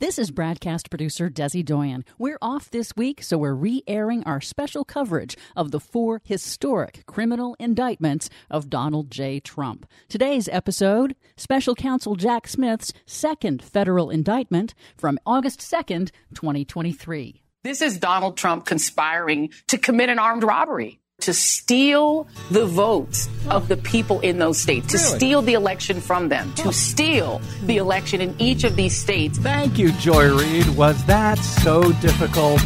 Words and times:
This 0.00 0.16
is 0.16 0.30
BradCast 0.30 0.90
producer 0.90 1.28
Desi 1.28 1.64
Doyen. 1.64 2.04
We're 2.18 2.38
off 2.40 2.70
this 2.70 2.94
week, 2.94 3.20
so 3.20 3.36
we're 3.36 3.52
re 3.52 3.82
airing 3.88 4.22
our 4.22 4.40
special 4.40 4.84
coverage 4.84 5.36
of 5.56 5.72
the 5.72 5.80
four 5.80 6.22
historic 6.24 7.04
criminal 7.06 7.56
indictments 7.58 8.30
of 8.48 8.70
Donald 8.70 9.10
J. 9.10 9.40
Trump. 9.40 9.86
Today's 10.08 10.48
episode 10.50 11.16
Special 11.36 11.74
Counsel 11.74 12.14
Jack 12.14 12.46
Smith's 12.46 12.92
second 13.06 13.60
federal 13.60 14.08
indictment 14.08 14.72
from 14.96 15.18
August 15.26 15.58
2nd, 15.58 16.12
2023. 16.32 17.42
This 17.64 17.82
is 17.82 17.98
Donald 17.98 18.36
Trump 18.36 18.66
conspiring 18.66 19.50
to 19.66 19.78
commit 19.78 20.10
an 20.10 20.20
armed 20.20 20.44
robbery 20.44 21.00
to 21.20 21.32
steal 21.34 22.28
the 22.52 22.64
votes 22.64 23.28
of 23.50 23.66
the 23.66 23.76
people 23.76 24.20
in 24.20 24.38
those 24.38 24.56
states, 24.58 24.86
to 24.92 24.98
Really? 24.98 25.18
steal 25.18 25.42
the 25.42 25.54
election 25.54 26.00
from 26.00 26.28
them, 26.28 26.52
to 26.54 26.72
steal 26.72 27.40
the 27.66 27.76
election 27.78 28.20
in 28.20 28.36
each 28.38 28.62
of 28.62 28.76
these 28.76 28.96
states. 28.96 29.36
Thank 29.38 29.78
you, 29.78 29.90
Joy 29.92 30.32
Reid. 30.32 30.68
Was 30.76 31.04
that 31.06 31.38
so 31.38 31.90
difficult? 31.94 32.62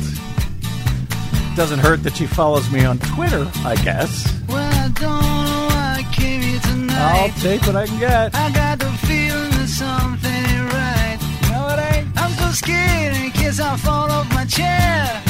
Doesn't 1.56 1.78
hurt 1.78 2.02
that 2.02 2.14
she 2.16 2.26
follows 2.26 2.70
me 2.70 2.84
on 2.84 2.98
Twitter, 2.98 3.50
I 3.64 3.74
guess. 3.76 4.30
Well, 4.48 4.58
I 4.58 4.88
don't 4.88 5.00
know 5.00 5.66
why 5.70 5.96
I 6.00 6.02
came 6.12 6.42
here 6.42 6.60
tonight. 6.60 6.94
I'll 6.98 7.40
take 7.40 7.62
what 7.62 7.76
I 7.76 7.86
can 7.86 7.98
get. 8.00 8.34
I 8.34 8.50
got 8.52 8.78
the 8.78 8.90
feeling 9.08 9.50
that 9.50 9.68
something 9.68 10.30
ain't 10.30 10.72
right. 10.74 11.18
No, 11.50 11.68
it 11.74 11.94
ain't. 11.96 12.20
I'm 12.20 12.32
so 12.32 12.50
scared 12.50 13.16
in 13.16 13.30
case 13.30 13.60
I 13.60 13.76
fall 13.78 14.10
off 14.10 14.28
my 14.30 14.44
chair. 14.44 15.22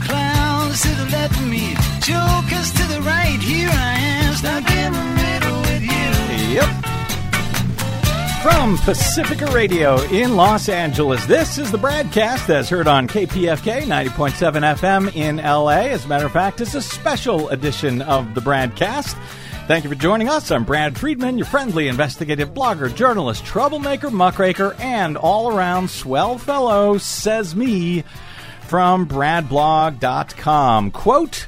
Clowns 0.00 0.80
to 0.80 0.88
the 0.88 1.08
left 1.12 1.36
of 1.38 1.46
me, 1.46 1.74
jokers 2.00 2.72
to 2.72 2.88
the 2.88 3.02
right. 3.02 3.38
Here 3.38 3.68
I 3.70 3.98
am, 3.98 4.34
stuck 4.34 4.70
in 4.70 4.92
the 4.92 5.04
middle 5.14 5.60
with 5.60 5.82
you. 5.82 6.54
Yep. 6.54 6.84
From 8.42 8.78
Pacifica 8.78 9.46
Radio 9.52 10.00
in 10.04 10.36
Los 10.36 10.68
Angeles, 10.70 11.24
this 11.26 11.58
is 11.58 11.70
the 11.70 11.78
BradCast 11.78 12.46
that's 12.46 12.70
heard 12.70 12.88
on 12.88 13.08
KPFK 13.08 13.82
90.7 13.82 14.74
FM 14.76 15.14
in 15.14 15.36
LA. 15.36 15.90
As 15.92 16.06
a 16.06 16.08
matter 16.08 16.26
of 16.26 16.32
fact, 16.32 16.60
it's 16.62 16.74
a 16.74 16.82
special 16.82 17.50
edition 17.50 18.00
of 18.00 18.34
the 18.34 18.40
BradCast. 18.40 19.16
Thank 19.66 19.84
you 19.84 19.88
for 19.88 19.96
joining 19.96 20.28
us. 20.28 20.50
I'm 20.50 20.64
Brad 20.64 20.98
Friedman, 20.98 21.38
your 21.38 21.46
friendly 21.46 21.88
investigative 21.88 22.52
blogger, 22.52 22.94
journalist, 22.94 23.46
troublemaker, 23.46 24.10
muckraker, 24.10 24.76
and 24.78 25.16
all 25.16 25.56
around 25.56 25.88
swell 25.88 26.36
fellow, 26.36 26.98
says 26.98 27.56
me 27.56 28.04
from 28.68 29.08
bradblog.com. 29.08 30.90
Quote, 30.90 31.46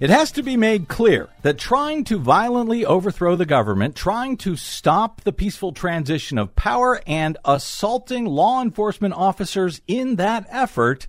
it 0.00 0.08
has 0.08 0.32
to 0.32 0.42
be 0.42 0.56
made 0.56 0.88
clear 0.88 1.28
that 1.42 1.58
trying 1.58 2.04
to 2.04 2.18
violently 2.18 2.86
overthrow 2.86 3.36
the 3.36 3.44
government, 3.44 3.94
trying 3.94 4.38
to 4.38 4.56
stop 4.56 5.20
the 5.20 5.34
peaceful 5.34 5.72
transition 5.72 6.38
of 6.38 6.56
power, 6.56 7.02
and 7.06 7.36
assaulting 7.44 8.24
law 8.24 8.62
enforcement 8.62 9.12
officers 9.12 9.82
in 9.86 10.16
that 10.16 10.46
effort 10.48 11.08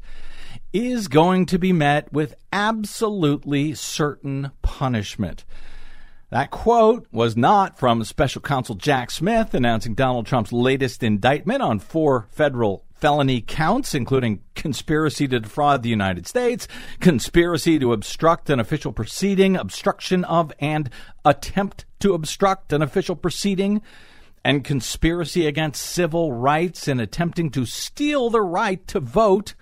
is 0.73 1.07
going 1.07 1.45
to 1.45 1.57
be 1.57 1.71
met 1.71 2.11
with 2.11 2.35
absolutely 2.51 3.73
certain 3.73 4.51
punishment. 4.61 5.45
That 6.33 6.49
quote 6.49 7.05
was 7.11 7.37
not 7.37 7.77
from 7.77 8.03
special 8.03 8.41
counsel 8.41 8.73
Jack 8.73 9.11
Smith 9.11 9.53
announcing 9.53 9.93
Donald 9.93 10.25
Trump's 10.25 10.51
latest 10.51 11.03
indictment 11.03 11.61
on 11.61 11.77
four 11.77 12.27
federal 12.31 12.85
felony 12.95 13.39
counts, 13.39 13.93
including 13.93 14.41
conspiracy 14.55 15.27
to 15.27 15.39
defraud 15.39 15.83
the 15.83 15.91
United 15.91 16.25
States, 16.25 16.67
conspiracy 16.99 17.77
to 17.77 17.93
obstruct 17.93 18.49
an 18.49 18.59
official 18.59 18.91
proceeding, 18.91 19.55
obstruction 19.55 20.23
of 20.23 20.51
and 20.57 20.89
attempt 21.23 21.85
to 21.99 22.15
obstruct 22.15 22.73
an 22.73 22.81
official 22.81 23.15
proceeding, 23.15 23.83
and 24.43 24.63
conspiracy 24.63 25.45
against 25.45 25.85
civil 25.85 26.33
rights 26.33 26.87
in 26.87 26.99
attempting 26.99 27.51
to 27.51 27.63
steal 27.63 28.31
the 28.31 28.41
right 28.41 28.87
to 28.87 28.99
vote 28.99 29.53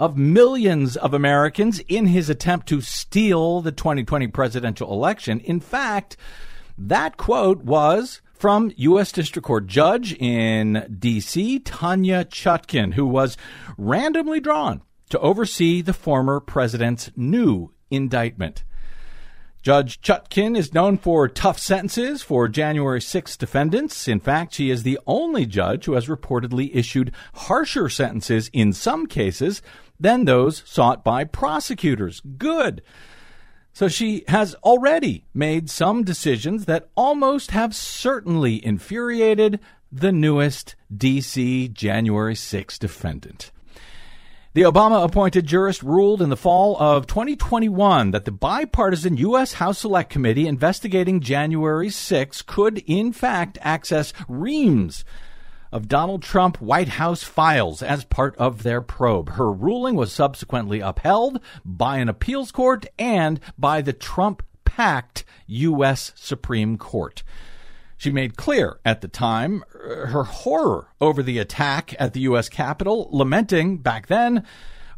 of 0.00 0.16
millions 0.16 0.96
of 0.96 1.12
Americans 1.12 1.78
in 1.86 2.06
his 2.06 2.30
attempt 2.30 2.66
to 2.66 2.80
steal 2.80 3.60
the 3.60 3.70
2020 3.70 4.28
presidential 4.28 4.90
election. 4.90 5.40
In 5.40 5.60
fact, 5.60 6.16
that 6.78 7.18
quote 7.18 7.58
was 7.58 8.22
from 8.32 8.72
U.S. 8.76 9.12
District 9.12 9.46
Court 9.46 9.66
Judge 9.66 10.14
in 10.14 10.96
D.C., 10.98 11.58
Tanya 11.58 12.24
Chutkin, 12.24 12.94
who 12.94 13.04
was 13.04 13.36
randomly 13.76 14.40
drawn 14.40 14.80
to 15.10 15.20
oversee 15.20 15.82
the 15.82 15.92
former 15.92 16.40
president's 16.40 17.10
new 17.14 17.70
indictment. 17.90 18.64
Judge 19.62 20.00
Chutkin 20.00 20.56
is 20.56 20.72
known 20.72 20.96
for 20.96 21.28
tough 21.28 21.58
sentences 21.58 22.22
for 22.22 22.48
January 22.48 23.02
6 23.02 23.36
defendants. 23.36 24.08
In 24.08 24.18
fact, 24.18 24.54
she 24.54 24.70
is 24.70 24.82
the 24.82 24.98
only 25.06 25.44
judge 25.44 25.84
who 25.84 25.92
has 25.92 26.06
reportedly 26.06 26.70
issued 26.72 27.12
harsher 27.34 27.90
sentences 27.90 28.48
in 28.54 28.72
some 28.72 29.06
cases 29.06 29.60
than 30.00 30.24
those 30.24 30.62
sought 30.66 31.04
by 31.04 31.24
prosecutors. 31.24 32.20
Good. 32.38 32.82
So 33.72 33.86
she 33.86 34.24
has 34.28 34.54
already 34.56 35.26
made 35.32 35.70
some 35.70 36.02
decisions 36.02 36.64
that 36.64 36.88
almost 36.96 37.52
have 37.52 37.74
certainly 37.74 38.64
infuriated 38.64 39.60
the 39.92 40.12
newest 40.12 40.74
DC 40.94 41.72
January 41.72 42.34
6 42.34 42.78
defendant. 42.78 43.52
The 44.52 44.62
Obama 44.62 45.04
appointed 45.04 45.46
jurist 45.46 45.80
ruled 45.80 46.20
in 46.20 46.28
the 46.28 46.36
fall 46.36 46.76
of 46.80 47.06
2021 47.06 48.10
that 48.10 48.24
the 48.24 48.32
bipartisan 48.32 49.16
U.S. 49.18 49.54
House 49.54 49.78
Select 49.78 50.10
Committee 50.10 50.48
investigating 50.48 51.20
January 51.20 51.88
6 51.88 52.42
could, 52.42 52.78
in 52.78 53.12
fact, 53.12 53.58
access 53.60 54.12
reams 54.26 55.04
of 55.72 55.88
Donald 55.88 56.22
Trump 56.22 56.60
White 56.60 56.88
House 56.88 57.22
files 57.22 57.82
as 57.82 58.04
part 58.04 58.36
of 58.36 58.62
their 58.62 58.80
probe. 58.80 59.30
Her 59.30 59.52
ruling 59.52 59.94
was 59.94 60.12
subsequently 60.12 60.80
upheld 60.80 61.40
by 61.64 61.98
an 61.98 62.08
appeals 62.08 62.52
court 62.52 62.86
and 62.98 63.40
by 63.58 63.80
the 63.82 63.92
Trump 63.92 64.42
packed 64.64 65.24
U.S. 65.46 66.12
Supreme 66.14 66.78
Court. 66.78 67.22
She 67.96 68.10
made 68.10 68.36
clear 68.36 68.80
at 68.84 69.02
the 69.02 69.08
time 69.08 69.62
uh, 69.74 70.06
her 70.06 70.24
horror 70.24 70.88
over 71.00 71.22
the 71.22 71.38
attack 71.38 71.94
at 71.98 72.14
the 72.14 72.20
U.S. 72.20 72.48
Capitol, 72.48 73.10
lamenting 73.12 73.78
back 73.78 74.06
then 74.06 74.46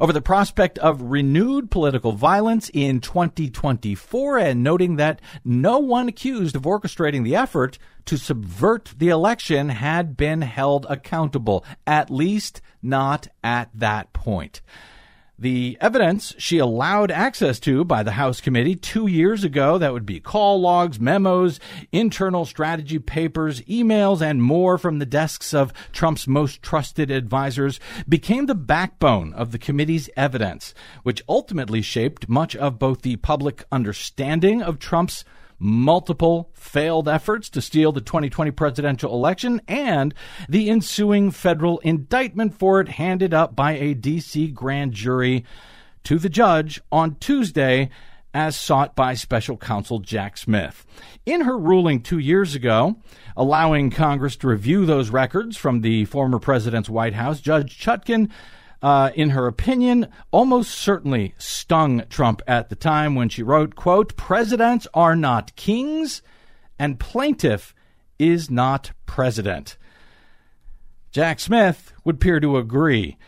over 0.03 0.13
the 0.13 0.21
prospect 0.21 0.79
of 0.81 1.01
renewed 1.01 1.71
political 1.71 2.11
violence 2.11 2.69
in 2.75 3.01
2024 3.01 4.37
and 4.37 4.61
noting 4.61 4.97
that 4.97 5.21
no 5.45 5.79
one 5.79 6.09
accused 6.09 6.57
of 6.57 6.63
orchestrating 6.63 7.23
the 7.23 7.37
effort 7.37 7.79
to 8.05 8.17
subvert 8.17 8.93
the 8.99 9.11
election 9.11 9.69
had 9.69 10.17
been 10.17 10.43
held 10.43 10.85
accountable, 10.91 11.65
at 11.87 12.11
least 12.11 12.61
not 12.83 13.29
at 13.45 13.71
that 13.73 14.13
point. 14.13 14.61
The 15.43 15.77
evidence 15.81 16.37
she 16.39 16.59
allowed 16.59 17.11
access 17.11 17.59
to 17.61 17.85
by 17.85 18.05
the 18.05 18.13
House 18.13 18.41
committee 18.41 18.77
two 18.77 19.09
years 19.09 19.43
ago, 19.43 19.77
that 19.77 19.93
would 19.93 20.07
be 20.07 20.21
call 20.21 20.61
logs, 20.61 21.01
memos, 21.01 21.59
internal 21.91 22.45
strategy 22.45 23.01
papers, 23.01 23.61
emails, 23.63 24.23
and 24.23 24.41
more 24.41 24.79
from 24.79 25.01
the 25.01 25.05
desks 25.05 25.53
of 25.53 25.73
Trump's 25.91 26.29
most 26.29 26.63
trusted 26.63 27.11
advisors, 27.11 27.81
became 28.09 28.47
the 28.47 28.55
backbone 28.55 29.33
of 29.33 29.51
the 29.51 29.59
committee's 29.59 30.09
evidence, 30.17 30.75
which 31.03 31.25
ultimately 31.29 31.83
shaped 31.83 32.29
much 32.29 32.55
of 32.55 32.79
both 32.79 33.03
the 33.03 33.17
public 33.17 33.65
understanding 33.73 34.63
of 34.63 34.79
Trump's 34.79 35.25
multiple 35.63 36.51
failed 36.55 37.09
efforts 37.09 37.49
to 37.49 37.63
steal 37.63 37.93
the 37.93 38.01
2020 38.01 38.51
presidential 38.51 39.15
election 39.15 39.61
and 39.69 40.13
the 40.49 40.69
ensuing 40.69 41.31
federal 41.31 41.79
indictment 41.79 42.59
for 42.59 42.81
it 42.81 42.89
handed 42.89 43.33
up 43.33 43.55
by 43.55 43.73
a 43.73 43.95
D.C. 43.95 44.49
grand 44.49 44.93
jury 44.93 45.45
to 46.03 46.19
the 46.19 46.29
judge 46.29 46.81
on 46.91 47.15
Tuesday 47.21 47.89
as 48.35 48.57
sought 48.57 48.97
by 48.97 49.15
special 49.15 49.57
counsel 49.57 50.01
Jack 50.01 50.37
Smith. 50.37 50.85
In 51.27 51.43
her 51.43 51.57
ruling 51.57 52.03
two 52.03 52.19
years 52.19 52.55
ago, 52.55 52.97
allowing 53.37 53.91
Congress 53.91 54.37
to 54.37 54.49
review 54.49 54.85
those 54.85 55.11
records 55.11 55.57
from 55.57 55.83
the 55.83 56.07
former 56.07 56.39
president's 56.39 56.91
White 56.91 57.15
House, 57.15 57.41
Judge 57.41 57.79
Chutkin 57.79 58.31
uh, 58.83 59.11
in 59.15 59.31
her 59.31 59.47
opinion, 59.47 60.09
almost 60.31 60.73
certainly 60.73 61.35
stung 61.39 62.03
Trump 62.09 62.43
at 62.47 62.69
the 62.69 62.77
time 62.77 63.15
when 63.15 63.29
she 63.29 63.43
wrote, 63.43 63.77
quote, 63.77 64.17
presidents 64.17 64.87
are 64.93 65.15
not 65.15 65.55
kings 65.55 66.23
and 66.79 66.99
plaintiff 66.99 67.75
is 68.19 68.51
not 68.51 68.93
president. 69.07 69.77
Jack 71.13 71.39
Smith 71.39 71.93
would 72.05 72.17
appear 72.17 72.41
to 72.41 72.57
agree, 72.57 73.19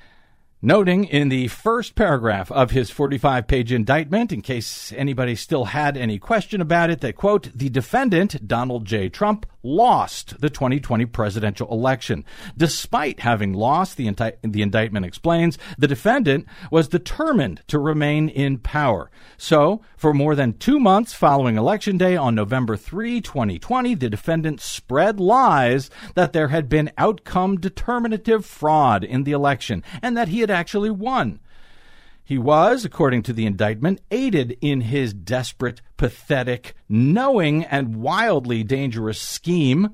noting 0.64 1.05
in 1.05 1.28
the 1.28 1.46
first 1.49 1.94
paragraph 1.94 2.50
of 2.50 2.70
his 2.70 2.90
45 2.90 3.46
page 3.46 3.70
indictment, 3.70 4.32
in 4.32 4.40
case 4.40 4.93
anybody 4.96 5.37
still 5.37 5.66
had 5.66 5.96
any 5.96 6.19
question 6.19 6.61
about 6.61 6.90
it, 6.90 7.00
that, 7.02 7.16
quote, 7.16 7.50
the 7.55 7.69
defendant, 7.69 8.49
Donald 8.49 8.87
J. 8.87 9.08
Trump, 9.08 9.46
lost 9.64 10.40
the 10.40 10.50
2020 10.50 11.06
presidential 11.06 11.70
election. 11.72 12.25
Despite 12.56 13.20
having 13.20 13.55
lost, 13.55 13.96
the, 13.96 14.11
the 14.43 14.62
indictment 14.62 15.06
explains, 15.06 15.58
the 15.78 15.88
defendant 15.88 16.46
was 16.70 16.88
determined 16.88 17.62
to 17.69 17.78
remain 17.78 18.28
in 18.28 18.58
power. 18.58 19.10
So, 19.37 19.82
for 19.96 20.12
more 20.12 20.34
than 20.34 20.58
two 20.58 20.78
months 20.78 21.14
following 21.14 21.56
Election 21.56 21.96
Day 21.99 22.17
on 22.17 22.34
November 22.34 22.76
3, 22.76 23.20
2020, 23.20 23.94
the 23.94 24.10
defendant 24.10 24.60
spread 24.60 25.19
lies 25.19 25.90
that 26.14 26.32
there 26.32 26.49
had 26.49 26.69
been 26.69 26.93
outcome 26.99 27.56
determinative 27.56 28.44
fraud 28.44 29.02
in 29.02 29.25
the 29.25 29.32
election 29.32 29.82
and 30.02 30.17
that 30.17 30.28
he 30.28 30.40
had 30.40 30.50
actually 30.55 30.91
won. 30.91 31.41
He 32.25 32.39
was, 32.39 32.87
according 32.87 33.23
to 33.25 33.35
the 33.35 33.45
indictment, 33.45 34.01
aided 34.11 34.56
in 34.62 34.81
his 34.81 35.12
desperate, 35.12 35.83
pathetic, 35.99 36.75
knowing, 36.89 37.65
and 37.65 37.97
wildly 37.97 38.65
dangerous 38.65 39.21
scheme 39.21 39.91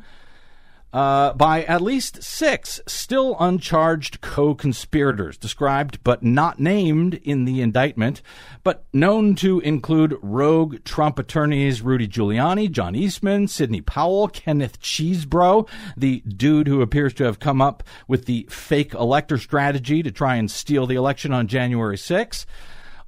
uh, 0.92 1.32
by 1.34 1.62
at 1.64 1.80
least 1.80 2.22
six 2.22 2.80
still 2.86 3.36
uncharged 3.38 4.20
co 4.20 4.54
conspirators, 4.54 5.36
described 5.36 6.02
but 6.02 6.22
not 6.22 6.58
named 6.58 7.14
in 7.22 7.44
the 7.44 7.60
indictment, 7.60 8.22
but 8.64 8.84
known 8.92 9.34
to 9.36 9.60
include 9.60 10.18
rogue 10.22 10.82
Trump 10.84 11.18
attorneys 11.18 11.82
Rudy 11.82 12.08
Giuliani, 12.08 12.70
John 12.70 12.94
Eastman, 12.94 13.46
Sidney 13.46 13.80
Powell, 13.80 14.28
Kenneth 14.28 14.80
Chesebro, 14.80 15.68
the 15.96 16.20
dude 16.20 16.66
who 16.66 16.82
appears 16.82 17.14
to 17.14 17.24
have 17.24 17.38
come 17.38 17.62
up 17.62 17.82
with 18.08 18.26
the 18.26 18.46
fake 18.50 18.94
elector 18.94 19.38
strategy 19.38 20.02
to 20.02 20.10
try 20.10 20.36
and 20.36 20.50
steal 20.50 20.86
the 20.86 20.96
election 20.96 21.32
on 21.32 21.46
January 21.46 21.96
6th. 21.96 22.46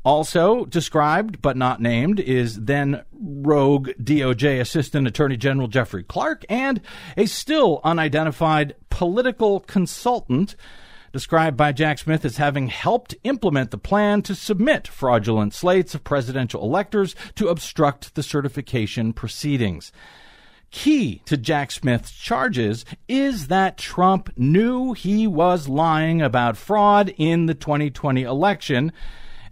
Also 0.04 0.64
described 0.64 1.40
but 1.40 1.56
not 1.56 1.80
named 1.80 2.18
is 2.18 2.64
then 2.64 3.02
rogue 3.12 3.90
DOJ 4.02 4.60
Assistant 4.60 5.06
Attorney 5.06 5.36
General 5.36 5.68
Jeffrey 5.68 6.02
Clark 6.02 6.44
and 6.48 6.80
a 7.16 7.26
still 7.26 7.80
unidentified 7.84 8.74
political 8.90 9.60
consultant 9.60 10.56
described 11.12 11.56
by 11.56 11.72
Jack 11.72 11.98
Smith 11.98 12.24
as 12.24 12.38
having 12.38 12.68
helped 12.68 13.14
implement 13.22 13.70
the 13.70 13.78
plan 13.78 14.22
to 14.22 14.34
submit 14.34 14.88
fraudulent 14.88 15.54
slates 15.54 15.94
of 15.94 16.02
presidential 16.02 16.62
electors 16.62 17.14
to 17.36 17.48
obstruct 17.48 18.14
the 18.14 18.22
certification 18.22 19.12
proceedings. 19.12 19.92
Key 20.70 21.20
to 21.26 21.36
Jack 21.36 21.70
Smith's 21.70 22.10
charges 22.12 22.86
is 23.06 23.48
that 23.48 23.76
Trump 23.76 24.30
knew 24.38 24.94
he 24.94 25.26
was 25.26 25.68
lying 25.68 26.22
about 26.22 26.56
fraud 26.56 27.14
in 27.18 27.44
the 27.44 27.54
2020 27.54 28.22
election 28.22 28.90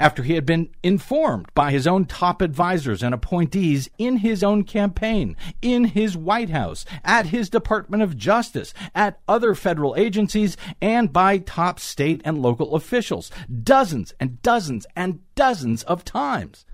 after 0.01 0.25
he 0.25 0.35
had 0.35 0.45
been 0.45 0.71
informed 0.83 1.47
by 1.55 1.71
his 1.71 1.87
own 1.87 2.07
top 2.07 2.43
advisors 2.43 3.03
and 3.03 3.15
appointees 3.15 3.89
in 3.99 4.17
his 4.17 4.43
own 4.43 4.65
campaign, 4.65 5.37
in 5.63 5.85
his 5.85 6.17
White 6.17 6.51
House, 6.51 6.85
at 7.05 7.27
his 7.27 7.49
Department 7.49 8.03
of 8.03 8.17
Justice, 8.17 8.75
at 8.93 9.21
other 9.29 9.55
federal 9.55 9.95
agencies, 9.97 10.57
and 10.81 11.13
by 11.13 11.39
top 11.39 11.79
state 11.79 12.21
and 12.25 12.43
local 12.43 12.75
officials, 12.75 13.31
dozens 13.63 14.13
and 14.19 14.43
dozens 14.43 14.87
and 14.97 15.21
dozens 15.37 15.85
of 15.85 16.05
times 16.05 16.65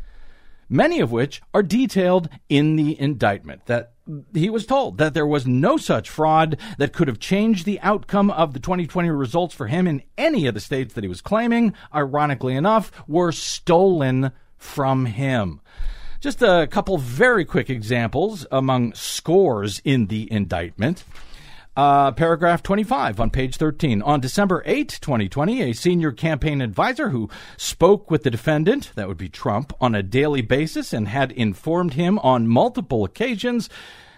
many 0.69 1.01
of 1.01 1.13
which 1.13 1.43
are 1.55 1.63
detailed 1.63 2.29
in 2.49 2.77
the 2.77 3.01
indictment. 3.01 3.67
That 3.67 3.93
he 4.35 4.51
was 4.51 4.67
told 4.67 4.99
that 4.99 5.15
there 5.15 5.27
was 5.27 5.47
no 5.47 5.77
such 5.77 6.11
fraud 6.11 6.59
that 6.79 6.93
could 6.93 7.09
have 7.09 7.19
changed 7.19 7.65
the 7.65 7.81
outcome 7.81 8.31
of 8.31 8.53
the 8.53 8.61
2020 8.61 9.11
results 9.11 9.55
for 9.55 9.67
him 9.67 9.87
in 9.87 10.03
any 10.17 10.47
of 10.47 10.55
the 10.55 10.61
states 10.61 10.95
that 10.95 11.05
he 11.05 11.09
was 11.09 11.21
claiming, 11.21 11.75
ironically 11.95 12.55
enough, 12.55 12.93
were 13.09 13.33
stolen 13.33 14.31
from 14.57 15.07
him. 15.07 15.61
Just 16.21 16.43
a 16.43 16.67
couple 16.71 16.99
very 16.99 17.45
quick 17.45 17.69
examples 17.69 18.47
among 18.51 18.95
scores 18.95 19.81
in 19.85 20.07
the 20.07 20.31
indictment. 20.33 21.05
Uh, 21.77 22.11
paragraph 22.11 22.63
25 22.63 23.21
on 23.21 23.29
page 23.29 23.59
13. 23.59 24.01
On 24.01 24.19
December 24.19 24.63
8, 24.65 24.99
2020, 24.99 25.61
a 25.61 25.75
senior 25.75 26.11
campaign 26.11 26.63
advisor 26.63 27.11
who 27.11 27.29
spoke 27.59 28.11
with 28.11 28.23
the 28.23 28.31
defendant, 28.31 28.93
that 28.95 29.09
would 29.09 29.19
be 29.19 29.29
Trump, 29.29 29.75
on 29.79 29.95
a 29.95 30.03
daily 30.03 30.41
basis 30.41 30.95
and 30.95 31.07
had 31.07 31.31
informed 31.33 31.93
him 31.93 32.19
on 32.21 32.49
multiple 32.49 33.05
occasions 33.05 33.69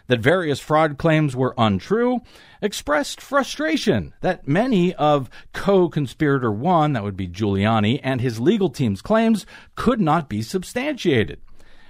that 0.06 0.20
various 0.20 0.60
fraud 0.60 0.98
claims 0.98 1.34
were 1.34 1.52
untrue, 1.58 2.20
expressed 2.62 3.20
frustration 3.20 4.14
that 4.20 4.46
many 4.46 4.94
of 4.94 5.28
co 5.52 5.88
conspirator 5.88 6.52
one, 6.52 6.92
that 6.92 7.02
would 7.02 7.16
be 7.16 7.26
Giuliani, 7.26 7.98
and 8.04 8.20
his 8.20 8.38
legal 8.38 8.70
team's 8.70 9.02
claims 9.02 9.46
could 9.74 10.00
not 10.00 10.28
be 10.28 10.42
substantiated. 10.42 11.40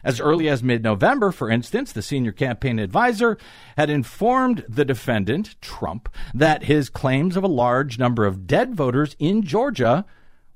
As 0.05 0.21
early 0.21 0.49
as 0.49 0.63
mid 0.63 0.83
November, 0.83 1.33
for 1.33 1.51
instance, 1.51 1.93
the 1.93 2.03
senior 2.03 2.33
campaign 2.33 2.79
advisor 2.79 3.39
had 3.77 3.91
informed 3.91 4.65
the 4.69 4.85
defendant, 4.85 5.61
Trump, 5.61 6.09
that 6.35 6.65
his 6.65 6.89
claims 6.89 7.37
of 7.37 7.45
a 7.45 7.49
large 7.49 7.99
number 7.99 8.25
of 8.25 8.47
dead 8.47 8.75
voters 8.75 9.17
in 9.19 9.43
Georgia 9.43 10.05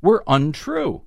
were 0.01 0.25
untrue. 0.27 1.03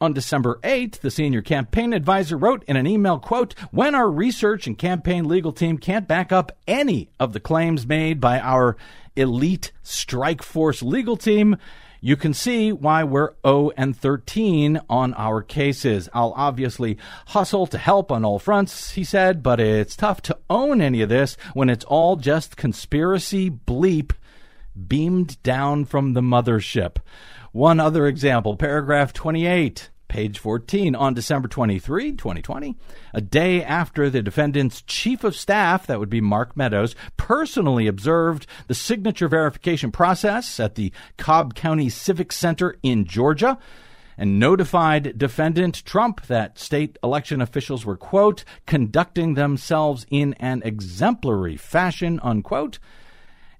On 0.00 0.12
December 0.12 0.58
8th, 0.62 1.00
the 1.00 1.10
senior 1.10 1.40
campaign 1.40 1.92
advisor 1.92 2.36
wrote 2.36 2.64
in 2.64 2.76
an 2.76 2.86
email, 2.86 3.18
quote, 3.18 3.54
When 3.70 3.94
our 3.94 4.10
research 4.10 4.66
and 4.66 4.76
campaign 4.76 5.26
legal 5.26 5.52
team 5.52 5.78
can't 5.78 6.08
back 6.08 6.32
up 6.32 6.52
any 6.66 7.10
of 7.20 7.32
the 7.32 7.40
claims 7.40 7.86
made 7.86 8.20
by 8.20 8.40
our 8.40 8.76
elite 9.16 9.72
strike 9.82 10.42
force 10.42 10.82
legal 10.82 11.16
team, 11.16 11.56
you 12.04 12.16
can 12.16 12.34
see 12.34 12.70
why 12.70 13.02
we're 13.02 13.32
0 13.46 13.70
and 13.78 13.96
13 13.96 14.78
on 14.90 15.14
our 15.14 15.40
cases. 15.40 16.06
I'll 16.12 16.34
obviously 16.36 16.98
hustle 17.28 17.66
to 17.68 17.78
help 17.78 18.12
on 18.12 18.26
all 18.26 18.38
fronts, 18.38 18.90
he 18.90 19.04
said, 19.04 19.42
but 19.42 19.58
it's 19.58 19.96
tough 19.96 20.20
to 20.22 20.36
own 20.50 20.82
any 20.82 21.00
of 21.00 21.08
this 21.08 21.38
when 21.54 21.70
it's 21.70 21.86
all 21.86 22.16
just 22.16 22.58
conspiracy 22.58 23.50
bleep 23.50 24.12
beamed 24.86 25.42
down 25.42 25.86
from 25.86 26.12
the 26.12 26.20
mothership. 26.20 26.96
One 27.52 27.80
other 27.80 28.06
example, 28.06 28.54
paragraph 28.58 29.14
28 29.14 29.88
page 30.14 30.38
14, 30.38 30.94
on 30.94 31.12
December 31.12 31.48
23, 31.48 32.12
2020, 32.12 32.76
a 33.14 33.20
day 33.20 33.60
after 33.64 34.08
the 34.08 34.22
defendant's 34.22 34.80
chief 34.82 35.24
of 35.24 35.34
staff, 35.34 35.88
that 35.88 35.98
would 35.98 36.08
be 36.08 36.20
Mark 36.20 36.56
Meadows, 36.56 36.94
personally 37.16 37.88
observed 37.88 38.46
the 38.68 38.76
signature 38.76 39.26
verification 39.26 39.90
process 39.90 40.60
at 40.60 40.76
the 40.76 40.92
Cobb 41.16 41.56
County 41.56 41.88
Civic 41.88 42.30
Center 42.30 42.76
in 42.80 43.06
Georgia 43.06 43.58
and 44.16 44.38
notified 44.38 45.18
defendant 45.18 45.84
Trump 45.84 46.24
that 46.26 46.60
state 46.60 46.96
election 47.02 47.40
officials 47.40 47.84
were, 47.84 47.96
quote, 47.96 48.44
conducting 48.68 49.34
themselves 49.34 50.06
in 50.12 50.34
an 50.34 50.62
exemplary 50.64 51.56
fashion, 51.56 52.20
unquote, 52.22 52.78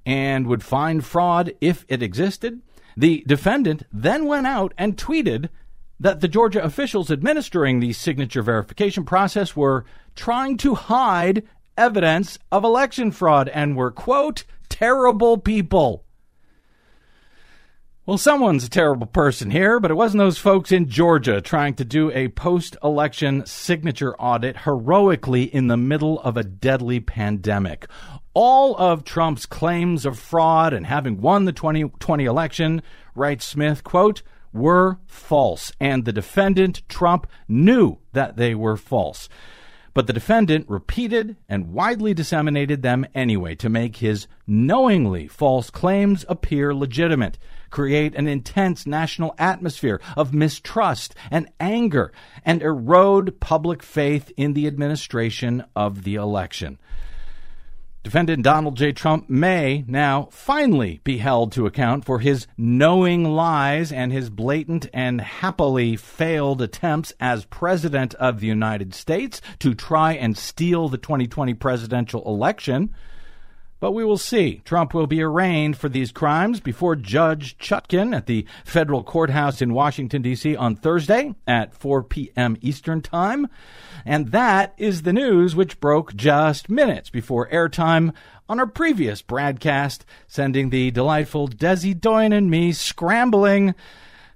and 0.07 0.47
would 0.47 0.63
find 0.63 1.05
fraud 1.05 1.53
if 1.61 1.85
it 1.89 2.01
existed. 2.01 2.61
The 2.97 3.25
defendant 3.27 3.83
then 3.93 4.27
went 4.27 4.47
out 4.47 4.73
and 4.79 4.97
tweeted 4.97 5.49
that 6.05 6.21
the 6.21 6.29
Georgia 6.29 6.63
officials 6.63 7.11
administering 7.11 7.81
the 7.81 7.95
signature 7.95 8.43
verification 8.43 9.07
process 9.07 9.57
were 9.57 9.87
trying 10.15 10.59
to 10.59 10.75
hide 10.75 11.43
evidence 11.79 12.39
of 12.53 12.63
election 12.63 13.11
fraud 13.11 13.49
and 13.49 13.75
were, 13.75 13.91
quote, 13.91 14.45
terrible 14.69 15.39
people. 15.39 16.05
Well, 18.05 18.19
someone's 18.19 18.65
a 18.65 18.69
terrible 18.69 19.07
person 19.07 19.51
here, 19.51 19.81
but 19.81 19.91
it 19.91 19.95
wasn't 19.95 20.19
those 20.19 20.37
folks 20.37 20.71
in 20.71 20.91
Georgia 20.91 21.41
trying 21.41 21.73
to 21.77 21.87
do 21.87 22.11
a 22.11 22.29
post 22.29 22.77
election 22.85 23.47
signature 23.47 24.15
audit 24.17 24.59
heroically 24.59 25.45
in 25.45 25.69
the 25.69 25.79
middle 25.79 26.21
of 26.21 26.37
a 26.37 26.45
deadly 26.45 27.01
pandemic. 27.01 27.87
All 28.35 28.77
of 28.77 29.05
Trump's 29.05 29.47
claims 29.47 30.05
of 30.05 30.19
fraud 30.19 30.75
and 30.75 30.85
having 30.85 31.23
won 31.23 31.47
the 31.47 31.53
2020 31.53 32.27
election, 32.27 32.83
writes 33.15 33.47
Smith, 33.47 33.83
quote, 33.83 34.21
were 34.55 34.99
false, 35.07 35.73
and 35.81 36.05
the 36.05 36.13
defendant, 36.13 36.89
Trump, 36.89 37.27
knew 37.49 37.99
that 38.13 38.37
they 38.37 38.55
were 38.55 38.77
false. 38.77 39.29
But 39.93 40.09
the 40.09 40.13
defendant 40.13 40.69
repeated 40.69 41.37
and 41.49 41.73
widely 41.73 42.15
disseminated 42.15 42.83
them 42.83 43.07
anyway 43.15 43.55
to 43.57 43.69
make 43.69 43.97
his 43.97 44.27
knowingly 44.45 45.29
false 45.29 45.71
claims 45.71 46.25
appear 46.29 46.75
legitimate, 46.75 47.39
create 47.71 48.15
an 48.17 48.27
intense 48.27 48.87
national 48.87 49.37
atmosphere 49.39 50.01
of 50.17 50.35
mistrust 50.35 51.15
and 51.31 51.49
anger, 51.61 52.13
and 52.45 52.61
erode 52.61 53.39
public 53.39 53.85
faith 53.85 54.33
in 54.37 54.55
the 54.55 54.67
administration 54.67 55.65
of 55.77 56.03
the 56.03 56.17
election. 56.17 56.79
Defendant 58.05 58.43
Donald 58.43 58.77
J. 58.77 58.93
Trump 58.93 59.31
may 59.31 59.83
now 59.89 60.29
finally 60.31 61.01
be 61.05 61.17
held 61.17 61.53
to 61.53 61.65
account 61.65 62.05
for 62.05 62.19
his 62.19 62.47
knowing 62.59 63.25
lies 63.25 63.91
and 63.91 64.13
his 64.13 64.29
blatant 64.29 64.87
and 64.93 65.23
happily 65.23 65.97
failed 65.97 66.61
attempts 66.61 67.15
as 67.19 67.47
President 67.47 68.13
of 68.17 68.41
the 68.41 68.47
United 68.47 68.95
States 68.95 69.41
to 69.59 69.75
try 69.75 70.13
and 70.13 70.37
steal 70.37 70.91
the 70.91 70.99
2020 70.99 71.55
presidential 71.55 72.23
election. 72.27 72.93
But 73.85 73.93
we 73.93 74.03
will 74.03 74.17
see. 74.17 74.63
Trump 74.65 74.95
will 74.95 75.07
be 75.07 75.21
arraigned 75.21 75.77
for 75.77 75.91
these 75.91 76.11
crimes 76.11 76.59
before 76.59 76.97
Judge 76.97 77.59
Chutkin 77.59 78.17
at 78.17 78.25
the 78.25 78.47
federal 78.65 79.03
courthouse 79.03 79.61
in 79.61 79.75
Washington, 79.75 80.23
D.C. 80.23 80.57
on 80.57 80.75
Thursday 80.75 81.35
at 81.47 81.75
4 81.75 82.03
p.m. 82.05 82.57
Eastern 82.63 83.03
Time. 83.03 83.47
And 84.07 84.33
that 84.33 84.73
is 84.79 85.03
the 85.03 85.13
news 85.13 85.55
which 85.55 85.81
broke 85.81 86.15
just 86.17 86.71
minutes 86.71 87.11
before 87.11 87.47
airtime 87.51 88.15
on 88.49 88.59
our 88.59 88.67
previous 88.67 89.21
broadcast, 89.21 90.07
sending 90.27 90.71
the 90.71 90.91
delightful 90.91 91.47
Desi 91.47 91.93
Doyen 91.93 92.33
and 92.33 92.51
me 92.51 92.73
scrambling 92.73 93.75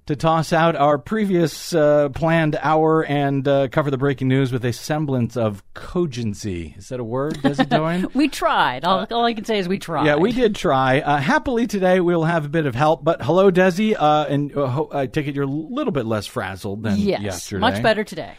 to 0.08 0.16
toss 0.16 0.54
out 0.54 0.74
our 0.74 0.96
previous 0.96 1.74
uh, 1.74 2.08
planned 2.08 2.56
hour 2.62 3.04
and 3.04 3.46
uh, 3.46 3.68
cover 3.68 3.90
the 3.90 3.98
breaking 3.98 4.26
news 4.26 4.50
with 4.50 4.64
a 4.64 4.72
semblance 4.72 5.36
of 5.36 5.62
cogency. 5.74 6.74
Is 6.78 6.88
that 6.88 6.98
a 6.98 7.04
word, 7.04 7.34
Desi 7.34 7.68
Doyen? 7.68 8.08
we 8.14 8.26
tried. 8.28 8.86
All, 8.86 9.06
all, 9.10 9.26
I 9.26 9.34
can 9.34 9.44
say 9.44 9.58
is 9.58 9.68
we 9.68 9.78
tried. 9.78 10.06
Yeah, 10.06 10.16
we 10.16 10.32
did 10.32 10.54
try. 10.54 11.00
Uh, 11.00 11.18
happily 11.18 11.66
today 11.66 12.00
we'll 12.00 12.24
have 12.24 12.46
a 12.46 12.48
bit 12.48 12.64
of 12.64 12.74
help. 12.74 13.04
But 13.04 13.20
hello, 13.20 13.50
Desi, 13.50 13.94
uh, 13.98 14.24
and 14.30 14.56
uh, 14.56 14.86
I 14.90 15.08
take 15.08 15.26
it 15.26 15.34
you're 15.34 15.44
a 15.44 15.46
little 15.46 15.92
bit 15.92 16.06
less 16.06 16.26
frazzled 16.26 16.84
than 16.84 16.96
yes, 16.96 17.20
yesterday. 17.20 17.60
much 17.60 17.82
better 17.82 18.02
today. 18.02 18.32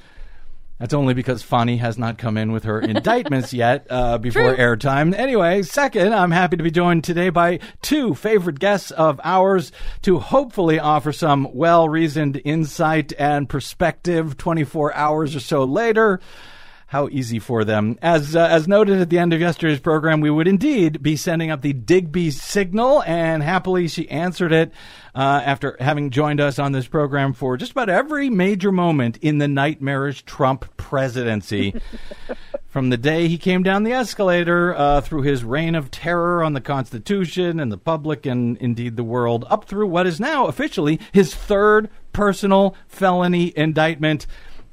That's 0.79 0.93
only 0.93 1.13
because 1.13 1.43
Fani 1.43 1.77
has 1.77 1.97
not 1.97 2.17
come 2.17 2.37
in 2.37 2.51
with 2.53 2.63
her 2.63 2.79
indictments 2.81 3.53
yet 3.53 3.85
uh, 3.89 4.17
before 4.17 4.55
True. 4.55 4.57
airtime. 4.57 5.13
Anyway, 5.13 5.61
second, 5.63 6.13
I'm 6.13 6.31
happy 6.31 6.55
to 6.57 6.63
be 6.63 6.71
joined 6.71 7.03
today 7.03 7.29
by 7.29 7.59
two 7.81 8.15
favorite 8.15 8.59
guests 8.59 8.91
of 8.91 9.19
ours 9.23 9.73
to 10.03 10.19
hopefully 10.19 10.79
offer 10.79 11.11
some 11.11 11.49
well 11.53 11.89
reasoned 11.89 12.41
insight 12.45 13.11
and 13.19 13.49
perspective 13.49 14.37
24 14.37 14.95
hours 14.95 15.35
or 15.35 15.41
so 15.41 15.65
later 15.65 16.21
how 16.89 17.07
easy 17.09 17.37
for 17.37 17.63
them. 17.63 17.99
As 18.01 18.35
uh, 18.35 18.47
as 18.47 18.67
noted 18.67 18.99
at 18.99 19.11
the 19.11 19.19
end 19.19 19.31
of 19.31 19.39
yesterday's 19.39 19.79
program, 19.79 20.21
we 20.21 20.31
would 20.31 20.47
indeed 20.47 21.03
be 21.03 21.15
sending 21.15 21.51
up 21.51 21.61
the 21.61 21.73
Digby 21.73 22.31
signal, 22.31 23.03
and 23.03 23.43
happily 23.43 23.87
she 23.87 24.09
answered 24.09 24.51
it 24.51 24.71
uh, 25.13 25.41
after 25.45 25.77
having 25.79 26.09
joined 26.09 26.41
us 26.41 26.57
on 26.57 26.71
this 26.71 26.87
program 26.87 27.33
for 27.33 27.57
just 27.57 27.73
about 27.73 27.89
every 27.89 28.31
major 28.31 28.71
moment 28.71 29.17
in 29.17 29.37
the 29.37 29.47
nightmarish 29.47 30.23
Trump 30.23 30.65
presidency. 30.77 31.79
From 32.67 32.89
the 32.89 32.97
day 32.97 33.27
he 33.27 33.37
came 33.37 33.61
down 33.61 33.83
the 33.83 33.93
escalator 33.93 34.75
uh, 34.75 35.01
through 35.01 35.21
his 35.21 35.43
reign 35.43 35.75
of 35.75 35.91
terror 35.91 36.43
on 36.43 36.53
the 36.53 36.61
Constitution 36.61 37.59
and 37.59 37.71
the 37.71 37.77
public 37.77 38.25
and 38.25 38.57
indeed 38.57 38.95
the 38.95 39.03
world, 39.03 39.45
up 39.47 39.65
through 39.65 39.87
what 39.87 40.07
is 40.07 40.19
now 40.19 40.47
officially 40.47 40.99
his 41.11 41.35
third 41.35 41.87
personal 42.13 42.75
felony 42.87 43.53
indictment 43.55 44.25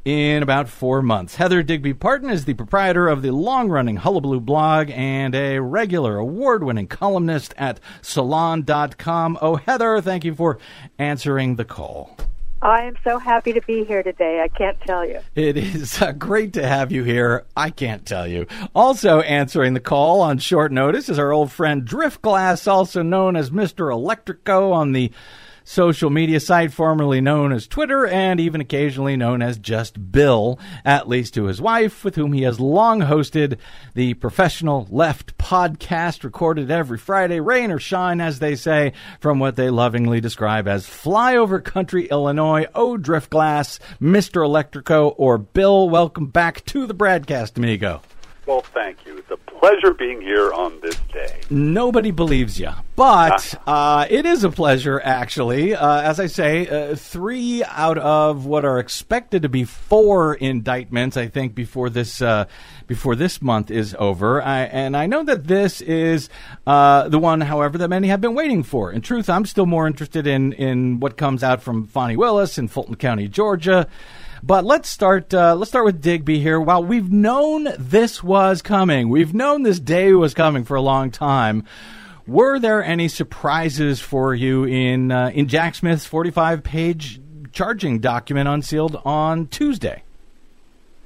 in 0.06 0.40
about 0.40 0.68
four 0.68 1.02
months. 1.02 1.34
Heather 1.34 1.64
Digby 1.64 1.92
Parton 1.92 2.30
is 2.30 2.44
the 2.44 2.54
proprietor 2.54 3.08
of 3.08 3.22
the 3.22 3.32
long 3.32 3.68
running 3.68 3.96
Hullabaloo 3.96 4.38
blog 4.38 4.88
and 4.90 5.34
a 5.34 5.58
regular 5.58 6.16
award 6.16 6.62
winning 6.62 6.86
columnist 6.86 7.52
at 7.58 7.80
salon.com. 8.02 9.36
Oh, 9.42 9.56
Heather, 9.56 10.00
thank 10.00 10.24
you 10.24 10.32
for 10.32 10.58
answering 10.96 11.56
the 11.56 11.64
call. 11.64 12.16
I 12.62 12.84
am 12.84 12.96
so 13.02 13.18
happy 13.18 13.52
to 13.52 13.60
be 13.62 13.84
here 13.84 14.04
today. 14.04 14.40
I 14.40 14.48
can't 14.48 14.80
tell 14.80 15.04
you. 15.04 15.20
It 15.34 15.56
is 15.56 16.00
uh, 16.00 16.12
great 16.12 16.52
to 16.52 16.66
have 16.66 16.92
you 16.92 17.02
here. 17.02 17.44
I 17.56 17.70
can't 17.70 18.06
tell 18.06 18.28
you. 18.28 18.46
Also 18.76 19.20
answering 19.22 19.74
the 19.74 19.80
call 19.80 20.20
on 20.20 20.38
short 20.38 20.70
notice 20.70 21.08
is 21.08 21.18
our 21.18 21.32
old 21.32 21.50
friend 21.50 21.84
Driftglass, 21.84 22.68
also 22.68 23.02
known 23.02 23.34
as 23.34 23.50
Mr. 23.50 23.92
Electrico 23.92 24.72
on 24.72 24.92
the 24.92 25.10
social 25.66 26.10
media 26.10 26.38
site 26.38 26.72
formerly 26.72 27.20
known 27.20 27.52
as 27.52 27.66
Twitter 27.66 28.06
and 28.06 28.38
even 28.38 28.60
occasionally 28.60 29.16
known 29.16 29.42
as 29.42 29.58
just 29.58 30.12
Bill, 30.12 30.58
at 30.84 31.08
least 31.08 31.34
to 31.34 31.46
his 31.46 31.60
wife, 31.60 32.04
with 32.04 32.14
whom 32.14 32.32
he 32.32 32.42
has 32.42 32.60
long 32.60 33.00
hosted 33.00 33.58
the 33.94 34.14
Professional 34.14 34.86
Left 34.90 35.36
podcast, 35.36 36.22
recorded 36.22 36.70
every 36.70 36.98
Friday, 36.98 37.40
rain 37.40 37.72
or 37.72 37.80
shine, 37.80 38.20
as 38.20 38.38
they 38.38 38.54
say, 38.54 38.92
from 39.20 39.40
what 39.40 39.56
they 39.56 39.68
lovingly 39.68 40.20
describe 40.20 40.68
as 40.68 40.86
flyover 40.86 41.62
country 41.62 42.06
Illinois. 42.06 42.66
Oh, 42.72 42.96
Driftglass, 42.96 43.80
Mr. 44.00 44.46
Electrico, 44.46 45.14
or 45.18 45.36
Bill, 45.36 45.90
welcome 45.90 46.26
back 46.26 46.64
to 46.66 46.86
the 46.86 46.94
BradCast, 46.94 47.56
amigo. 47.56 48.00
Well, 48.46 48.60
thank 48.60 49.04
you. 49.04 49.18
It's 49.18 49.30
a 49.32 49.36
pleasure 49.36 49.92
being 49.92 50.20
here 50.20 50.52
on 50.52 50.78
this 50.80 50.96
day. 51.12 51.40
Nobody 51.50 52.12
believes 52.12 52.60
you, 52.60 52.70
but 52.94 53.60
uh, 53.66 54.06
it 54.08 54.24
is 54.24 54.44
a 54.44 54.50
pleasure, 54.50 55.00
actually. 55.02 55.74
Uh, 55.74 56.00
as 56.02 56.20
I 56.20 56.26
say, 56.26 56.68
uh, 56.68 56.94
three 56.94 57.64
out 57.64 57.98
of 57.98 58.46
what 58.46 58.64
are 58.64 58.78
expected 58.78 59.42
to 59.42 59.48
be 59.48 59.64
four 59.64 60.34
indictments, 60.34 61.16
I 61.16 61.26
think, 61.26 61.56
before 61.56 61.90
this 61.90 62.22
uh, 62.22 62.44
before 62.86 63.16
this 63.16 63.42
month 63.42 63.72
is 63.72 63.96
over. 63.98 64.40
I, 64.40 64.60
and 64.60 64.96
I 64.96 65.06
know 65.06 65.24
that 65.24 65.48
this 65.48 65.80
is 65.80 66.28
uh, 66.68 67.08
the 67.08 67.18
one, 67.18 67.40
however, 67.40 67.78
that 67.78 67.88
many 67.88 68.06
have 68.08 68.20
been 68.20 68.34
waiting 68.34 68.62
for. 68.62 68.92
In 68.92 69.00
truth, 69.00 69.28
I'm 69.28 69.44
still 69.44 69.66
more 69.66 69.88
interested 69.88 70.24
in 70.24 70.52
in 70.52 71.00
what 71.00 71.16
comes 71.16 71.42
out 71.42 71.62
from 71.62 71.88
Fani 71.88 72.16
Willis 72.16 72.58
in 72.58 72.68
Fulton 72.68 72.94
County, 72.94 73.26
Georgia. 73.26 73.88
But 74.42 74.64
let's 74.64 74.88
start. 74.88 75.32
Uh, 75.32 75.54
let's 75.54 75.70
start 75.70 75.84
with 75.84 76.00
Digby 76.00 76.40
here. 76.40 76.60
While 76.60 76.84
we've 76.84 77.10
known 77.10 77.68
this 77.78 78.22
was 78.22 78.62
coming, 78.62 79.08
we've 79.08 79.34
known 79.34 79.62
this 79.62 79.80
day 79.80 80.12
was 80.12 80.34
coming 80.34 80.64
for 80.64 80.76
a 80.76 80.82
long 80.82 81.10
time. 81.10 81.64
Were 82.26 82.58
there 82.58 82.84
any 82.84 83.08
surprises 83.08 84.00
for 84.00 84.34
you 84.34 84.64
in 84.64 85.10
uh, 85.12 85.30
in 85.32 85.48
Jack 85.48 85.74
Smith's 85.74 86.06
forty-five 86.06 86.62
page 86.62 87.20
charging 87.52 88.00
document 88.00 88.48
unsealed 88.48 89.00
on 89.04 89.46
Tuesday? 89.46 90.02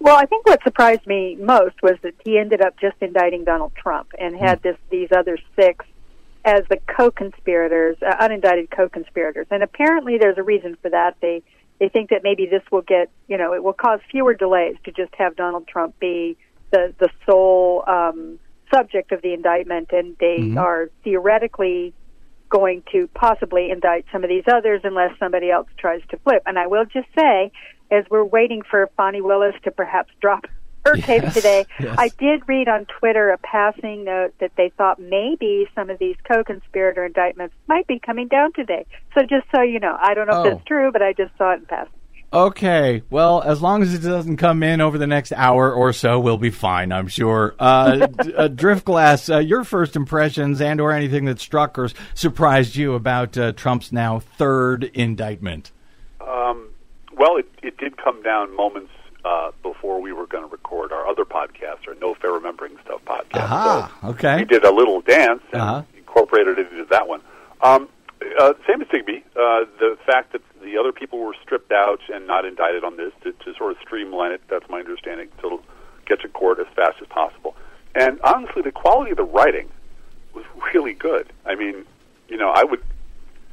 Well, 0.01 0.17
I 0.17 0.25
think 0.25 0.47
what 0.47 0.63
surprised 0.63 1.07
me 1.07 1.37
most 1.37 1.83
was 1.83 1.97
that 2.03 2.15
he 2.25 2.39
ended 2.39 2.63
up 2.63 2.79
just 2.81 2.97
indicting 3.01 3.45
Donald 3.45 3.73
Trump 3.75 4.13
and 4.19 4.35
had 4.35 4.63
this 4.63 4.77
these 4.91 5.09
other 5.13 5.39
six 5.55 5.85
as 6.43 6.63
the 6.71 6.79
co-conspirators, 6.87 7.99
uh, 8.01 8.17
unindicted 8.17 8.71
co-conspirators. 8.71 9.47
And 9.51 9.63
apparently, 9.63 10.17
there's 10.17 10.39
a 10.39 10.43
reason 10.43 10.77
for 10.81 10.89
that. 10.89 11.17
They 11.21 11.43
they 11.81 11.89
think 11.89 12.11
that 12.11 12.21
maybe 12.23 12.47
this 12.47 12.63
will 12.71 12.83
get, 12.83 13.11
you 13.27 13.39
know, 13.39 13.55
it 13.55 13.65
will 13.65 13.73
cause 13.73 14.01
fewer 14.11 14.35
delays 14.35 14.77
to 14.85 14.93
just 14.93 15.13
have 15.17 15.35
Donald 15.35 15.67
Trump 15.67 15.99
be 15.99 16.37
the 16.71 16.95
the 17.01 17.09
sole 17.27 17.83
um, 17.89 18.39
subject 18.73 19.11
of 19.11 19.23
the 19.23 19.33
indictment, 19.33 19.89
and 19.91 20.17
they 20.21 20.53
Mhm. 20.53 20.57
are 20.57 20.91
theoretically 21.03 21.93
going 22.51 22.83
to 22.93 23.09
possibly 23.15 23.71
indict 23.71 24.05
some 24.13 24.23
of 24.25 24.29
these 24.29 24.45
others 24.53 24.81
unless 24.85 25.17
somebody 25.19 25.51
else 25.51 25.69
tries 25.79 26.03
to 26.11 26.19
flip. 26.19 26.43
And 26.47 26.59
I 26.59 26.67
will 26.67 26.85
just 26.85 27.09
say, 27.17 27.51
as 27.91 28.05
we're 28.11 28.25
waiting 28.25 28.63
for 28.63 28.89
Fani 28.97 29.21
Willis 29.21 29.55
to 29.63 29.71
perhaps 29.71 30.13
drop 30.21 30.47
her 30.85 30.97
case 30.97 31.35
today, 31.35 31.67
yes. 31.79 31.95
I 31.99 32.09
did 32.19 32.43
read 32.49 32.69
on 32.69 32.87
Twitter 32.99 33.31
a 33.31 33.39
passing 33.39 34.05
note 34.05 34.33
that 34.41 34.53
they 34.57 34.71
thought 34.77 34.99
maybe 34.99 35.67
some 35.75 35.91
of 35.91 35.99
these 35.99 36.17
co-conspirator 36.31 37.05
indictments 37.05 37.55
might 37.69 37.87
be 37.87 37.99
coming 37.99 38.29
down 38.29 38.53
today. 38.55 38.87
So 39.15 39.23
just 39.23 39.47
so 39.55 39.63
you 39.63 39.79
know, 39.81 39.97
I 40.01 40.15
don't 40.15 40.27
know 40.27 40.39
Oh. 40.39 40.45
if 40.45 40.53
that's 40.55 40.65
true, 40.67 40.91
but 40.93 41.03
I 41.03 41.13
just 41.13 41.37
saw 41.37 41.53
it 41.53 41.61
in 41.61 41.67
passing. 41.67 41.93
Okay, 42.33 43.03
well, 43.11 43.43
as 43.43 43.61
long 43.61 43.83
as 43.83 43.93
it 43.93 43.99
doesn't 44.07 44.37
come 44.37 44.63
in 44.63 44.81
over 44.81 44.97
the 44.99 45.07
next 45.09 45.33
hour 45.33 45.73
or 45.73 45.93
so, 45.93 46.21
we'll 46.21 46.37
be 46.39 46.51
fine, 46.51 46.93
I'm 46.93 47.09
sure. 47.09 47.57
Uh, 47.59 48.07
d- 48.23 48.35
uh, 48.35 48.47
Driftglass, 48.49 49.35
uh, 49.35 49.39
your 49.41 49.65
first 49.65 49.97
impressions 49.97 50.61
and 50.61 50.81
or 50.81 50.93
anything 50.93 51.25
that 51.25 51.41
struck 51.41 51.77
or 51.77 51.89
surprised 52.15 52.77
you 52.77 52.95
about 52.95 53.37
uh, 53.37 53.51
Trump's 53.53 53.91
now 53.91 54.21
third 54.21 54.85
indictment? 54.95 55.73
Um, 56.21 56.69
well, 57.17 57.37
it, 57.37 57.49
it 57.65 57.77
did 57.79 57.97
come 57.97 58.23
down 58.23 58.55
moments 58.55 58.93
uh, 59.25 59.51
before 59.63 60.01
we 60.01 60.13
were 60.13 60.27
going 60.27 60.45
to 60.45 60.51
record 60.51 60.93
our 60.93 61.07
other 61.07 61.25
podcast, 61.25 61.87
our 61.89 61.95
No 62.01 62.15
Fair 62.15 62.33
Remembering 62.33 62.77
Stuff 62.85 63.05
podcast. 63.05 63.43
Aha, 63.43 63.99
So 64.03 64.09
okay. 64.09 64.37
we 64.39 64.45
did 64.45 64.65
a 64.65 64.71
little 64.73 65.01
dance 65.01 65.43
and 65.53 65.61
Uh-huh. 65.63 65.83
incorporated 65.97 66.59
it 66.59 66.71
into 66.73 66.85
that 66.87 67.07
one. 67.09 67.21
Um, 67.63 67.89
uh, 68.39 68.53
same 68.67 68.83
as 68.83 68.89
Digby, 68.89 69.25
uh, 69.37 69.65
the 69.79 69.97
fact 70.07 70.33
that 70.33 70.43
the 70.63 70.77
other 70.79 70.93
people 70.93 71.19
were 71.21 71.35
stripped 71.43 71.73
out 71.73 72.01
and 72.13 72.27
not 72.27 72.45
indicted 72.45 72.85
on 72.85 72.97
this 72.97 73.13
to, 73.23 73.33
to 73.33 73.55
sort 73.57 73.73
of 73.73 73.79
streamline 73.83 74.33
it, 74.33 74.41
that's 74.49 74.69
my 74.69 74.79
understanding, 74.81 75.29
to 75.43 75.61
get 76.07 76.21
to 76.21 76.29
court 76.29 76.59
as 76.59 76.67
fast 76.75 76.97
as 77.01 77.07
possible. 77.09 77.57
And 77.95 78.21
honestly, 78.23 78.63
the 78.63 78.73
quality 78.73 79.11
of 79.13 79.17
the 79.17 79.25
writing 79.25 79.69
was 80.35 80.45
really 80.75 80.93
good. 80.93 81.33
I 81.47 81.55
mean, 81.55 81.85
you 82.29 82.37
know, 82.37 82.51
I 82.51 82.63
would 82.65 82.83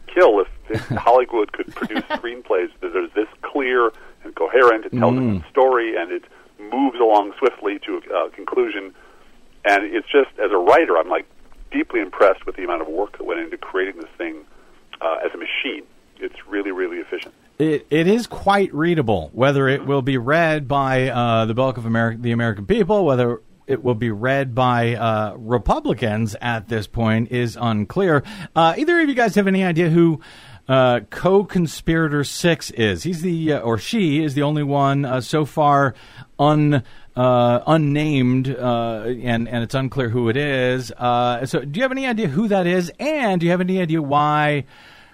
kill 0.07 0.39
if, 0.41 0.47
if 0.69 0.81
Hollywood 0.97 1.51
could 1.53 1.73
produce 1.73 2.03
screenplays 2.11 2.69
that 2.81 2.95
are 2.95 3.07
this 3.15 3.27
clear 3.41 3.91
and 4.27 4.35
coherent. 4.35 4.85
It 4.85 4.93
tells 4.93 5.15
Mm. 5.15 5.43
a 5.45 5.49
story 5.49 5.95
and 5.97 6.11
it 6.11 6.23
moves 6.59 6.99
along 6.99 7.33
swiftly 7.39 7.79
to 7.85 8.01
a 8.11 8.17
uh, 8.17 8.29
conclusion. 8.29 8.93
And 9.65 9.83
it's 9.83 10.07
just, 10.07 10.29
as 10.39 10.51
a 10.51 10.57
writer, 10.57 10.97
I'm 10.97 11.09
like 11.09 11.25
deeply 11.71 11.99
impressed 11.99 12.45
with 12.45 12.55
the 12.55 12.63
amount 12.63 12.81
of 12.81 12.87
work 12.87 13.17
that 13.17 13.25
went 13.25 13.39
into 13.39 13.57
creating 13.57 13.99
this 14.01 14.09
thing 14.17 14.45
uh, 15.01 15.17
as 15.25 15.31
a 15.33 15.37
machine. 15.37 15.83
It's 16.19 16.35
really, 16.47 16.71
really 16.71 16.97
efficient. 16.97 17.33
It, 17.59 17.85
it 17.89 18.07
is 18.07 18.27
quite 18.27 18.73
readable. 18.73 19.29
Whether 19.33 19.67
it 19.67 19.85
will 19.85 20.01
be 20.01 20.17
read 20.17 20.67
by 20.67 21.09
uh, 21.09 21.45
the 21.45 21.53
bulk 21.53 21.77
of 21.77 21.85
America, 21.85 22.19
the 22.21 22.31
American 22.31 22.65
people, 22.65 23.05
whether 23.05 23.41
it 23.67 23.83
will 23.83 23.95
be 23.95 24.09
read 24.11 24.55
by 24.55 24.95
uh, 24.95 25.35
Republicans 25.37 26.35
at 26.41 26.69
this 26.69 26.87
point 26.87 27.31
is 27.31 27.57
unclear. 27.59 28.23
Uh, 28.55 28.73
either 28.77 28.99
of 29.01 29.09
you 29.09 29.15
guys 29.15 29.35
have 29.35 29.47
any 29.47 29.63
idea 29.63 29.89
who 29.89 30.21
uh, 30.67 31.01
co-conspirator 31.09 32.23
six 32.23 32.71
is. 32.71 33.03
He's 33.03 33.21
the 33.21 33.53
uh, 33.53 33.59
or 33.59 33.77
she 33.77 34.23
is 34.23 34.33
the 34.33 34.43
only 34.43 34.63
one 34.63 35.05
uh, 35.05 35.21
so 35.21 35.45
far 35.45 35.95
un 36.37 36.83
uh, 37.15 37.63
unnamed, 37.65 38.49
uh, 38.49 39.03
and 39.05 39.47
and 39.47 39.63
it's 39.63 39.75
unclear 39.75 40.09
who 40.09 40.29
it 40.29 40.37
is. 40.37 40.91
Uh, 40.91 41.45
so, 41.45 41.61
do 41.61 41.77
you 41.77 41.83
have 41.83 41.91
any 41.91 42.05
idea 42.05 42.27
who 42.27 42.47
that 42.47 42.67
is? 42.67 42.91
And 42.99 43.39
do 43.39 43.45
you 43.45 43.51
have 43.51 43.61
any 43.61 43.81
idea 43.81 44.01
why? 44.01 44.65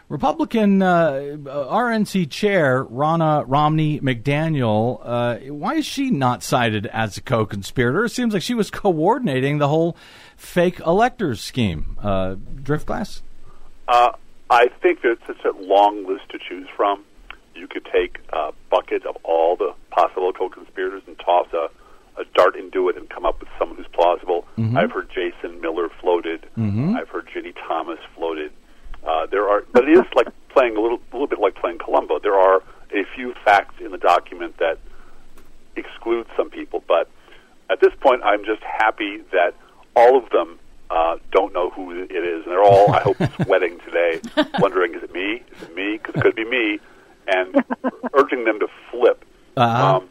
Republican 0.09 0.79
RNC 0.79 2.29
chair 2.29 2.85
Ronna 2.85 3.45
Romney 3.47 3.99
McDaniel, 4.01 5.49
why 5.49 5.75
is 5.75 5.87
she 5.87 6.11
not 6.11 6.43
cited 6.43 6.85
as 6.87 7.17
a 7.17 7.21
co-conspirator? 7.21 8.05
It 8.05 8.09
seems 8.09 8.33
like 8.33 8.43
she 8.43 8.53
was 8.53 8.69
coordinating 8.69 9.57
the 9.57 9.69
whole 9.69 9.97
fake 10.35 10.79
electors 10.81 11.41
scheme. 11.41 11.97
Uh, 11.99 12.35
Driftglass? 12.35 13.21
Uh, 13.87 14.11
I 14.53 14.67
think 14.83 15.01
that 15.01 15.17
it's 15.27 15.43
a 15.45 15.51
long 15.63 16.05
list 16.07 16.29
to 16.29 16.37
choose 16.37 16.67
from. 16.77 17.03
You 17.55 17.67
could 17.67 17.85
take 17.91 18.19
a 18.31 18.51
bucket 18.69 19.03
of 19.05 19.17
all 19.23 19.55
the 19.55 19.73
possible 19.89 20.31
co-conspirators 20.31 21.01
and 21.07 21.17
toss 21.19 21.47
a, 21.53 21.69
a 22.21 22.25
dart 22.35 22.55
into 22.55 22.87
it 22.89 22.95
and 22.95 23.09
come 23.09 23.25
up 23.25 23.39
with 23.39 23.49
someone 23.57 23.77
who's 23.77 23.87
plausible. 23.93 24.45
Mm-hmm. 24.59 24.77
I've 24.77 24.91
heard 24.91 25.09
Jason 25.09 25.59
Miller 25.59 25.89
floated. 25.99 26.45
Mhm. 26.55 26.95
I've 26.95 27.09
heard 27.09 27.27
Ginni 27.33 27.55
Thomas 27.67 27.97
floated. 28.15 28.51
Uh, 29.03 29.25
there 29.25 29.49
are, 29.49 29.63
but 29.71 29.89
it 29.89 29.97
is 29.97 30.05
like 30.15 30.27
playing 30.49 30.77
a 30.77 30.81
little, 30.81 30.99
little 31.11 31.27
bit 31.27 31.39
like 31.39 31.55
playing 31.55 31.79
Columbo. 31.79 32.19
There 32.19 32.37
are 32.37 32.61
a 32.93 33.03
few 33.15 33.33
facts 33.43 33.75
in 33.81 33.91
the 33.91 33.97
document 33.97 34.57
that 34.59 34.77
exclude 35.75 36.27
some 36.37 36.51
people, 36.51 36.83
but 36.87 37.09
at 37.71 37.79
this 37.81 37.93
point, 38.01 38.21
I'm 38.23 38.45
just 38.45 38.61
happy 38.61 39.17
that 39.31 39.55
all 39.95 40.15
of 40.17 40.29
them 40.29 40.59
uh, 40.89 41.17
don't 41.31 41.53
know 41.53 41.69
who 41.71 41.91
it 42.03 42.11
is, 42.11 42.43
and 42.43 42.51
they're 42.51 42.63
all, 42.63 42.91
I 42.93 42.99
hope, 43.01 43.17
sweating 43.43 43.79
today, 43.79 44.21
wondering, 44.59 44.93
is 44.93 45.01
it 45.03 45.11
me? 45.13 45.41
Is 45.55 45.63
it 45.63 45.75
me? 45.75 45.93
Because 45.97 46.15
it 46.15 46.21
could 46.21 46.35
be 46.35 46.45
me, 46.45 46.79
and 47.27 47.63
urging 48.13 48.45
them 48.45 48.59
to 48.59 48.67
flip. 48.91 49.25
Uh-huh. 49.57 49.97
Um, 49.97 50.09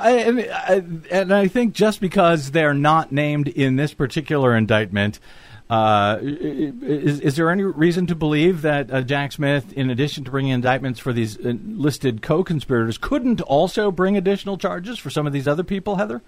I, 0.00 0.10
and 0.12 0.40
I- 0.40 0.82
and 1.10 1.34
I 1.34 1.48
think 1.48 1.74
just 1.74 2.00
because 2.00 2.50
they're 2.50 2.74
not 2.74 3.12
named 3.12 3.48
in 3.48 3.76
this 3.76 3.94
particular 3.94 4.56
indictment, 4.56 5.20
uh, 5.68 6.18
is, 6.22 7.20
is 7.20 7.36
there 7.36 7.48
any 7.50 7.62
reason 7.62 8.06
to 8.08 8.14
believe 8.16 8.62
that 8.62 8.92
uh, 8.92 9.02
Jack 9.02 9.32
Smith, 9.32 9.72
in 9.74 9.88
addition 9.88 10.24
to 10.24 10.30
bringing 10.30 10.50
indictments 10.52 10.98
for 10.98 11.12
these 11.12 11.38
uh, 11.38 11.52
listed 11.64 12.22
co-conspirators, 12.22 12.98
couldn't 12.98 13.40
also 13.42 13.92
bring 13.92 14.16
additional 14.16 14.58
charges 14.58 14.98
for 14.98 15.10
some 15.10 15.26
of 15.28 15.32
these 15.32 15.46
other 15.46 15.62
people, 15.62 15.96
Heather? 15.96 16.22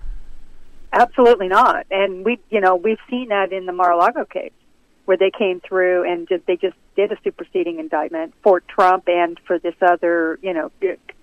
Absolutely 0.93 1.49
not. 1.49 1.87
And 1.91 2.25
we, 2.25 2.39
you 2.51 2.61
know, 2.61 2.77
we've 2.77 3.01
seen 3.11 3.31
that 3.31 3.53
in 3.53 3.67
the 3.67 3.73
Mar-a-Lago 3.73 4.27
case, 4.27 4.53
where 5.05 5.17
they 5.17 5.31
came 5.37 5.61
through 5.61 6.11
and 6.11 6.29
just 6.29 6.47
they 6.47 6.57
just 6.57 6.77
did 6.95 7.11
a 7.11 7.17
superseding 7.25 7.79
indictment 7.79 8.35
for 8.43 8.61
Trump 8.61 9.05
and 9.09 9.39
for 9.47 9.59
this 9.59 9.75
other, 9.81 10.39
you 10.43 10.53
know, 10.53 10.71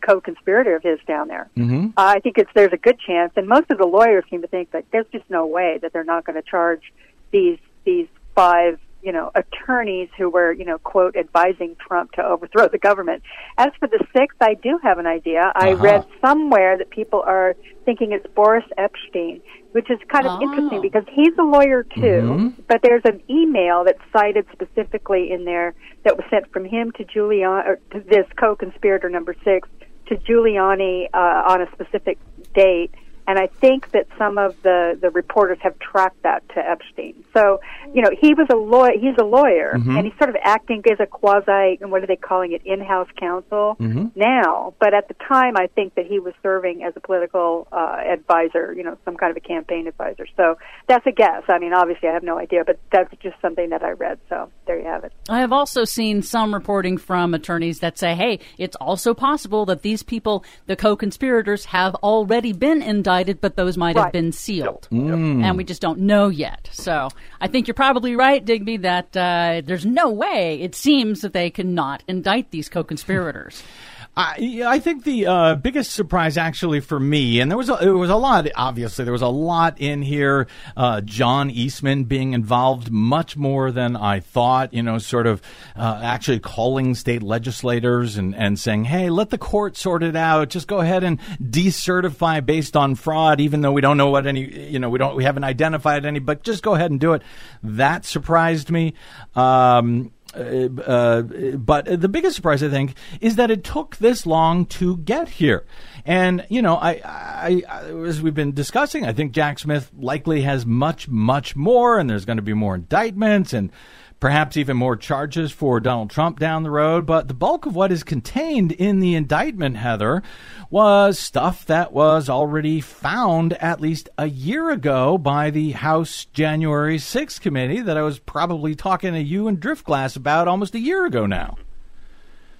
co-conspirator 0.06 0.76
of 0.76 0.84
his 0.84 1.00
down 1.08 1.28
there. 1.28 1.50
Mm-hmm. 1.58 1.88
Uh, 1.98 2.14
I 2.16 2.20
think 2.20 2.38
it's 2.38 2.50
there's 2.54 2.74
a 2.74 2.78
good 2.78 3.00
chance, 3.00 3.34
and 3.36 3.48
most 3.48 3.72
of 3.72 3.78
the 3.78 3.86
lawyers 3.86 4.26
seem 4.30 4.42
to 4.42 4.48
think 4.48 4.72
that 4.72 4.86
there's 4.92 5.08
just 5.12 5.30
no 5.30 5.46
way 5.46 5.80
that 5.82 5.94
they're 5.94 6.04
not 6.04 6.26
going 6.26 6.36
to 6.36 6.48
charge 6.48 6.92
these 7.32 7.60
these 7.86 8.08
five 8.36 8.80
you 9.02 9.12
know 9.12 9.32
attorneys 9.36 10.10
who 10.18 10.30
were 10.30 10.52
you 10.52 10.66
know 10.66 10.78
quote 10.80 11.16
advising 11.16 11.76
Trump 11.86 12.12
to 12.14 12.24
overthrow 12.26 12.68
the 12.68 12.78
government. 12.78 13.24
As 13.58 13.70
for 13.80 13.88
the 13.88 14.04
sixth, 14.16 14.38
I 14.42 14.56
do 14.56 14.80
have 14.84 14.98
an 15.00 15.08
idea. 15.08 15.52
I 15.56 15.74
Uh-huh. 15.74 15.84
read 15.84 16.06
somewhere 16.26 16.78
that 16.78 16.90
people 16.90 17.22
are 17.26 17.56
thinking 17.86 18.12
it's 18.12 18.28
Boris 18.36 18.66
Epshteyn, 18.78 19.42
which 19.72 19.90
is 19.90 20.00
kind 20.10 20.26
of 20.28 20.34
Oh. 20.40 20.44
interesting 20.44 20.82
because 20.82 21.06
he's 21.12 21.36
a 21.38 21.44
lawyer 21.44 21.84
too. 21.84 22.02
Mhm. 22.02 22.54
But 22.68 22.82
there's 22.82 23.06
an 23.06 23.22
email 23.30 23.84
that's 23.84 24.02
cited 24.12 24.46
specifically 24.52 25.32
in 25.32 25.46
there 25.46 25.74
that 26.04 26.16
was 26.18 26.26
sent 26.30 26.52
from 26.52 26.66
him 26.66 26.92
to 26.94 27.04
Giuliani, 27.06 27.66
or 27.68 27.80
to 27.92 28.00
this 28.02 28.26
co-conspirator 28.38 29.10
number 29.10 29.36
six, 29.44 29.68
to 30.08 30.16
Giuliani 30.18 31.08
uh, 31.14 31.44
on 31.52 31.62
a 31.62 31.72
specific 31.72 32.18
date. 32.54 32.92
And 33.30 33.38
I 33.38 33.46
think 33.46 33.92
that 33.92 34.08
some 34.18 34.40
of 34.40 34.56
the, 34.64 34.98
the 35.00 35.12
reporters 35.12 35.60
have 35.62 35.78
tracked 35.78 36.24
that 36.24 36.42
to 36.50 36.56
Epshteyn. 36.56 37.14
So, 37.32 37.60
you 37.94 38.02
know, 38.02 38.10
he 38.20 38.34
was 38.34 38.48
a 38.52 38.56
lawyer, 38.56 38.94
he's 39.00 39.16
a 39.20 39.24
lawyer, 39.24 39.74
Mhm. 39.76 39.96
and 39.96 40.08
he's 40.08 40.18
sort 40.18 40.32
of 40.32 40.38
acting 40.44 40.82
as 40.92 41.00
a 41.00 41.06
quasi, 41.06 41.78
and 41.80 41.92
what 41.92 42.02
are 42.02 42.08
they 42.08 42.16
calling 42.16 42.54
it, 42.54 42.64
in-house 42.66 43.08
counsel 43.20 43.78
Mhm. 43.80 44.10
now. 44.16 44.74
But 44.80 44.96
at 44.96 45.10
the 45.10 45.14
time, 45.14 45.58
I 45.58 45.68
think 45.68 45.94
that 45.94 46.08
he 46.08 46.18
was 46.18 46.34
serving 46.42 46.84
as 46.84 46.94
a 46.96 47.00
political 47.02 47.68
uh, 47.72 47.98
advisor, 48.04 48.74
you 48.74 48.84
know, 48.84 48.98
some 49.06 49.16
kind 49.16 49.30
of 49.30 49.38
a 49.38 49.42
campaign 49.42 49.86
advisor. 49.86 50.26
So 50.36 50.58
that's 50.88 51.06
a 51.06 51.12
guess. 51.12 51.44
I 51.50 51.60
mean, 51.60 51.72
obviously, 51.72 52.10
I 52.10 52.14
have 52.14 52.24
no 52.24 52.40
idea, 52.40 52.64
but 52.66 52.80
that's 52.92 53.14
just 53.22 53.40
something 53.44 53.70
that 53.70 53.84
I 53.84 53.92
read. 53.92 54.18
So 54.28 54.50
there 54.66 54.80
you 54.80 54.86
have 54.86 55.04
it. 55.04 55.14
I 55.30 55.42
have 55.42 55.54
also 55.54 55.84
seen 55.84 56.24
some 56.24 56.52
reporting 56.52 56.98
from 56.98 57.36
attorneys 57.36 57.80
that 57.82 58.00
say, 58.00 58.16
hey, 58.16 58.40
it's 58.58 58.76
also 58.78 59.14
possible 59.14 59.68
that 59.68 59.84
these 59.84 60.02
people, 60.02 60.44
the 60.66 60.76
co 60.76 60.96
conspirators, 60.96 61.66
have 61.66 61.94
already 61.96 62.54
been 62.54 62.82
indicted, 62.82 63.19
but 63.24 63.56
those 63.56 63.78
might 63.78 63.98
have 63.98 64.12
been 64.12 64.32
sealed. 64.32 64.88
Mm. 64.92 65.44
And 65.44 65.58
we 65.58 65.64
just 65.64 65.82
don't 65.82 66.00
know 66.00 66.30
yet. 66.30 66.70
So 66.72 67.10
I 67.42 67.48
think 67.48 67.68
you're 67.68 67.76
probably 67.76 68.16
right, 68.16 68.44
Digby, 68.44 68.78
that 68.78 69.16
uh, 69.16 69.62
there's 69.66 69.86
no 69.86 70.10
way 70.10 70.62
it 70.62 70.76
seems 70.76 71.22
that 71.22 71.34
they 71.34 71.50
cannot 71.50 72.04
indict 72.08 72.52
these 72.52 72.70
co 72.70 72.84
conspirators. 72.84 73.64
I, 74.20 74.80
think 74.80 75.06
the 75.06 75.28
uh, 75.28 75.56
biggest 75.56 75.92
surprise, 75.92 76.38
actually, 76.38 76.82
for 76.82 77.00
me, 77.00 77.40
and 77.40 77.50
there 77.50 77.58
was 77.58 77.70
a, 77.70 77.94
was 77.94 78.10
a 78.10 78.18
lot. 78.18 78.48
Obviously, 78.54 79.06
there 79.06 79.14
was 79.14 79.22
a 79.22 79.28
lot 79.28 79.80
in 79.80 80.02
here. 80.02 80.48
Uh, 80.76 81.00
John 81.02 81.50
Eastman 81.50 82.04
being 82.04 82.34
involved 82.34 82.92
much 82.92 83.38
more 83.38 83.72
than 83.72 83.96
I 83.96 84.20
thought. 84.20 84.74
You 84.74 84.84
know, 84.84 84.98
sort 84.98 85.26
of 85.26 85.42
uh, 85.76 86.02
actually 86.04 86.40
calling 86.40 86.96
state 86.96 87.24
legislators 87.24 88.18
and 88.18 88.36
and 88.36 88.60
saying, 88.60 88.86
"Hey, 88.86 89.10
let 89.10 89.30
the 89.30 89.38
court 89.38 89.78
sort 89.78 90.04
it 90.04 90.18
out. 90.18 90.50
Just 90.50 90.68
go 90.68 90.80
ahead 90.80 91.06
and 91.06 91.20
decertify 91.42 92.46
based 92.46 92.76
on 92.76 92.96
fraud, 92.96 93.40
even 93.40 93.62
though 93.62 93.72
we 93.72 93.82
don't 93.82 93.98
know 93.98 94.10
what 94.10 94.28
any. 94.28 94.70
You 94.70 94.80
know, 94.80 94.90
we 94.90 95.00
don't 95.00 95.16
we 95.16 95.24
haven't 95.24 95.46
identified 95.46 96.06
any, 96.06 96.20
but 96.20 96.44
just 96.44 96.62
go 96.62 96.76
ahead 96.76 96.92
and 96.92 97.00
do 97.00 97.14
it." 97.14 97.22
That 97.64 98.04
surprised 98.04 98.70
me. 98.70 98.96
Um, 99.36 100.12
uh, 100.36 100.82
uh, 100.82 101.22
but 101.58 101.86
the 101.86 102.10
biggest 102.10 102.36
surprise, 102.36 102.62
I 102.64 102.70
think, 102.70 102.96
is 103.22 103.36
that 103.36 103.52
it 103.52 103.64
took 103.64 103.98
this 103.98 104.26
long 104.26 104.66
to 104.68 104.98
get 104.98 105.30
here. 105.30 105.66
And 106.06 106.46
you 106.50 106.62
know, 106.62 106.76
I, 106.76 107.02
I, 107.04 107.64
I, 107.70 107.82
as 108.08 108.22
we've 108.22 108.34
been 108.34 108.54
discussing, 108.54 109.06
I 109.06 109.14
think 109.14 109.32
Jack 109.32 109.60
Smith 109.60 109.92
likely 109.98 110.42
has 110.42 110.66
much, 110.66 111.08
much 111.08 111.56
more, 111.56 112.00
and 112.00 112.10
there's 112.10 112.26
going 112.26 112.38
to 112.38 112.44
be 112.44 112.54
more 112.54 112.76
indictments 112.76 113.54
and 113.54 113.72
perhaps 114.20 114.58
even 114.58 114.78
more 114.78 114.96
charges 114.96 115.52
for 115.52 115.80
Donald 115.80 116.10
Trump 116.10 116.40
down 116.40 116.64
the 116.64 116.72
road. 116.72 117.06
But 117.06 117.28
the 117.28 117.34
bulk 117.34 117.66
of 117.66 117.76
what 117.76 117.92
is 117.92 118.04
contained 118.04 118.72
in 118.74 119.00
the 119.00 119.16
indictment, 119.16 119.78
Heather, 119.78 120.22
was 120.70 121.18
stuff 121.18 121.66
that 121.66 121.94
was 121.94 122.30
already 122.30 122.82
found 122.82 123.54
at 123.54 123.82
least 123.82 124.10
a 124.18 124.28
year 124.28 124.70
ago 124.70 125.18
by 125.18 125.50
the 125.50 125.72
House 125.72 126.26
January 126.34 126.98
6th 126.98 127.42
committee 127.42 127.82
that 127.82 127.98
I 127.98 128.02
was 128.02 128.20
probably 128.20 128.76
talking 128.76 129.14
to 129.14 129.22
you 129.22 129.48
and 129.48 129.60
Driftglass 129.60 130.16
about 130.16 130.48
almost 130.48 130.76
a 130.76 130.80
year 130.80 131.06
ago 131.06 131.26
now. 131.26 131.58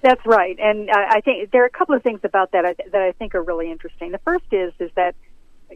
That's 0.02 0.24
right, 0.24 0.58
and 0.58 0.90
I 0.90 1.20
think 1.20 1.50
there 1.50 1.62
are 1.62 1.66
a 1.66 1.70
couple 1.70 1.94
of 1.94 2.02
things 2.02 2.20
about 2.24 2.52
that 2.52 2.74
that 2.90 3.02
I 3.02 3.12
think 3.12 3.34
are 3.34 3.42
really 3.42 3.70
interesting. 3.70 4.12
The 4.12 4.18
first 4.24 4.46
is 4.50 4.72
is 4.78 4.90
that 4.96 5.14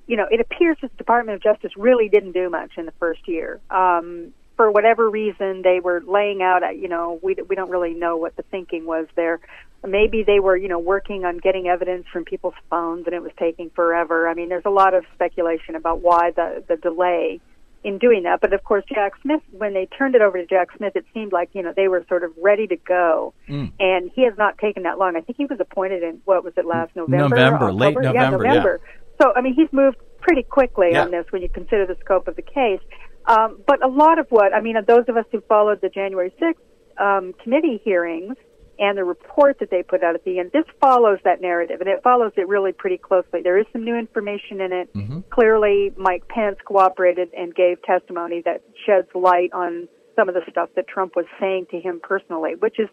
you 0.06 0.16
know 0.16 0.26
it 0.30 0.40
appears 0.40 0.78
that 0.80 0.92
the 0.92 0.96
Department 0.96 1.36
of 1.36 1.42
Justice 1.42 1.72
really 1.76 2.08
didn't 2.08 2.32
do 2.32 2.48
much 2.48 2.70
in 2.78 2.86
the 2.86 2.92
first 2.92 3.28
year. 3.28 3.60
Um, 3.70 4.32
for 4.56 4.70
whatever 4.70 5.08
reason, 5.10 5.62
they 5.62 5.80
were 5.80 6.02
laying 6.06 6.42
out. 6.42 6.62
uh, 6.62 6.68
You 6.70 6.88
know, 6.88 7.18
we 7.22 7.36
we 7.48 7.56
don't 7.56 7.70
really 7.70 7.94
know 7.94 8.16
what 8.16 8.36
the 8.36 8.42
thinking 8.50 8.86
was 8.86 9.06
there. 9.16 9.40
Maybe 9.86 10.22
they 10.22 10.40
were 10.40 10.56
you 10.56 10.68
know 10.68 10.78
working 10.78 11.24
on 11.24 11.38
getting 11.38 11.66
evidence 11.68 12.06
from 12.12 12.24
people's 12.24 12.54
phones, 12.70 13.06
and 13.06 13.14
it 13.14 13.22
was 13.22 13.32
taking 13.38 13.70
forever. 13.70 14.28
I 14.28 14.34
mean, 14.34 14.48
there's 14.48 14.64
a 14.64 14.70
lot 14.70 14.94
of 14.94 15.04
speculation 15.14 15.74
about 15.74 16.00
why 16.00 16.30
the 16.30 16.64
the 16.66 16.76
delay 16.76 17.40
in 17.82 17.98
doing 17.98 18.22
that. 18.22 18.40
But 18.40 18.54
of 18.54 18.64
course, 18.64 18.82
Jack 18.88 19.12
Smith, 19.20 19.42
when 19.50 19.74
they 19.74 19.84
turned 19.86 20.14
it 20.14 20.22
over 20.22 20.38
to 20.38 20.46
Jack 20.46 20.68
Smith, 20.76 20.96
it 20.96 21.04
seemed 21.12 21.32
like 21.32 21.50
you 21.52 21.62
know 21.62 21.72
they 21.76 21.88
were 21.88 22.04
sort 22.08 22.24
of 22.24 22.32
ready 22.40 22.66
to 22.68 22.76
go, 22.76 23.34
and 23.78 24.10
he 24.14 24.22
has 24.24 24.32
not 24.38 24.56
taken 24.58 24.84
that 24.84 24.98
long. 24.98 25.16
I 25.16 25.20
think 25.20 25.36
he 25.36 25.44
was 25.44 25.60
appointed 25.60 26.02
in 26.02 26.20
what 26.24 26.44
was 26.44 26.54
it 26.56 26.64
last 26.64 26.96
November? 26.96 27.36
November, 27.36 27.72
late 27.72 27.94
November, 27.94 28.12
Yeah, 28.14 28.20
yeah. 28.22 28.30
November. 28.30 28.80
So 29.20 29.32
I 29.36 29.42
mean, 29.42 29.54
he's 29.54 29.70
moved 29.72 29.98
pretty 30.20 30.42
quickly 30.44 30.88
Yeah. 30.92 31.02
on 31.02 31.10
this 31.10 31.26
when 31.30 31.42
you 31.42 31.50
consider 31.50 31.84
the 31.84 31.96
scope 32.00 32.26
of 32.26 32.36
the 32.36 32.42
case. 32.42 32.80
Um, 33.26 33.60
but 33.66 33.84
a 33.84 33.88
lot 33.88 34.18
of 34.18 34.26
what 34.30 34.54
I 34.54 34.60
mean, 34.60 34.76
those 34.86 35.04
of 35.08 35.16
us 35.16 35.24
who 35.32 35.40
followed 35.42 35.80
the 35.80 35.88
January 35.88 36.34
sixth 36.38 36.62
um, 37.00 37.34
committee 37.42 37.80
hearings 37.84 38.36
and 38.78 38.98
the 38.98 39.04
report 39.04 39.58
that 39.60 39.70
they 39.70 39.82
put 39.82 40.02
out 40.02 40.14
at 40.14 40.24
the 40.24 40.40
end, 40.40 40.50
this 40.52 40.64
follows 40.80 41.18
that 41.24 41.40
narrative, 41.40 41.80
and 41.80 41.88
it 41.88 42.02
follows 42.02 42.32
it 42.36 42.48
really 42.48 42.72
pretty 42.72 42.98
closely. 42.98 43.40
There 43.42 43.58
is 43.58 43.66
some 43.72 43.84
new 43.84 43.96
information 43.96 44.60
in 44.60 44.72
it. 44.72 44.88
Clearly, 45.30 45.92
Mike 45.96 46.26
Pence 46.28 46.56
cooperated 46.66 47.32
and 47.36 47.54
gave 47.54 47.80
testimony 47.82 48.42
that 48.44 48.62
sheds 48.84 49.08
light 49.14 49.50
on 49.52 49.88
some 50.16 50.28
of 50.28 50.34
the 50.34 50.42
stuff 50.50 50.70
that 50.76 50.86
Trump 50.88 51.16
was 51.16 51.26
saying 51.40 51.66
to 51.70 51.80
him 51.80 52.00
personally, 52.02 52.54
which 52.58 52.78
is, 52.78 52.88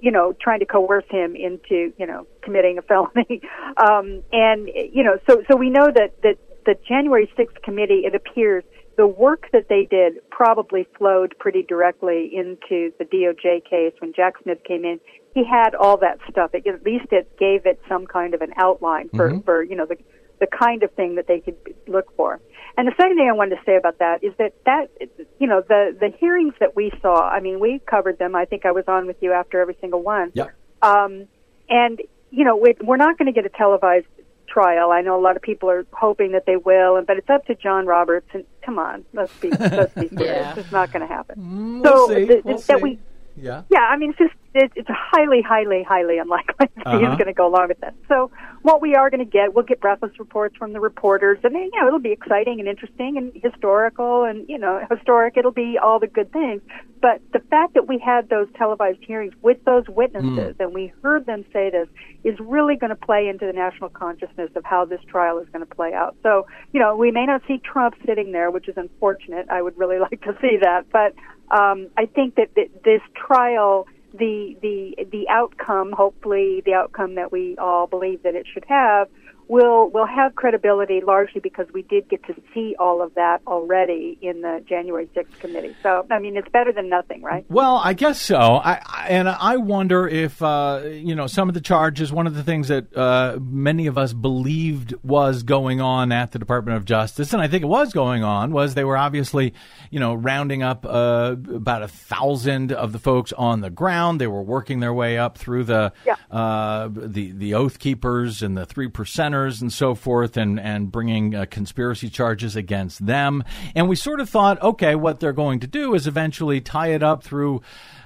you 0.00 0.10
know, 0.10 0.34
trying 0.40 0.60
to 0.60 0.66
coerce 0.66 1.04
him 1.10 1.36
into, 1.36 1.92
you 1.98 2.06
know, 2.06 2.26
committing 2.42 2.78
a 2.78 2.82
felony. 2.82 3.42
Um, 3.76 4.22
and 4.32 4.68
you 4.68 5.04
know, 5.04 5.16
so 5.28 5.42
so 5.48 5.56
we 5.56 5.70
know 5.70 5.86
that 5.94 6.20
that 6.22 6.36
the 6.66 6.74
January 6.86 7.30
sixth 7.36 7.62
committee, 7.62 8.02
it 8.04 8.14
appears, 8.14 8.64
the 9.00 9.06
work 9.06 9.48
that 9.54 9.70
they 9.70 9.88
did 9.90 10.20
probably 10.30 10.86
flowed 10.98 11.34
pretty 11.38 11.62
directly 11.62 12.30
into 12.34 12.92
the 12.98 13.06
DOJ 13.06 13.64
case 13.64 13.94
when 13.98 14.12
Jack 14.12 14.34
Smith 14.42 14.58
came 14.62 14.84
in. 14.84 15.00
He 15.32 15.42
had 15.42 15.74
all 15.74 15.96
that 15.96 16.18
stuff. 16.30 16.50
It, 16.52 16.66
at 16.66 16.84
least 16.84 17.06
it 17.10 17.38
gave 17.38 17.64
it 17.64 17.80
some 17.88 18.06
kind 18.06 18.34
of 18.34 18.42
an 18.42 18.52
outline 18.58 19.08
for, 19.08 19.30
Mm-hmm. 19.30 19.40
for 19.40 19.62
you 19.62 19.74
know 19.74 19.86
the 19.86 19.96
the 20.38 20.46
kind 20.46 20.82
of 20.82 20.92
thing 20.92 21.14
that 21.14 21.26
they 21.28 21.40
could 21.40 21.56
look 21.86 22.14
for. 22.14 22.40
And 22.76 22.86
the 22.86 22.92
second 22.98 23.16
thing 23.16 23.26
I 23.26 23.32
wanted 23.32 23.56
to 23.56 23.62
say 23.64 23.76
about 23.76 24.00
that 24.00 24.22
is 24.22 24.34
that 24.36 24.52
that 24.66 24.90
you 25.38 25.46
know 25.46 25.62
the 25.66 25.96
the 25.98 26.10
hearings 26.20 26.52
that 26.60 26.76
we 26.76 26.92
saw. 27.00 27.26
I 27.26 27.40
mean, 27.40 27.58
we 27.58 27.80
covered 27.86 28.18
them. 28.18 28.34
I 28.34 28.44
think 28.44 28.66
I 28.66 28.72
was 28.72 28.84
on 28.86 29.06
with 29.06 29.16
you 29.22 29.32
after 29.32 29.62
every 29.62 29.78
single 29.80 30.02
one. 30.02 30.30
Yep. 30.34 30.50
Um, 30.82 31.26
and 31.70 32.02
you 32.30 32.44
know, 32.44 32.56
we, 32.56 32.74
we're 32.82 32.98
not 32.98 33.16
going 33.16 33.32
to 33.32 33.32
get 33.32 33.46
a 33.46 33.56
televised 33.56 34.06
trial. 34.50 34.90
I 34.90 35.00
know 35.00 35.18
a 35.18 35.22
lot 35.22 35.36
of 35.36 35.42
people 35.42 35.70
are 35.70 35.86
hoping 35.92 36.32
that 36.32 36.44
they 36.46 36.56
will, 36.56 37.00
but 37.06 37.16
it's 37.16 37.30
up 37.30 37.46
to 37.46 37.54
John 37.54 37.86
Roberts. 37.86 38.26
And 38.34 38.44
come 38.64 38.78
on, 38.78 39.04
let's 39.14 39.32
be 39.38 39.50
let's 39.50 39.94
be 39.94 40.08
serious. 40.16 40.26
Yeah. 40.26 40.58
It's 40.58 40.72
not 40.72 40.92
going 40.92 41.06
to 41.06 41.12
happen. 41.14 41.36
Mm, 41.38 41.82
we'll 41.82 42.08
so 42.08 42.14
see. 42.14 42.26
th- 42.26 42.44
We'll 42.44 42.54
th- 42.56 42.66
that 42.66 42.76
see. 42.78 42.82
we 42.82 42.98
Yeah. 43.40 43.62
yeah, 43.70 43.80
I 43.80 43.96
mean, 43.96 44.10
it's 44.10 44.18
just 44.18 44.34
it, 44.52 44.72
it's 44.74 44.88
highly, 44.90 45.42
highly, 45.42 45.84
highly 45.84 46.18
unlikely 46.18 46.54
that 46.76 46.86
Uh-huh. 46.86 46.98
he's 46.98 47.08
going 47.10 47.26
to 47.26 47.32
go 47.32 47.46
along 47.46 47.68
with 47.68 47.80
that. 47.80 47.94
So, 48.08 48.30
what 48.62 48.82
we 48.82 48.94
are 48.96 49.08
going 49.08 49.24
to 49.24 49.30
get, 49.30 49.54
we'll 49.54 49.64
get 49.64 49.80
breathless 49.80 50.18
reports 50.18 50.56
from 50.56 50.72
the 50.72 50.80
reporters, 50.80 51.38
and 51.44 51.54
you 51.54 51.70
know, 51.80 51.86
it'll 51.86 52.00
be 52.00 52.10
exciting 52.12 52.58
and 52.58 52.68
interesting 52.68 53.16
and 53.16 53.32
historical 53.42 54.24
and 54.24 54.48
you 54.48 54.58
know, 54.58 54.80
historic. 54.90 55.36
It'll 55.36 55.52
be 55.52 55.78
all 55.82 55.98
the 56.00 56.08
good 56.08 56.32
things. 56.32 56.62
But 57.00 57.22
the 57.32 57.38
fact 57.48 57.74
that 57.74 57.88
we 57.88 57.98
had 57.98 58.28
those 58.28 58.46
televised 58.58 58.98
hearings 59.06 59.32
with 59.40 59.64
those 59.64 59.84
witnesses 59.88 60.54
and 60.60 60.74
we 60.74 60.92
heard 61.02 61.24
them 61.24 61.46
say 61.50 61.70
this 61.70 61.88
is 62.24 62.38
really 62.38 62.76
going 62.76 62.90
to 62.90 62.96
play 62.96 63.26
into 63.28 63.46
the 63.46 63.54
national 63.54 63.88
consciousness 63.88 64.50
of 64.54 64.64
how 64.64 64.84
this 64.84 65.00
trial 65.08 65.38
is 65.38 65.48
going 65.48 65.66
to 65.66 65.74
play 65.74 65.94
out. 65.94 66.14
So, 66.22 66.46
you 66.72 66.80
know, 66.80 66.94
we 66.96 67.10
may 67.10 67.24
not 67.24 67.40
see 67.48 67.56
Trump 67.58 67.94
sitting 68.04 68.32
there, 68.32 68.50
which 68.50 68.68
is 68.68 68.76
unfortunate. 68.76 69.46
I 69.48 69.62
would 69.62 69.78
really 69.78 69.98
like 70.10 70.20
to 70.22 70.36
see 70.42 70.58
that, 70.60 70.90
but 70.92 71.14
um, 71.50 71.88
I 71.96 72.06
think 72.06 72.36
that 72.36 72.54
th- 72.54 72.70
this 72.84 73.02
trial, 73.14 73.86
the 74.12 74.56
the 74.62 75.06
the 75.10 75.28
outcome, 75.28 75.92
hopefully 75.92 76.62
the 76.64 76.74
outcome 76.74 77.16
that 77.16 77.32
we 77.32 77.56
all 77.58 77.86
believe 77.86 78.22
that 78.22 78.34
it 78.34 78.46
should 78.52 78.64
have, 78.68 79.08
will 79.50 79.90
will 79.90 80.06
have 80.06 80.34
credibility 80.36 81.00
largely 81.04 81.40
because 81.40 81.66
we 81.74 81.82
did 81.82 82.08
get 82.08 82.24
to 82.26 82.34
see 82.54 82.76
all 82.78 83.02
of 83.02 83.12
that 83.16 83.40
already 83.48 84.16
in 84.22 84.42
the 84.42 84.62
January 84.68 85.08
6th 85.16 85.38
committee. 85.40 85.74
So, 85.82 86.06
I 86.10 86.20
mean, 86.20 86.36
it's 86.36 86.48
better 86.50 86.72
than 86.72 86.88
nothing, 86.88 87.20
right? 87.22 87.44
Well, 87.50 87.80
I 87.82 87.92
guess 87.94 88.22
so. 88.22 88.36
I, 88.38 88.80
I 88.86 89.06
and 89.08 89.28
I 89.28 89.56
wonder 89.56 90.06
if 90.06 90.40
uh, 90.40 90.82
you 90.86 91.14
know 91.16 91.26
some 91.26 91.48
of 91.48 91.54
the 91.54 91.60
charges. 91.60 92.12
One 92.12 92.28
of 92.28 92.34
the 92.36 92.44
things 92.44 92.68
that 92.68 92.96
uh, 92.96 93.38
many 93.40 93.88
of 93.88 93.98
us 93.98 94.12
believed 94.12 94.94
was 95.02 95.42
going 95.42 95.80
on 95.80 96.12
at 96.12 96.30
the 96.30 96.38
Department 96.38 96.76
of 96.76 96.84
Justice, 96.84 97.32
and 97.32 97.42
I 97.42 97.48
think 97.48 97.64
it 97.64 97.68
was 97.68 97.92
going 97.92 98.22
on, 98.22 98.52
was 98.52 98.74
they 98.74 98.84
were 98.84 98.96
obviously 98.96 99.52
you 99.90 99.98
know 99.98 100.14
rounding 100.14 100.62
up 100.62 100.86
uh, 100.86 101.34
about 101.52 101.82
a 101.82 101.88
thousand 101.88 102.70
of 102.72 102.92
the 102.92 103.00
folks 103.00 103.32
on 103.32 103.62
the 103.62 103.70
ground. 103.70 104.20
They 104.20 104.28
were 104.28 104.42
working 104.42 104.78
their 104.78 104.94
way 104.94 105.18
up 105.18 105.36
through 105.36 105.64
the 105.64 105.92
Yeah. 106.06 106.14
uh, 106.30 106.88
the 106.92 107.32
the 107.32 107.54
oath 107.54 107.80
keepers 107.80 108.42
and 108.42 108.56
the 108.56 108.64
three 108.64 108.88
percenters 108.88 109.39
and 109.46 109.72
so 109.72 109.94
forth, 109.94 110.36
and 110.36 110.58
and 110.60 110.90
bringing 110.92 111.34
uh, 111.34 111.46
conspiracy 111.50 112.08
charges 112.08 112.56
against 112.56 113.06
them. 113.06 113.44
And 113.74 113.88
we 113.88 113.96
sort 113.96 114.20
of 114.20 114.28
thought, 114.28 114.60
okay, 114.62 114.94
what 114.94 115.20
they're 115.20 115.32
going 115.32 115.60
to 115.60 115.66
do 115.66 115.94
is 115.94 116.06
eventually 116.06 116.60
tie 116.60 116.88
it 116.88 117.02
up 117.02 117.22
through. 117.22 117.62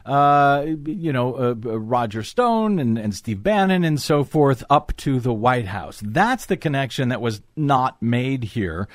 Uh, 0.07 0.67
you 0.85 1.15
know, 1.15 1.35
uh, 1.35 1.55
uh, 1.65 1.81
Roger 1.81 2.23
Stone 2.23 2.79
and, 2.79 2.99
and 2.99 3.15
Steve 3.15 3.43
Bannon 3.43 3.85
and 3.85 3.99
so 3.99 4.23
forth 4.23 4.63
up 4.69 4.95
to 4.99 5.19
the 5.19 5.33
White 5.33 5.65
House. 5.65 6.03
That's 6.05 6.45
the 6.45 6.59
connection 6.59 7.09
that 7.09 7.23
was 7.23 7.41
not 7.57 8.03
made 8.03 8.45
here. 8.45 8.87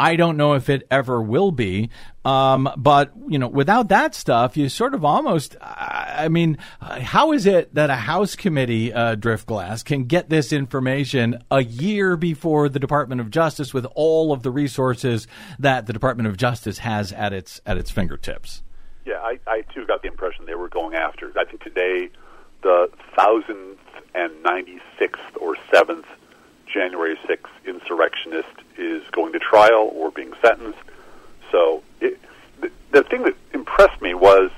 I 0.00 0.16
don't 0.16 0.36
know 0.36 0.54
if 0.54 0.68
it 0.68 0.86
ever 0.90 1.20
will 1.20 1.50
be. 1.50 1.90
Um, 2.24 2.70
but, 2.76 3.12
you 3.26 3.38
know, 3.38 3.48
without 3.48 3.88
that 3.88 4.14
stuff, 4.14 4.56
you 4.56 4.68
sort 4.68 4.94
of 4.94 5.04
almost, 5.04 5.56
I 5.60 6.28
mean, 6.28 6.58
how 6.80 7.32
is 7.32 7.46
it 7.46 7.74
that 7.74 7.90
a 7.90 7.96
House 7.96 8.36
committee, 8.36 8.92
uh, 8.92 9.16
Driftglass, 9.16 9.84
can 9.84 10.04
get 10.04 10.28
this 10.28 10.52
information 10.52 11.42
a 11.50 11.64
year 11.64 12.16
before 12.16 12.68
the 12.68 12.78
Department 12.78 13.20
of 13.20 13.30
Justice 13.30 13.72
with 13.72 13.86
all 13.94 14.32
of 14.32 14.42
the 14.42 14.50
resources 14.50 15.26
that 15.58 15.86
the 15.86 15.92
Department 15.92 16.28
of 16.28 16.36
Justice 16.36 16.78
has 16.78 17.12
at 17.12 17.32
its, 17.32 17.60
at 17.64 17.78
its 17.78 17.90
fingertips? 17.90 18.62
Yeah, 19.06 19.20
I, 19.20 19.38
I 19.46 19.62
too 19.62 19.86
got 19.86 20.02
the 20.02 20.08
impression 20.08 20.44
they 20.44 20.54
were 20.54 20.68
going 20.68 20.94
after. 20.94 21.32
I 21.34 21.44
think 21.44 21.62
today, 21.62 22.10
the 22.62 22.90
thousandth 23.16 23.80
and 24.14 24.42
ninety 24.42 24.80
sixth 24.98 25.22
or 25.40 25.56
seventh 25.72 26.04
January 26.66 27.18
sixth 27.26 27.52
insurrectionist 27.66 28.48
is 28.78 29.02
going 29.12 29.32
to 29.32 29.38
trial 29.38 29.90
or 29.94 30.10
being 30.10 30.32
sentenced. 30.42 30.78
So 31.50 31.82
it, 32.00 32.18
the, 32.60 32.70
the 32.92 33.02
thing 33.02 33.24
that 33.24 33.34
impressed 33.52 34.00
me 34.00 34.14
was 34.14 34.50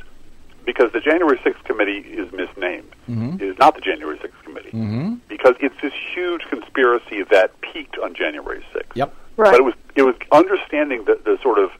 because 0.65 0.93
the 0.93 1.01
January 1.01 1.39
6th 1.39 1.65
committee 1.65 1.99
is 1.99 2.31
misnamed. 2.33 2.95
It 3.41 3.43
is 3.43 3.59
not 3.59 3.75
the 3.75 3.81
January 3.81 4.19
6th 4.19 4.45
committee 4.45 4.71
mm-hmm. 4.71 5.15
because 5.29 5.55
it's 5.61 5.75
this 5.83 5.93
huge 6.15 6.43
conspiracy 6.43 7.23
that 7.31 7.61
peaked 7.61 7.99
on 7.99 8.15
January 8.15 8.65
6th. 8.75 8.85
Yep. 8.95 9.15
Right. 9.37 9.51
But 9.53 9.61
it 9.61 9.65
was 9.65 9.75
it 9.97 10.03
was 10.03 10.15
understanding 10.33 11.05
the, 11.05 11.19
the 11.25 11.39
sort 11.43 11.59
of 11.59 11.71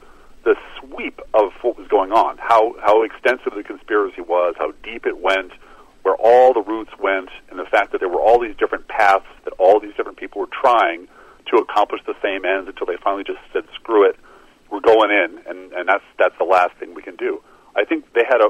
the 0.43 0.55
sweep 0.79 1.21
of 1.33 1.51
what 1.61 1.77
was 1.77 1.87
going 1.87 2.11
on, 2.11 2.37
how 2.39 2.75
how 2.81 3.03
extensive 3.03 3.53
the 3.55 3.63
conspiracy 3.63 4.21
was, 4.21 4.55
how 4.57 4.73
deep 4.83 5.05
it 5.05 5.19
went, 5.19 5.51
where 6.01 6.15
all 6.15 6.53
the 6.53 6.61
roots 6.61 6.91
went, 6.99 7.29
and 7.49 7.59
the 7.59 7.65
fact 7.65 7.91
that 7.91 7.99
there 7.99 8.09
were 8.09 8.21
all 8.21 8.39
these 8.39 8.55
different 8.57 8.87
paths 8.87 9.25
that 9.45 9.53
all 9.59 9.79
these 9.79 9.93
different 9.95 10.17
people 10.17 10.41
were 10.41 10.47
trying 10.47 11.07
to 11.47 11.57
accomplish 11.57 12.01
the 12.05 12.15
same 12.21 12.45
ends 12.45 12.67
until 12.67 12.87
they 12.87 12.97
finally 12.97 13.23
just 13.23 13.39
said, 13.53 13.63
"Screw 13.75 14.03
it, 14.03 14.15
we're 14.69 14.79
going 14.79 15.11
in," 15.11 15.39
and 15.47 15.71
and 15.73 15.87
that's 15.87 16.03
that's 16.17 16.37
the 16.37 16.45
last 16.45 16.75
thing 16.75 16.93
we 16.93 17.01
can 17.01 17.15
do. 17.15 17.41
I 17.75 17.85
think 17.85 18.11
they 18.13 18.23
had 18.23 18.41
a 18.41 18.49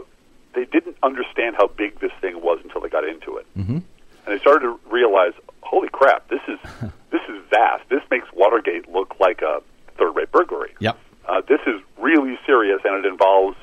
they 0.53 0.65
didn't 0.65 0.97
understand 1.03 1.55
how 1.55 1.67
big 1.67 1.99
this 1.99 2.11
thing 2.19 2.41
was 2.41 2.59
until 2.63 2.81
they 2.81 2.89
got 2.89 3.07
into 3.07 3.37
it, 3.37 3.45
mm-hmm. 3.57 3.75
and 3.75 3.85
they 4.27 4.39
started 4.39 4.61
to 4.61 4.79
realize, 4.89 5.33
"Holy 5.61 5.89
crap, 5.89 6.27
this 6.29 6.41
is 6.47 6.59
this 7.11 7.21
is 7.29 7.41
vast. 7.49 7.87
This 7.89 8.01
makes 8.09 8.27
Watergate 8.33 8.89
look 8.89 9.15
like 9.19 9.41
a 9.41 9.61
third-rate 9.97 10.31
burglary." 10.31 10.73
Yep. 10.79 10.97
Uh, 11.27 11.41
this 11.47 11.61
is 11.67 11.81
really 11.97 12.37
serious, 12.45 12.81
and 12.83 13.05
it 13.05 13.07
involves 13.07 13.57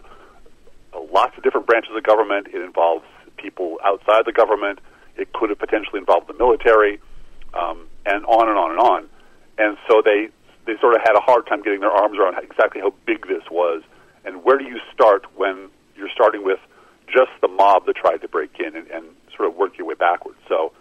lots 1.12 1.36
of 1.36 1.42
different 1.42 1.66
branches 1.66 1.94
of 1.94 2.02
government. 2.02 2.48
It 2.48 2.62
involves 2.62 3.04
people 3.36 3.78
outside 3.84 4.24
the 4.24 4.32
government. 4.32 4.80
It 5.16 5.32
could 5.32 5.50
have 5.50 5.58
potentially 5.58 5.98
involved 5.98 6.28
the 6.28 6.34
military, 6.34 7.00
um, 7.54 7.86
and 8.06 8.24
on 8.26 8.48
and 8.48 8.58
on 8.58 8.70
and 8.70 8.80
on. 8.80 9.08
And 9.58 9.76
so 9.88 10.02
they 10.04 10.28
they 10.66 10.78
sort 10.80 10.94
of 10.94 11.00
had 11.00 11.16
a 11.16 11.20
hard 11.20 11.46
time 11.46 11.62
getting 11.62 11.80
their 11.80 11.90
arms 11.90 12.18
around 12.18 12.36
exactly 12.42 12.80
how 12.80 12.92
big 13.06 13.26
this 13.26 13.42
was, 13.50 13.82
and 14.24 14.44
where 14.44 14.58
do 14.58 14.64
you 14.64 14.78
start 14.92 15.24
when 15.36 15.70
you're 15.96 16.10
starting 16.14 16.44
with 16.44 16.60
just 17.06 17.30
the 17.40 17.48
mob 17.48 17.86
that 17.86 17.96
tried 17.96 18.18
to 18.18 18.28
break 18.28 18.60
in 18.60 18.76
and, 18.76 18.86
and 18.88 19.04
sort 19.34 19.48
of 19.48 19.56
work 19.56 19.78
your 19.78 19.86
way 19.86 19.94
backwards. 19.94 20.38
So 20.46 20.72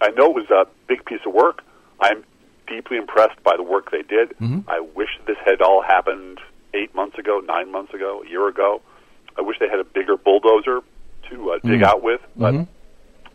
I 0.00 0.10
know 0.10 0.30
it 0.30 0.34
was 0.34 0.50
a 0.50 0.66
big 0.86 1.04
piece 1.04 1.20
of 1.26 1.34
work. 1.34 1.62
I'm 2.00 2.24
deeply 2.66 2.96
impressed 2.96 3.42
by 3.42 3.56
the 3.56 3.62
work 3.62 3.90
they 3.90 4.02
did. 4.02 4.34
I 4.68 4.80
wish 4.80 5.08
this 5.26 5.36
had 5.44 5.60
all 5.60 5.82
happened 5.82 6.38
eight 6.72 6.94
months 6.94 7.18
ago, 7.18 7.40
nine 7.44 7.70
months 7.70 7.92
ago, 7.92 8.22
a 8.24 8.28
year 8.28 8.48
ago. 8.48 8.80
I 9.36 9.42
wish 9.42 9.58
they 9.58 9.68
had 9.68 9.80
a 9.80 9.84
bigger 9.84 10.16
bulldozer 10.16 10.80
to 11.30 11.50
uh, 11.50 11.58
dig 11.64 11.82
out 11.82 12.02
with, 12.02 12.20
but 12.36 12.54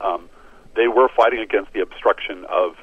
um, 0.02 0.30
they 0.76 0.88
were 0.88 1.10
fighting 1.16 1.40
against 1.40 1.74
the 1.74 1.82
obstruction 1.82 2.46
of 2.46 2.76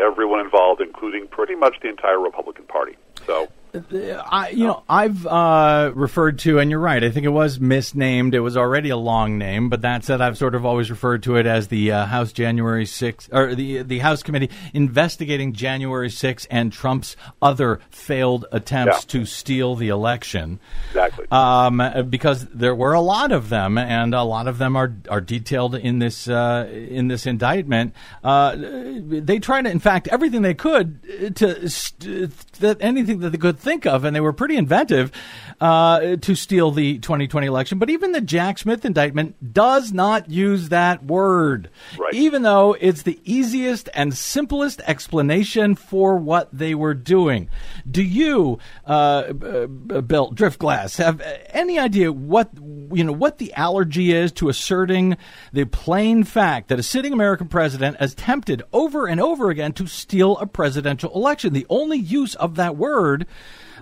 everyone 0.00 0.40
involved, 0.40 0.80
including 0.80 1.28
pretty 1.28 1.54
much 1.54 1.76
the 1.82 1.88
entire 1.88 2.18
Republican 2.18 2.64
Party. 2.64 2.96
So 3.26 3.48
I, 3.74 4.50
you 4.52 4.66
know, 4.66 4.82
I've 4.88 5.26
uh, 5.26 5.92
referred 5.94 6.38
to, 6.40 6.58
and 6.58 6.70
you're 6.70 6.80
right. 6.80 7.02
I 7.02 7.10
think 7.10 7.24
it 7.26 7.30
was 7.30 7.60
misnamed. 7.60 8.34
It 8.34 8.40
was 8.40 8.56
already 8.56 8.90
a 8.90 8.96
long 8.96 9.38
name, 9.38 9.68
but 9.68 9.82
that 9.82 10.04
said, 10.04 10.20
I've 10.20 10.36
sort 10.38 10.54
of 10.54 10.66
always 10.66 10.90
referred 10.90 11.22
to 11.24 11.36
it 11.36 11.46
as 11.46 11.68
the 11.68 11.92
uh, 11.92 12.06
House 12.06 12.32
January 12.32 12.84
6th, 12.84 13.28
or 13.32 13.54
the 13.54 13.82
the 13.82 13.98
House 14.00 14.22
Committee 14.22 14.50
investigating 14.74 15.52
January 15.52 16.08
6th 16.08 16.46
and 16.50 16.72
Trump's 16.72 17.16
other 17.40 17.80
failed 17.90 18.46
attempts 18.52 19.04
Yeah. 19.04 19.20
to 19.20 19.24
steal 19.26 19.74
the 19.76 19.88
election. 19.88 20.58
exactly. 20.88 21.26
Um, 21.30 21.82
because 22.10 22.46
there 22.46 22.74
were 22.74 22.92
a 22.92 23.00
lot 23.00 23.30
of 23.32 23.48
them, 23.50 23.78
and 23.78 24.14
a 24.14 24.22
lot 24.22 24.48
of 24.48 24.58
them 24.58 24.76
are 24.76 24.92
are 25.08 25.20
detailed 25.20 25.74
in 25.74 25.98
this 26.00 26.28
uh, 26.28 26.68
in 26.72 27.08
this 27.08 27.26
indictment. 27.26 27.94
Uh, 28.24 28.56
they 28.56 29.38
tried 29.38 29.62
to, 29.62 29.70
in 29.70 29.78
fact, 29.78 30.08
everything 30.08 30.42
they 30.42 30.54
could 30.54 31.36
to 31.36 31.68
st- 31.68 32.30
that 32.60 32.78
anything 32.80 33.20
that 33.20 33.30
they 33.30 33.38
could 33.38 33.59
think 33.60 33.86
of, 33.86 34.04
and 34.04 34.14
they 34.16 34.20
were 34.20 34.32
pretty 34.32 34.56
inventive 34.56 35.12
uh, 35.60 36.16
to 36.16 36.34
steal 36.34 36.70
the 36.70 36.98
2020 36.98 37.46
election. 37.46 37.78
But 37.78 37.90
even 37.90 38.12
the 38.12 38.20
Jack 38.20 38.58
Smith 38.58 38.84
indictment 38.84 39.52
does 39.52 39.92
not 39.92 40.30
use 40.30 40.70
that 40.70 41.04
word, 41.04 41.68
Right. 41.98 42.14
even 42.14 42.42
though 42.42 42.76
it's 42.80 43.02
the 43.02 43.18
easiest 43.24 43.88
and 43.94 44.14
simplest 44.14 44.80
explanation 44.86 45.74
for 45.74 46.16
what 46.16 46.48
they 46.52 46.74
were 46.74 46.94
doing. 46.94 47.48
Do 47.90 48.02
you, 48.02 48.58
uh, 48.86 49.32
Bill 49.32 50.32
Driftglass, 50.32 50.96
have 50.98 51.20
any 51.50 51.78
idea 51.78 52.12
what 52.12 52.50
you 52.92 53.04
know 53.04 53.12
what 53.12 53.38
the 53.38 53.52
allergy 53.54 54.12
is 54.12 54.32
to 54.32 54.48
asserting 54.48 55.16
the 55.52 55.64
plain 55.64 56.24
fact 56.24 56.68
that 56.68 56.78
a 56.78 56.82
sitting 56.82 57.12
American 57.12 57.48
president 57.48 57.96
has 57.98 58.14
tempted 58.14 58.62
over 58.72 59.06
and 59.06 59.20
over 59.20 59.50
again 59.50 59.72
to 59.74 59.86
steal 59.86 60.36
a 60.38 60.46
presidential 60.46 61.12
election? 61.14 61.52
The 61.52 61.66
only 61.68 61.98
use 61.98 62.34
of 62.36 62.54
that 62.56 62.76
word 62.76 63.26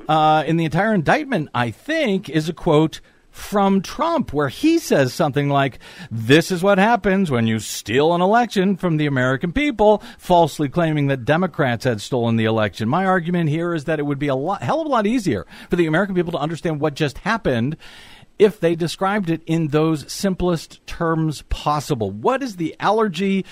uh, 0.08 0.44
in 0.46 0.56
the 0.56 0.64
entire 0.64 0.94
indictment, 0.94 1.50
I 1.54 1.70
think, 1.70 2.28
is 2.28 2.48
a 2.48 2.52
quote 2.52 3.00
from 3.30 3.82
Trump, 3.82 4.32
where 4.32 4.48
he 4.48 4.78
says 4.78 5.14
something 5.14 5.48
like, 5.48 5.78
This 6.10 6.50
is 6.50 6.62
what 6.62 6.78
happens 6.78 7.30
when 7.30 7.46
you 7.46 7.60
steal 7.60 8.12
an 8.14 8.20
election 8.20 8.76
from 8.76 8.96
the 8.96 9.06
American 9.06 9.52
people, 9.52 10.02
falsely 10.18 10.68
claiming 10.68 11.06
that 11.06 11.24
Democrats 11.24 11.84
had 11.84 12.00
stolen 12.00 12.36
the 12.36 12.46
election. 12.46 12.88
My 12.88 13.06
argument 13.06 13.50
here 13.50 13.74
is 13.74 13.84
that 13.84 14.00
it 14.00 14.06
would 14.06 14.18
be 14.18 14.28
a 14.28 14.34
lot, 14.34 14.62
hell 14.62 14.80
of 14.80 14.86
a 14.86 14.90
lot 14.90 15.06
easier 15.06 15.46
for 15.70 15.76
the 15.76 15.86
American 15.86 16.16
people 16.16 16.32
to 16.32 16.38
understand 16.38 16.80
what 16.80 16.94
just 16.94 17.18
happened 17.18 17.76
if 18.38 18.60
they 18.60 18.74
described 18.74 19.30
it 19.30 19.42
in 19.46 19.68
those 19.68 20.10
simplest 20.12 20.86
terms 20.86 21.42
possible. 21.48 22.10
What 22.10 22.42
is 22.42 22.56
the 22.56 22.76
allergy 22.80 23.44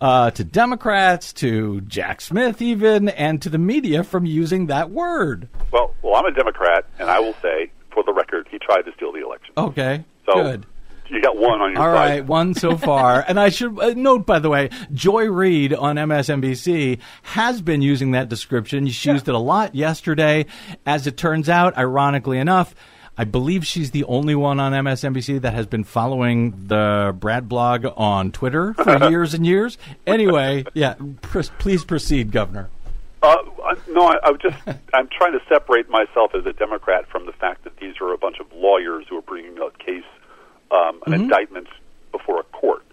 uh, 0.00 0.30
to 0.32 0.44
Democrats, 0.44 1.32
to 1.34 1.80
Jack 1.82 2.20
Smith, 2.20 2.60
even, 2.60 3.08
and 3.08 3.40
to 3.42 3.48
the 3.48 3.58
media 3.58 4.04
from 4.04 4.26
using 4.26 4.66
that 4.66 4.90
word? 4.90 5.48
Well, 5.72 5.94
well, 6.02 6.16
I'm 6.16 6.26
a 6.26 6.32
Democrat, 6.32 6.84
and 6.98 7.10
I 7.10 7.18
will 7.20 7.34
say, 7.42 7.70
for 7.92 8.02
the 8.04 8.12
record, 8.12 8.46
he 8.50 8.58
tried 8.58 8.82
to 8.82 8.92
steal 8.94 9.12
the 9.12 9.24
election. 9.24 9.54
Okay, 9.56 10.04
So 10.26 10.34
good. 10.42 10.66
you 11.08 11.22
got 11.22 11.36
one 11.38 11.62
on 11.62 11.72
your 11.72 11.80
All 11.80 11.88
right, 11.90 12.24
one 12.24 12.52
so 12.52 12.76
far. 12.76 13.24
and 13.28 13.40
I 13.40 13.48
should 13.48 13.78
uh, 13.80 13.94
note, 13.96 14.26
by 14.26 14.38
the 14.38 14.50
way, 14.50 14.68
Joy 14.92 15.26
Reid 15.30 15.72
on 15.72 15.96
MSNBC 15.96 16.98
has 17.22 17.62
been 17.62 17.80
using 17.80 18.10
that 18.10 18.28
description. 18.28 18.86
She 18.88 19.10
used 19.10 19.28
it 19.28 19.34
a 19.34 19.38
lot 19.38 19.74
yesterday. 19.74 20.44
As 20.84 21.06
it 21.06 21.16
turns 21.16 21.48
out, 21.48 21.78
ironically 21.78 22.36
enough, 22.38 22.74
I 23.18 23.24
believe 23.24 23.66
she's 23.66 23.92
the 23.92 24.04
only 24.04 24.34
one 24.34 24.60
on 24.60 24.72
MSNBC 24.72 25.40
that 25.40 25.54
has 25.54 25.66
been 25.66 25.84
following 25.84 26.66
the 26.66 27.14
Brad 27.18 27.48
blog 27.48 27.86
on 27.96 28.30
Twitter 28.30 28.74
for 28.74 29.08
years 29.10 29.32
and 29.32 29.46
years. 29.46 29.78
Anyway, 30.06 30.64
yeah, 30.74 30.94
pr- 31.22 31.40
please 31.58 31.84
proceed, 31.84 32.30
Governor. 32.30 32.68
Uh, 33.22 33.36
no, 33.88 34.02
I, 34.06 34.16
I 34.22 34.30
would 34.30 34.42
just 34.42 34.56
I'm 34.92 35.08
trying 35.08 35.32
to 35.32 35.40
separate 35.48 35.88
myself 35.88 36.32
as 36.34 36.44
a 36.44 36.52
Democrat 36.52 37.08
from 37.08 37.24
the 37.26 37.32
fact 37.32 37.64
that 37.64 37.76
these 37.78 37.94
are 38.00 38.12
a 38.12 38.18
bunch 38.18 38.38
of 38.38 38.46
lawyers 38.52 39.06
who 39.08 39.16
are 39.16 39.22
bringing 39.22 39.56
a 39.58 39.70
case, 39.82 40.04
um, 40.70 41.00
an 41.06 41.14
indictment 41.14 41.68
before 42.12 42.38
a 42.40 42.44
court, 42.44 42.84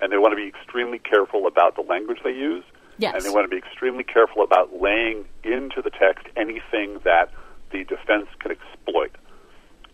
and 0.00 0.12
they 0.12 0.16
want 0.18 0.32
to 0.32 0.36
be 0.36 0.46
extremely 0.46 0.98
careful 1.00 1.46
about 1.48 1.74
the 1.74 1.82
language 1.82 2.18
they 2.22 2.30
use, 2.30 2.64
Yes. 2.98 3.14
and 3.16 3.24
they 3.24 3.30
want 3.30 3.44
to 3.44 3.48
be 3.48 3.58
extremely 3.58 4.04
careful 4.04 4.42
about 4.44 4.80
laying 4.80 5.24
into 5.42 5.82
the 5.82 5.90
text 5.90 6.26
anything 6.36 7.00
that 7.04 7.30
the 7.72 7.84
defense 7.84 8.28
can 8.38 8.52
exploit, 8.52 9.10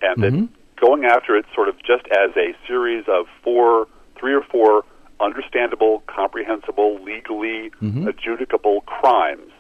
and 0.03 0.23
that 0.23 0.49
going 0.81 1.05
after 1.05 1.37
it 1.37 1.45
sort 1.55 1.69
of 1.69 1.77
just 1.79 2.05
as 2.11 2.31
a 2.37 2.55
series 2.67 3.05
of 3.09 3.27
four, 3.43 3.87
three 4.19 4.35
or 4.35 4.43
four 4.43 4.85
understandable, 5.21 6.03
comprehensible, 6.07 7.03
legally 7.03 7.71
adjudicable 8.09 8.83
crimes 8.83 9.51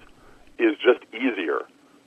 is 0.59 0.75
just 0.77 1.01
easier 1.15 1.63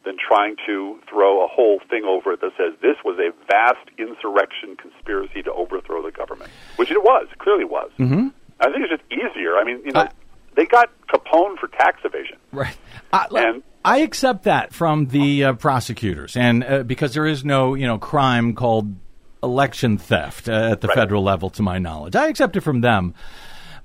than 0.06 0.16
trying 0.18 0.56
to 0.66 1.00
throw 1.10 1.44
a 1.46 1.48
whole 1.48 1.80
thing 1.90 2.04
over 2.06 2.34
it 2.34 2.42
that 2.42 2.52
says 2.58 2.74
this 2.82 2.96
was 3.06 3.20
a 3.20 3.32
vast 3.48 3.88
insurrection 4.00 4.76
conspiracy 4.76 5.44
to 5.44 5.52
overthrow 5.54 6.02
the 6.02 6.12
government, 6.12 6.50
which 6.78 6.90
it 6.90 7.04
was, 7.04 7.28
it 7.32 7.38
clearly 7.40 7.66
was. 7.66 7.92
Mm-hmm. 8.00 8.30
I 8.60 8.72
think 8.72 8.78
it's 8.86 8.90
just 8.90 9.04
easier. 9.12 9.58
I 9.58 9.64
mean, 9.64 9.82
you 9.86 9.92
know, 9.92 10.02
Uh, 10.02 10.10
they 10.56 10.66
got 10.66 10.90
Capone 11.08 11.58
for 11.60 11.68
tax 11.68 12.00
evasion. 12.04 12.38
Right. 12.52 12.76
I, 13.14 13.28
And- 13.36 13.64
I 13.84 14.00
accept 14.00 14.44
that 14.44 14.74
from 14.74 15.08
the 15.08 15.44
uh, 15.46 15.54
prosecutors, 15.54 16.38
and 16.38 16.64
uh, 16.64 16.84
because 16.84 17.14
there 17.14 17.26
is 17.26 17.44
no 17.44 17.74
you 17.74 17.88
know 17.88 17.98
crime 17.98 18.54
called 18.54 18.96
election 19.44 19.98
theft 19.98 20.48
uh, 20.48 20.72
at 20.72 20.82
the 20.82 20.88
Right. 20.88 20.96
federal 20.98 21.24
level, 21.24 21.50
to 21.52 21.64
my 21.64 21.80
knowledge, 21.80 22.16
I 22.16 22.28
accept 22.28 22.56
it 22.56 22.62
from 22.62 22.82
them. 22.82 23.16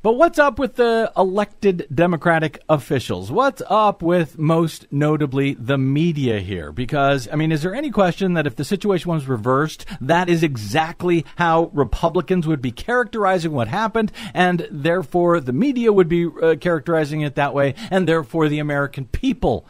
But 0.02 0.12
what's 0.18 0.38
up 0.38 0.58
with 0.60 0.76
the 0.76 1.10
elected 1.16 1.88
Democratic 1.92 2.62
officials? 2.68 3.32
What's 3.32 3.60
up 3.68 4.02
with 4.02 4.38
most 4.38 4.86
notably 4.92 5.54
the 5.54 5.78
media 5.78 6.38
here? 6.38 6.70
Because, 6.70 7.26
I 7.32 7.34
mean, 7.34 7.50
is 7.50 7.62
there 7.62 7.74
any 7.74 7.90
question 7.90 8.34
that 8.34 8.46
if 8.46 8.54
the 8.54 8.64
situation 8.64 9.10
was 9.10 9.26
reversed, 9.26 9.84
that 10.00 10.28
is 10.28 10.44
exactly 10.44 11.24
how 11.36 11.70
Republicans 11.72 12.46
would 12.46 12.62
be 12.62 12.70
characterizing 12.70 13.50
what 13.50 13.66
happened, 13.66 14.12
and 14.32 14.68
therefore 14.70 15.40
the 15.40 15.54
media 15.54 15.92
would 15.92 16.08
be 16.08 16.28
uh, 16.40 16.54
characterizing 16.60 17.22
it 17.22 17.34
that 17.34 17.52
way, 17.54 17.74
and 17.90 18.06
therefore 18.06 18.48
the 18.48 18.60
American 18.60 19.06
people 19.06 19.66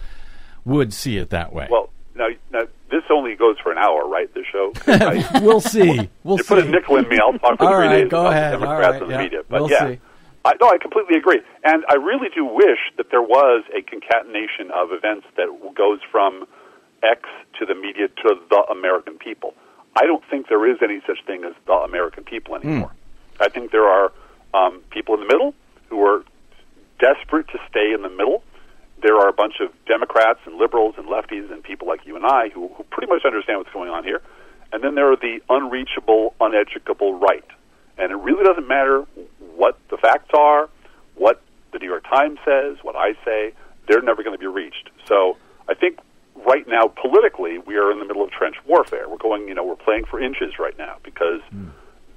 would 0.67 0.93
see 0.93 1.17
it 1.17 1.31
that 1.31 1.53
way? 1.55 1.69
Well, 1.71 1.89
now, 2.15 2.29
now 2.53 2.63
this 2.91 3.03
only 3.11 3.35
goes 3.37 3.57
for 3.63 3.73
an 3.73 3.79
hour, 3.79 4.07
right? 4.09 4.33
The 4.35 4.45
show. 4.53 4.73
I- 4.87 5.41
we'll 5.43 5.61
see. 5.61 6.11
We'll 6.25 6.37
you 6.37 6.43
see. 6.45 6.49
put 6.55 6.59
a 6.59 6.69
nickel 6.69 6.97
in 6.97 7.09
me, 7.09 7.19
I'll 7.23 7.39
talk 7.39 7.57
for 7.59 7.65
All 7.65 7.73
three 7.77 7.87
right, 7.87 8.03
days 8.03 8.11
go 8.11 8.21
about 8.21 8.33
ahead. 8.33 8.53
the 8.53 8.57
All 8.57 8.61
Democrats 8.77 8.93
right, 8.93 9.03
and 9.03 9.11
the 9.11 9.15
yeah. 9.15 9.23
media. 9.23 9.41
But 9.49 9.61
We'll 9.63 9.71
yeah, 9.71 9.89
see. 9.95 10.01
I, 10.45 10.53
no, 10.61 10.69
I 10.69 10.79
completely 10.79 11.17
agree, 11.17 11.41
and 11.65 11.85
I 11.89 11.95
really 11.95 12.29
do 12.35 12.45
wish 12.45 12.79
that 12.99 13.11
there 13.11 13.23
was 13.23 13.65
a 13.77 13.83
concatenation 13.83 14.71
of 14.75 14.93
events 14.93 15.27
that 15.37 15.49
goes 15.75 15.99
from 16.13 16.45
X 17.03 17.23
to 17.59 17.67
the 17.67 17.75
media 17.75 18.09
to 18.09 18.35
the 18.51 18.63
American 18.71 19.19
people. 19.19 19.55
I 19.97 20.05
don't 20.07 20.23
think 20.31 20.49
there 20.49 20.69
is 20.71 20.79
any 20.83 21.01
such 21.07 21.25
thing 21.27 21.43
as 21.45 21.53
the 21.67 21.73
American 21.73 22.23
people 22.25 22.55
anymore. 22.55 22.93
I 23.41 23.49
think 23.49 23.73
there 23.73 23.87
are 23.89 24.13
um, 24.55 24.83
people 24.91 25.15
in 25.15 25.21
the 25.21 25.27
middle 25.27 25.55
who 25.89 26.01
are 26.07 26.23
desperate 26.99 27.49
to 27.49 27.59
stay 27.69 27.93
in 27.93 28.03
the 28.03 28.09
middle. 28.11 28.43
There 29.03 29.17
are 29.17 29.29
a 29.29 29.33
bunch 29.33 29.55
of 29.61 29.71
Democrats 29.87 30.41
and 30.47 30.57
liberals 30.57 30.95
and 30.97 31.07
lefties 31.07 31.53
and 31.53 31.63
people 31.63 31.87
like 31.87 32.07
you 32.07 32.17
and 32.17 32.25
I 32.25 32.49
who, 32.49 32.69
who 32.69 32.83
pretty 32.85 33.13
much 33.13 33.25
understand 33.25 33.59
what's 33.59 33.73
going 33.73 33.91
on 33.91 34.05
here. 34.05 34.23
And 34.73 34.83
then 34.83 34.95
there 34.95 35.13
are 35.13 35.17
the 35.17 35.41
unreachable, 35.49 36.35
uneducable 36.41 37.21
right. 37.21 37.45
And 37.99 38.11
it 38.11 38.17
really 38.17 38.45
doesn't 38.45 38.67
matter 38.67 39.07
what 39.55 39.79
the 39.91 39.97
facts 39.97 40.31
are, 40.35 40.69
what 41.15 41.43
the 41.73 41.79
New 41.79 41.87
York 41.87 42.05
Times 42.05 42.39
says, 42.45 42.77
what 42.83 42.97
I 42.97 43.13
say, 43.25 43.53
they're 43.89 44.03
never 44.03 44.23
going 44.23 44.35
to 44.35 44.41
be 44.41 44.47
reached. 44.47 44.91
So 45.07 45.37
I 45.69 45.75
think 45.75 45.99
right 46.47 46.67
now, 46.67 46.89
politically, 46.89 47.59
we 47.59 47.77
are 47.77 47.91
in 47.91 47.99
the 47.99 48.05
middle 48.05 48.23
of 48.23 48.31
trench 48.31 48.57
warfare. 48.67 49.09
We're 49.09 49.19
going, 49.19 49.49
you 49.49 49.55
know, 49.55 49.65
we're 49.65 49.77
playing 49.77 50.05
for 50.05 50.21
inches 50.21 50.59
right 50.59 50.77
now 50.77 50.97
because 51.03 51.41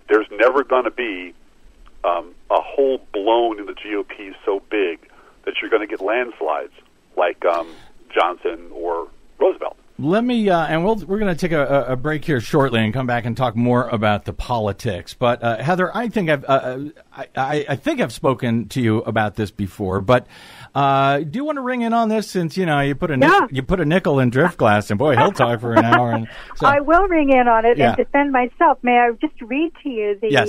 there's 0.08 0.28
never 0.32 0.64
going 0.64 0.86
to 0.86 0.92
be 0.92 1.34
um, 2.04 2.34
a 2.50 2.62
hole 2.62 3.02
blown 3.14 3.60
in 3.60 3.66
the 3.66 3.74
GOP 3.74 4.34
so 4.46 4.62
big 4.70 5.09
that 5.50 5.56
you're 5.62 5.72
going 5.72 5.82
to 5.82 5.88
get 5.88 6.00
landslides 6.06 6.74
like 7.18 7.44
um, 7.44 7.68
Johnson 8.14 8.70
or 8.72 9.08
Roosevelt. 9.40 9.78
Let 9.98 10.24
me, 10.24 10.48
uh, 10.50 10.66
and 10.66 10.86
we'll, 10.86 10.96
we're 10.96 11.18
going 11.20 11.36
to 11.36 11.40
take 11.40 11.52
a, 11.52 11.86
a 11.90 11.96
break 11.98 12.24
here 12.24 12.40
shortly 12.40 12.80
and 12.80 12.94
come 12.94 13.06
back 13.08 13.26
and 13.26 13.36
talk 13.36 13.56
more 13.58 13.90
about 13.90 14.24
the 14.24 14.32
politics. 14.32 15.14
But 15.16 15.44
uh, 15.44 15.58
Heather, 15.58 15.92
I 15.94 16.08
think 16.08 16.30
I've, 16.30 16.46
uh, 16.48 16.78
I, 17.14 17.28
I, 17.36 17.66
I 17.70 17.76
think 17.76 18.00
I've 18.00 18.14
spoken 18.14 18.70
to 18.70 18.80
you 18.82 19.00
about 19.00 19.36
this 19.36 19.52
before. 19.52 20.00
But 20.00 20.28
uh, 20.74 21.18
do 21.20 21.32
you 21.38 21.44
want 21.44 21.58
to 21.58 21.62
ring 21.64 21.82
in 21.82 21.92
on 21.94 22.08
this? 22.08 22.30
Since 22.30 22.56
you 22.56 22.66
know 22.66 22.80
you 22.80 22.96
put 22.96 23.12
a 23.12 23.18
nic- 23.18 23.30
Yeah. 23.30 23.48
you 23.52 23.62
put 23.64 23.82
a 23.82 23.86
nickel 23.86 24.20
in 24.20 24.32
Driftglass, 24.32 24.90
and 24.90 24.98
boy, 25.00 25.18
he'll 25.18 25.34
talk 25.34 25.60
for 25.60 25.74
an 25.74 25.84
hour. 25.84 26.12
And 26.12 26.30
so, 26.56 26.68
I 26.68 26.80
will 26.80 27.08
ring 27.10 27.32
in 27.32 27.48
on 27.50 27.66
it 27.66 27.78
Yeah. 27.78 27.88
and 27.90 27.98
defend 27.98 28.32
myself. 28.32 28.78
May 28.82 28.98
I 29.00 29.12
just 29.20 29.42
read 29.42 29.74
to 29.84 29.90
you 29.90 30.18
the 30.22 30.32
Yes. 30.32 30.48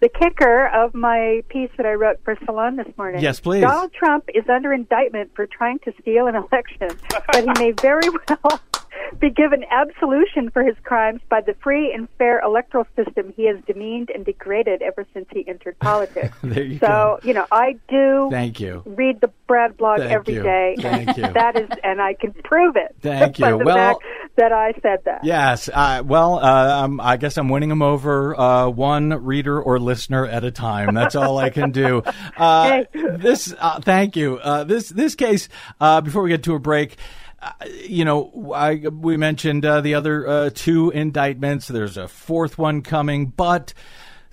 The 0.00 0.08
kicker 0.08 0.66
of 0.68 0.94
my 0.94 1.42
piece 1.48 1.70
that 1.76 1.86
I 1.86 1.94
wrote 1.94 2.20
for 2.24 2.36
Salon 2.44 2.76
this 2.76 2.88
morning? 2.96 3.22
Yes, 3.22 3.40
please. 3.40 3.62
Donald 3.62 3.92
Trump 3.92 4.24
is 4.34 4.44
under 4.48 4.72
indictment 4.72 5.30
for 5.34 5.46
trying 5.46 5.78
to 5.80 5.92
steal 6.00 6.26
an 6.26 6.34
election, 6.52 6.88
but 7.32 7.36
he 7.44 7.50
may 7.58 7.72
very 7.72 8.08
well 8.28 8.60
be 9.20 9.30
given 9.30 9.64
absolution 9.70 10.50
for 10.50 10.62
his 10.62 10.74
crimes 10.82 11.20
by 11.28 11.40
the 11.40 11.54
free 11.62 11.92
and 11.92 12.08
fair 12.18 12.40
electoral 12.40 12.86
system 12.96 13.32
he 13.36 13.46
has 13.46 13.56
demeaned 13.66 14.10
and 14.10 14.24
degraded 14.24 14.82
ever 14.82 15.06
since 15.14 15.26
he 15.32 15.46
entered 15.48 15.78
politics. 15.78 16.36
There 16.42 16.64
you 16.64 16.78
so, 16.78 16.86
go. 16.86 17.18
you 17.22 17.34
know, 17.34 17.46
I 17.50 17.76
do 17.88 18.28
Thank 18.30 18.60
you. 18.60 18.82
read 18.86 19.20
the 19.20 19.30
Brad 19.46 19.76
blog 19.76 19.98
Thank 19.98 20.12
every 20.12 20.34
you. 20.34 20.42
day. 20.42 20.76
Thank 20.78 21.16
you. 21.16 21.22
That 21.22 21.56
is, 21.56 21.68
and 21.84 22.00
I 22.00 22.14
can 22.14 22.32
prove 22.44 22.76
it. 22.76 22.94
Thank 23.00 23.38
you. 23.38 23.56
Well- 23.58 23.76
fact 23.76 24.04
that 24.36 24.52
I 24.52 24.72
said 24.82 25.00
that. 25.04 25.20
Yes. 25.24 25.68
Uh, 25.72 26.02
well, 26.04 26.38
uh, 26.38 26.82
um, 26.84 27.00
I 27.00 27.16
guess 27.16 27.36
I'm 27.36 27.48
winning 27.48 27.68
them 27.68 27.82
over 27.82 28.38
uh, 28.38 28.68
one 28.68 29.10
reader 29.24 29.60
or 29.60 29.78
listener 29.78 30.26
at 30.26 30.44
a 30.44 30.50
time. 30.50 30.94
That's 30.94 31.14
all 31.14 31.38
I 31.38 31.50
can 31.50 31.70
do. 31.70 32.02
Uh, 32.36 32.84
This. 32.92 33.54
Uh, 33.58 33.80
thank 33.80 34.14
you. 34.16 34.36
Uh, 34.38 34.64
this 34.64 34.88
this 34.88 35.14
case. 35.14 35.48
Uh, 35.80 36.00
before 36.00 36.22
we 36.22 36.30
get 36.30 36.42
to 36.44 36.54
a 36.54 36.58
break. 36.58 36.96
Uh, 37.40 37.52
you 37.86 38.04
know, 38.04 38.52
I, 38.54 38.76
we 38.76 39.16
mentioned 39.16 39.64
uh, 39.64 39.80
the 39.80 39.94
other 39.94 40.26
uh, 40.26 40.50
two 40.52 40.90
indictments. 40.90 41.68
There's 41.68 41.96
a 41.96 42.08
fourth 42.08 42.58
one 42.58 42.82
coming, 42.82 43.26
but 43.26 43.74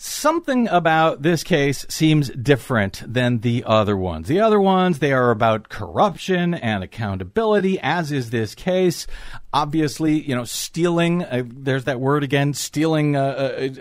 something 0.03 0.67
about 0.67 1.21
this 1.21 1.43
case 1.45 1.85
seems 1.87 2.29
different 2.31 3.01
than 3.05 3.39
the 3.39 3.63
other 3.65 3.95
ones. 3.95 4.27
The 4.27 4.41
other 4.41 4.59
ones, 4.59 4.99
they 4.99 5.13
are 5.13 5.31
about 5.31 5.69
corruption 5.69 6.53
and 6.53 6.83
accountability, 6.83 7.79
as 7.79 8.11
is 8.11 8.29
this 8.29 8.53
case. 8.53 9.07
Obviously, 9.53 10.19
you 10.19 10.35
know, 10.35 10.43
stealing, 10.43 11.23
uh, 11.23 11.43
there's 11.45 11.85
that 11.85 12.01
word 12.01 12.21
again, 12.21 12.53
stealing 12.53 13.15
uh, 13.15 13.21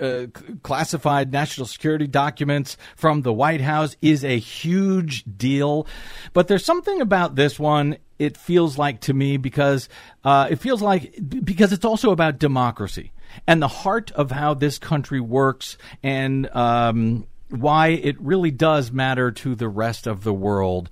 uh, 0.01 0.05
uh, 0.05 0.27
classified 0.63 1.33
national 1.33 1.67
security 1.67 2.07
documents 2.07 2.77
from 2.95 3.23
the 3.23 3.33
White 3.33 3.61
House 3.61 3.97
is 4.01 4.25
a 4.25 4.39
huge 4.39 5.25
deal. 5.25 5.89
But 6.35 6.47
there's 6.47 6.65
something 6.65 7.01
about 7.01 7.35
this 7.35 7.59
one 7.59 7.97
it 8.21 8.37
feels 8.37 8.79
like 8.79 9.01
to 9.01 9.13
me 9.13 9.37
because 9.37 9.89
uh, 10.23 10.47
it 10.49 10.57
feels 10.61 10.81
like 10.81 11.19
because 11.45 11.73
it's 11.73 11.85
also 11.85 12.13
about 12.13 12.39
democracy 12.39 13.11
and 13.47 13.62
the 13.62 13.68
heart 13.68 14.11
of 14.12 14.31
how 14.31 14.55
this 14.55 14.79
country 14.79 15.21
works 15.21 15.77
and 16.03 16.49
um, 16.55 17.27
why 17.53 17.88
it 17.88 18.21
really 18.21 18.51
does 18.51 18.90
matter 18.90 19.31
to 19.31 19.55
the 19.55 19.68
rest 19.68 20.07
of 20.07 20.25
the 20.25 20.33
world. 20.33 20.88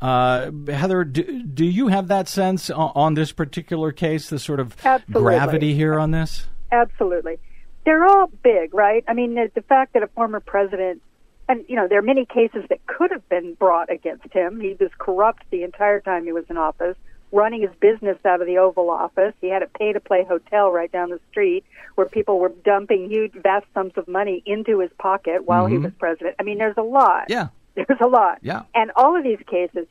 Uh, 0.00 0.50
Heather, 0.68 1.04
do, 1.04 1.42
do, 1.42 1.64
you 1.64 1.88
have 1.88 2.08
that 2.08 2.28
sense 2.28 2.70
on, 2.70 2.92
on, 2.94 3.14
this 3.14 3.32
particular 3.32 3.90
case, 3.90 4.28
the 4.28 4.38
sort 4.38 4.60
of 4.60 4.76
Absolutely. 4.84 5.22
gravity 5.22 5.74
here 5.74 5.98
on 5.98 6.10
this? 6.10 6.46
Absolutely. 6.70 7.38
They're 7.84 8.04
all 8.04 8.30
big, 8.42 8.74
right? 8.74 9.04
I 9.08 9.14
mean, 9.14 9.34
the, 9.34 9.50
the 9.54 9.62
fact 9.62 9.94
that 9.94 10.02
a 10.02 10.06
former 10.08 10.40
president, 10.40 11.02
and, 11.48 11.64
you 11.68 11.76
know, 11.76 11.88
there 11.88 11.98
are 11.98 12.02
many 12.02 12.26
cases 12.26 12.64
that 12.68 12.86
could 12.86 13.10
have 13.10 13.28
been 13.28 13.54
brought 13.54 13.90
against 13.90 14.32
him. 14.32 14.60
He 14.60 14.76
was 14.78 14.90
corrupt 14.98 15.42
the 15.50 15.62
entire 15.62 16.00
time 16.00 16.24
he 16.24 16.32
was 16.32 16.44
in 16.48 16.56
office 16.56 16.96
running 17.34 17.62
his 17.62 17.72
business 17.80 18.16
out 18.24 18.40
of 18.40 18.46
the 18.46 18.58
Oval 18.58 18.88
Office. 18.88 19.34
He 19.40 19.50
had 19.50 19.62
a 19.62 19.66
pay 19.66 19.92
to 19.92 20.00
play 20.00 20.24
hotel 20.24 20.70
right 20.70 20.90
down 20.90 21.10
the 21.10 21.20
street 21.30 21.64
where 21.96 22.06
people 22.06 22.38
were 22.38 22.52
dumping 22.64 23.10
huge, 23.10 23.32
vast 23.32 23.66
sums 23.74 23.92
of 23.96 24.06
money 24.06 24.42
into 24.46 24.78
his 24.78 24.90
pocket 24.98 25.44
while 25.44 25.64
mm-hmm. 25.64 25.72
he 25.72 25.78
was 25.78 25.92
president. 25.98 26.36
I 26.38 26.44
mean, 26.44 26.58
there's 26.58 26.76
a 26.76 26.82
lot. 26.82 27.24
Yeah. 27.28 27.48
There's 27.74 28.00
a 28.00 28.06
lot. 28.06 28.38
Yeah. 28.40 28.62
And 28.72 28.92
all 28.94 29.16
of 29.16 29.24
these 29.24 29.40
cases, 29.50 29.88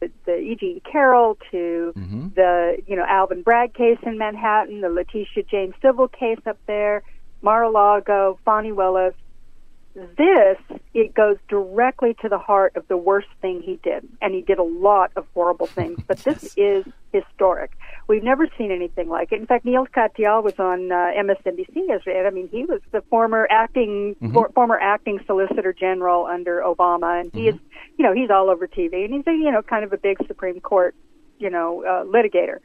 the, 0.00 0.10
the 0.24 0.38
E.G. 0.38 0.80
Carroll 0.90 1.36
to 1.50 1.92
mm-hmm. 1.94 2.28
the, 2.34 2.78
you 2.86 2.96
know, 2.96 3.04
Alvin 3.06 3.42
Bragg 3.42 3.74
case 3.74 3.98
in 4.02 4.16
Manhattan, 4.16 4.80
the 4.80 4.88
Letitia 4.88 5.42
James 5.42 5.74
civil 5.82 6.08
case 6.08 6.38
up 6.46 6.56
there, 6.66 7.02
Mar-a-Lago, 7.42 8.38
Fani 8.42 8.72
Willis, 8.72 9.12
this, 9.96 10.58
it 10.92 11.14
goes 11.14 11.36
directly 11.48 12.14
to 12.20 12.28
the 12.28 12.38
heart 12.38 12.76
of 12.76 12.86
the 12.88 12.96
worst 12.96 13.28
thing 13.40 13.62
he 13.62 13.80
did. 13.82 14.06
And 14.20 14.34
he 14.34 14.42
did 14.42 14.58
a 14.58 14.62
lot 14.62 15.10
of 15.16 15.26
horrible 15.32 15.66
things, 15.66 16.00
but 16.06 16.18
this 16.18 16.54
is 16.56 16.84
historic. 17.12 17.72
We've 18.06 18.22
never 18.22 18.46
seen 18.58 18.70
anything 18.70 19.08
like 19.08 19.32
it. 19.32 19.40
In 19.40 19.46
fact, 19.46 19.64
Neil 19.64 19.86
Katyal 19.86 20.44
was 20.44 20.58
on 20.58 20.92
uh, 20.92 21.12
MSNBC 21.18 21.88
yesterday. 21.88 22.24
I 22.26 22.30
mean, 22.30 22.48
he 22.48 22.64
was 22.64 22.80
the 22.92 23.00
former 23.08 23.48
acting 23.50 24.16
mm-hmm. 24.20 24.34
for, 24.34 24.50
former 24.54 24.78
acting 24.78 25.18
Solicitor 25.26 25.72
General 25.72 26.26
under 26.26 26.60
Obama, 26.60 27.20
and 27.20 27.32
he 27.32 27.48
mm-hmm. 27.48 27.56
is, 27.56 27.62
you 27.98 28.04
know, 28.04 28.12
he's 28.12 28.30
all 28.30 28.50
over 28.50 28.68
TV, 28.68 29.04
and 29.04 29.14
he's 29.14 29.26
a, 29.26 29.32
you 29.32 29.50
know, 29.50 29.62
kind 29.62 29.84
of 29.84 29.92
a 29.92 29.98
big 29.98 30.18
Supreme 30.26 30.60
Court, 30.60 30.94
you 31.38 31.48
know, 31.50 31.82
uh, 31.84 32.04
litigator 32.04 32.58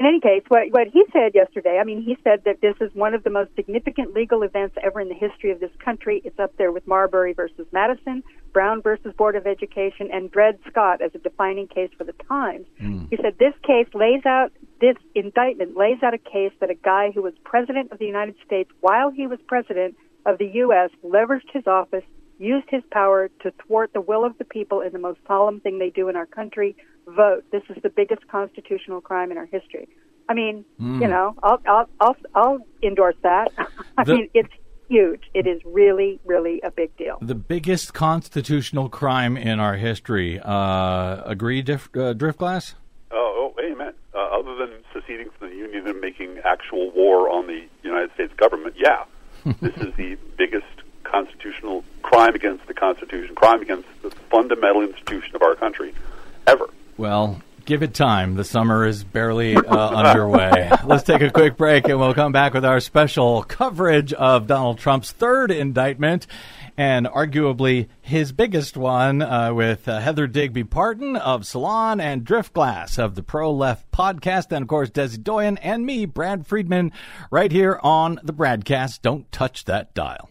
in 0.00 0.06
any 0.06 0.18
case, 0.18 0.42
what, 0.48 0.68
what 0.70 0.88
he 0.88 1.04
said 1.12 1.34
yesterday, 1.34 1.78
I 1.78 1.84
mean, 1.84 2.02
he 2.02 2.16
said 2.24 2.44
that 2.46 2.62
this 2.62 2.74
is 2.80 2.90
one 2.94 3.12
of 3.12 3.22
the 3.22 3.28
most 3.28 3.50
significant 3.54 4.14
legal 4.14 4.42
events 4.42 4.74
ever 4.82 4.98
in 4.98 5.10
the 5.10 5.14
history 5.14 5.50
of 5.50 5.60
this 5.60 5.70
country. 5.78 6.22
It's 6.24 6.38
up 6.38 6.56
there 6.56 6.72
with 6.72 6.86
Marbury 6.86 7.34
versus 7.34 7.66
Madison, 7.70 8.22
Brown 8.54 8.80
versus 8.80 9.12
Board 9.14 9.36
of 9.36 9.46
Education, 9.46 10.08
and 10.10 10.30
Dred 10.30 10.58
Scott 10.66 11.02
as 11.02 11.10
a 11.14 11.18
defining 11.18 11.68
case 11.68 11.90
for 11.98 12.04
the 12.04 12.14
times. 12.26 12.64
Mm. 12.80 13.08
He 13.10 13.16
said 13.16 13.36
this 13.38 13.52
case 13.62 13.88
lays 13.92 14.24
out, 14.24 14.52
this 14.80 14.96
indictment 15.14 15.76
lays 15.76 16.02
out 16.02 16.14
a 16.14 16.18
case 16.18 16.52
that 16.60 16.70
a 16.70 16.74
guy 16.74 17.10
who 17.10 17.20
was 17.20 17.34
president 17.44 17.92
of 17.92 17.98
the 17.98 18.06
United 18.06 18.36
States 18.46 18.70
while 18.80 19.10
he 19.10 19.26
was 19.26 19.38
president 19.48 19.96
of 20.24 20.38
the 20.38 20.46
U.S. 20.46 20.88
leveraged 21.04 21.50
his 21.52 21.66
office, 21.66 22.04
used 22.40 22.66
his 22.70 22.82
power 22.90 23.28
to 23.42 23.52
thwart 23.66 23.92
the 23.92 24.00
will 24.00 24.24
of 24.24 24.36
the 24.38 24.44
people 24.44 24.80
in 24.80 24.92
the 24.92 24.98
most 24.98 25.20
solemn 25.28 25.60
thing 25.60 25.78
they 25.78 25.90
do 25.90 26.08
in 26.08 26.16
our 26.16 26.26
country, 26.26 26.74
vote. 27.06 27.44
This 27.52 27.62
is 27.68 27.76
the 27.82 27.90
biggest 27.90 28.26
constitutional 28.28 29.00
crime 29.00 29.30
in 29.30 29.38
our 29.38 29.46
history. 29.46 29.88
I 30.28 30.34
mean, 30.34 30.64
mm. 30.80 31.00
you 31.00 31.08
know, 31.08 31.34
I'll 31.42 31.60
I'll 31.66 31.88
I'll, 32.00 32.16
I'll 32.34 32.58
endorse 32.82 33.16
that. 33.22 33.52
I 33.98 34.04
the, 34.04 34.14
mean, 34.14 34.28
it's 34.32 34.52
huge. 34.88 35.22
It 35.34 35.46
is 35.46 35.60
really, 35.64 36.20
really 36.24 36.60
a 36.62 36.70
big 36.70 36.96
deal. 36.96 37.18
The 37.20 37.34
biggest 37.34 37.94
constitutional 37.94 38.88
crime 38.88 39.36
in 39.36 39.60
our 39.60 39.76
history. 39.76 40.40
Uh, 40.42 41.22
agree, 41.24 41.62
Dif- 41.62 41.90
uh, 41.94 42.14
Driftglass? 42.14 42.74
Oh, 43.12 43.52
oh, 43.56 43.62
amen. 43.62 43.92
Uh, 44.14 44.18
other 44.18 44.56
than 44.56 44.70
seceding 44.92 45.30
from 45.38 45.50
the 45.50 45.56
Union 45.56 45.86
and 45.86 46.00
making 46.00 46.38
actual 46.44 46.90
war 46.92 47.28
on 47.28 47.46
the 47.46 47.66
United 47.82 48.12
States 48.14 48.32
government, 48.36 48.74
yeah, 48.76 49.04
this 49.60 49.76
is 49.76 49.94
the 49.96 50.16
biggest 50.36 50.64
constitutional 51.10 51.84
crime 52.02 52.34
against 52.34 52.66
the 52.66 52.74
Constitution, 52.74 53.34
crime 53.34 53.60
against 53.62 53.88
the 54.02 54.10
fundamental 54.30 54.82
institution 54.82 55.34
of 55.34 55.42
our 55.42 55.54
country 55.54 55.94
ever. 56.46 56.68
Well, 56.96 57.42
give 57.64 57.82
it 57.82 57.94
time. 57.94 58.34
The 58.34 58.44
summer 58.44 58.86
is 58.86 59.04
barely 59.04 59.56
uh, 59.56 59.60
underway. 59.60 60.70
Let's 60.84 61.04
take 61.04 61.22
a 61.22 61.30
quick 61.30 61.56
break 61.56 61.88
and 61.88 61.98
we'll 61.98 62.14
come 62.14 62.32
back 62.32 62.54
with 62.54 62.64
our 62.64 62.80
special 62.80 63.42
coverage 63.42 64.12
of 64.12 64.46
Donald 64.46 64.78
Trump's 64.78 65.12
third 65.12 65.50
indictment 65.50 66.26
and 66.76 67.06
arguably 67.06 67.88
his 68.00 68.32
biggest 68.32 68.76
one 68.76 69.22
uh, 69.22 69.52
with 69.52 69.86
uh, 69.86 70.00
Heather 70.00 70.26
Digby 70.26 70.64
Parton 70.64 71.14
of 71.14 71.44
Salon 71.44 72.00
and 72.00 72.24
Driftglass 72.24 72.98
of 72.98 73.14
the 73.14 73.22
Pro 73.22 73.52
Left 73.52 73.90
podcast, 73.90 74.50
and 74.50 74.62
of 74.62 74.68
course, 74.68 74.88
Desi 74.88 75.22
Doyen 75.22 75.58
and 75.58 75.84
me, 75.84 76.06
Brad 76.06 76.46
Friedman, 76.46 76.90
right 77.30 77.52
here 77.52 77.78
on 77.82 78.18
the 78.22 78.32
BradCast. 78.32 79.02
Don't 79.02 79.30
touch 79.30 79.66
that 79.66 79.92
dial. 79.94 80.30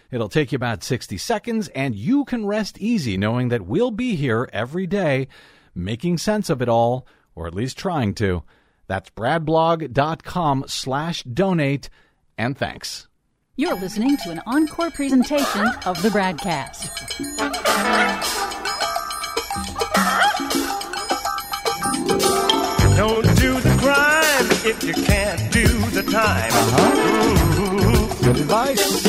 It'll 0.11 0.29
take 0.29 0.51
you 0.51 0.57
about 0.57 0.83
60 0.83 1.17
seconds, 1.17 1.69
and 1.69 1.95
you 1.95 2.25
can 2.25 2.45
rest 2.45 2.77
easy 2.79 3.17
knowing 3.17 3.49
that 3.49 3.65
we'll 3.65 3.91
be 3.91 4.15
here 4.15 4.49
every 4.51 4.85
day 4.85 5.27
making 5.73 6.17
sense 6.17 6.49
of 6.49 6.61
it 6.61 6.69
all, 6.69 7.07
or 7.33 7.47
at 7.47 7.55
least 7.55 7.77
trying 7.77 8.13
to. 8.15 8.43
That's 8.87 9.09
bradblog.com 9.11 10.65
slash 10.67 11.23
donate, 11.23 11.89
and 12.37 12.57
thanks. 12.57 13.07
You're 13.55 13.75
listening 13.75 14.17
to 14.17 14.31
an 14.31 14.41
encore 14.45 14.91
presentation 14.91 15.67
of 15.85 16.01
the 16.01 16.09
BradCast. 16.09 16.89
Don't 22.97 23.23
do 23.37 23.59
the 23.59 23.77
crime 23.79 24.51
if 24.65 24.83
you 24.83 24.93
can't 24.93 25.51
do 25.51 25.67
the 25.91 26.03
time. 26.03 26.51
Uh-huh. 26.51 27.40
Good 28.31 28.43
advice. 28.43 29.03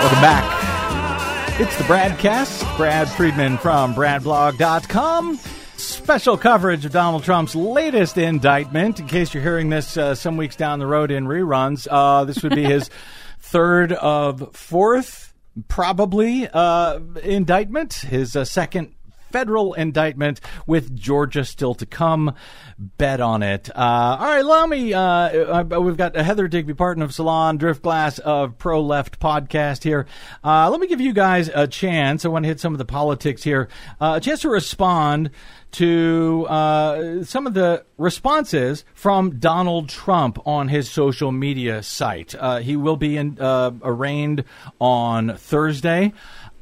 Welcome 0.00 0.20
back. 0.22 1.60
It's 1.60 1.76
the 1.76 1.84
BradCast. 1.84 2.78
Brad 2.78 3.06
Friedman 3.06 3.58
from 3.58 3.94
BradBlog.com. 3.94 5.38
Special 5.76 6.38
coverage 6.38 6.86
of 6.86 6.92
Donald 6.92 7.24
Trump's 7.24 7.54
latest 7.54 8.16
indictment. 8.16 8.98
In 8.98 9.06
case 9.06 9.34
you're 9.34 9.42
hearing 9.42 9.68
this 9.68 9.98
uh, 9.98 10.14
some 10.14 10.38
weeks 10.38 10.56
down 10.56 10.78
the 10.78 10.86
road 10.86 11.10
in 11.10 11.26
reruns, 11.26 11.86
uh, 11.90 12.24
this 12.24 12.42
would 12.42 12.54
be 12.54 12.64
his 12.64 12.88
third 13.38 13.92
of 13.92 14.56
fourth, 14.56 15.34
probably, 15.68 16.48
uh, 16.48 17.00
indictment. 17.22 17.92
His 17.92 18.34
uh, 18.34 18.46
second 18.46 18.94
federal 19.30 19.74
indictment 19.74 20.40
with 20.66 20.94
Georgia 20.96 21.44
still 21.44 21.74
to 21.74 21.86
come. 21.86 22.34
Bet 22.78 23.20
on 23.20 23.42
it. 23.42 23.70
Uh, 23.74 24.16
all 24.20 24.26
right, 24.26 24.44
let 24.44 24.68
me. 24.68 24.92
Uh, 24.92 25.00
uh, 25.00 25.80
we've 25.80 25.96
got 25.96 26.14
Heather 26.14 26.48
Digby 26.48 26.74
Parton 26.74 27.02
of 27.02 27.14
Salon, 27.14 27.58
Driftglass 27.58 28.18
of 28.18 28.58
Pro 28.58 28.82
Left 28.82 29.18
podcast 29.18 29.82
here. 29.82 30.06
Uh, 30.44 30.68
let 30.70 30.80
me 30.80 30.86
give 30.86 31.00
you 31.00 31.12
guys 31.12 31.50
a 31.54 31.66
chance. 31.66 32.24
I 32.24 32.28
want 32.28 32.44
to 32.44 32.48
hit 32.48 32.60
some 32.60 32.74
of 32.74 32.78
the 32.78 32.84
politics 32.84 33.42
here. 33.42 33.68
Uh, 34.00 34.14
a 34.16 34.20
chance 34.20 34.40
to 34.42 34.50
respond 34.50 35.30
to 35.72 36.46
uh, 36.48 37.22
some 37.24 37.46
of 37.46 37.54
the 37.54 37.84
responses 37.98 38.84
from 38.94 39.38
Donald 39.38 39.88
Trump 39.88 40.38
on 40.46 40.68
his 40.68 40.90
social 40.90 41.32
media 41.32 41.82
site. 41.82 42.34
Uh, 42.34 42.58
he 42.58 42.76
will 42.76 42.96
be 42.96 43.16
in, 43.16 43.38
uh, 43.38 43.72
arraigned 43.82 44.44
on 44.80 45.36
Thursday. 45.36 46.12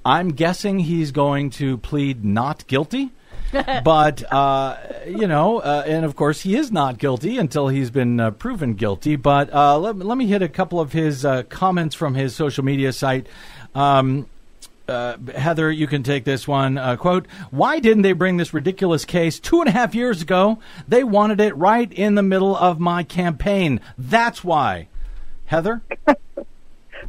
I'm 0.04 0.30
guessing 0.32 0.80
he's 0.80 1.12
going 1.12 1.50
to 1.50 1.78
plead 1.78 2.24
not 2.24 2.66
guilty. 2.66 3.10
but 3.84 4.32
uh, 4.32 4.76
you 5.06 5.26
know, 5.26 5.58
uh, 5.58 5.84
and 5.86 6.04
of 6.04 6.16
course, 6.16 6.40
he 6.40 6.56
is 6.56 6.72
not 6.72 6.98
guilty 6.98 7.38
until 7.38 7.68
he's 7.68 7.90
been 7.90 8.18
uh, 8.18 8.30
proven 8.32 8.74
guilty. 8.74 9.16
But 9.16 9.52
uh, 9.52 9.78
let, 9.78 9.96
let, 9.96 10.18
me 10.18 10.26
hit 10.26 10.42
a 10.42 10.48
couple 10.48 10.80
of 10.80 10.92
his 10.92 11.24
uh, 11.24 11.44
comments 11.44 11.94
from 11.94 12.14
his 12.14 12.34
social 12.34 12.64
media 12.64 12.92
site. 12.92 13.28
Um, 13.74 14.26
uh, 14.88 15.16
Heather, 15.34 15.70
you 15.70 15.86
can 15.86 16.02
take 16.02 16.24
this 16.24 16.48
one. 16.48 16.76
quote: 16.98 17.26
Why 17.50 17.78
didn't 17.78 18.02
they 18.02 18.12
bring 18.12 18.38
this 18.38 18.52
ridiculous 18.52 19.04
case 19.04 19.38
two 19.38 19.60
and 19.60 19.68
a 19.68 19.72
half 19.72 19.94
years 19.94 20.20
ago? 20.20 20.58
They 20.88 21.04
wanted 21.04 21.40
it 21.40 21.56
right 21.56 21.90
in 21.92 22.16
the 22.16 22.22
middle 22.22 22.56
of 22.56 22.80
my 22.80 23.04
campaign. 23.04 23.80
That's 23.96 24.42
why. 24.42 24.88
Heather. 25.46 25.82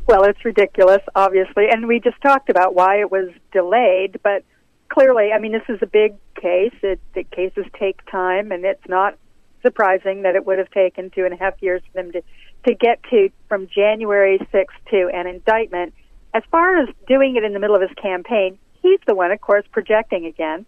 Well, 0.07 0.23
it's 0.23 0.45
ridiculous, 0.45 1.01
obviously, 1.15 1.69
and 1.69 1.87
we 1.87 1.99
just 1.99 2.21
talked 2.21 2.49
about 2.49 2.75
why 2.75 2.99
it 2.99 3.11
was 3.11 3.29
delayed, 3.51 4.19
but 4.21 4.43
clearly, 4.87 5.31
I 5.33 5.39
mean, 5.39 5.51
this 5.51 5.67
is 5.67 5.79
a 5.81 5.87
big 5.87 6.13
case. 6.35 6.75
It, 6.83 6.99
the 7.15 7.23
cases 7.23 7.65
take 7.79 8.05
time, 8.09 8.51
and 8.51 8.63
it's 8.65 8.87
not 8.87 9.17
surprising 9.63 10.21
that 10.21 10.35
it 10.35 10.45
would 10.45 10.59
have 10.59 10.69
taken 10.69 11.09
two 11.09 11.25
and 11.25 11.33
a 11.33 11.37
half 11.37 11.55
years 11.61 11.81
for 11.87 12.01
them 12.01 12.11
to 12.11 12.21
to 12.67 12.73
get 12.73 13.01
to 13.11 13.29
from 13.47 13.67
January 13.67 14.39
6th 14.51 14.89
to 14.89 15.09
an 15.13 15.27
indictment. 15.27 15.93
As 16.33 16.41
far 16.49 16.77
as 16.79 16.89
doing 17.07 17.35
it 17.35 17.43
in 17.43 17.53
the 17.53 17.59
middle 17.59 17.75
of 17.75 17.81
his 17.81 17.91
campaign, 18.01 18.57
he's 18.81 18.99
the 19.05 19.13
one, 19.13 19.31
of 19.31 19.39
course, 19.39 19.65
projecting 19.71 20.25
again. 20.25 20.65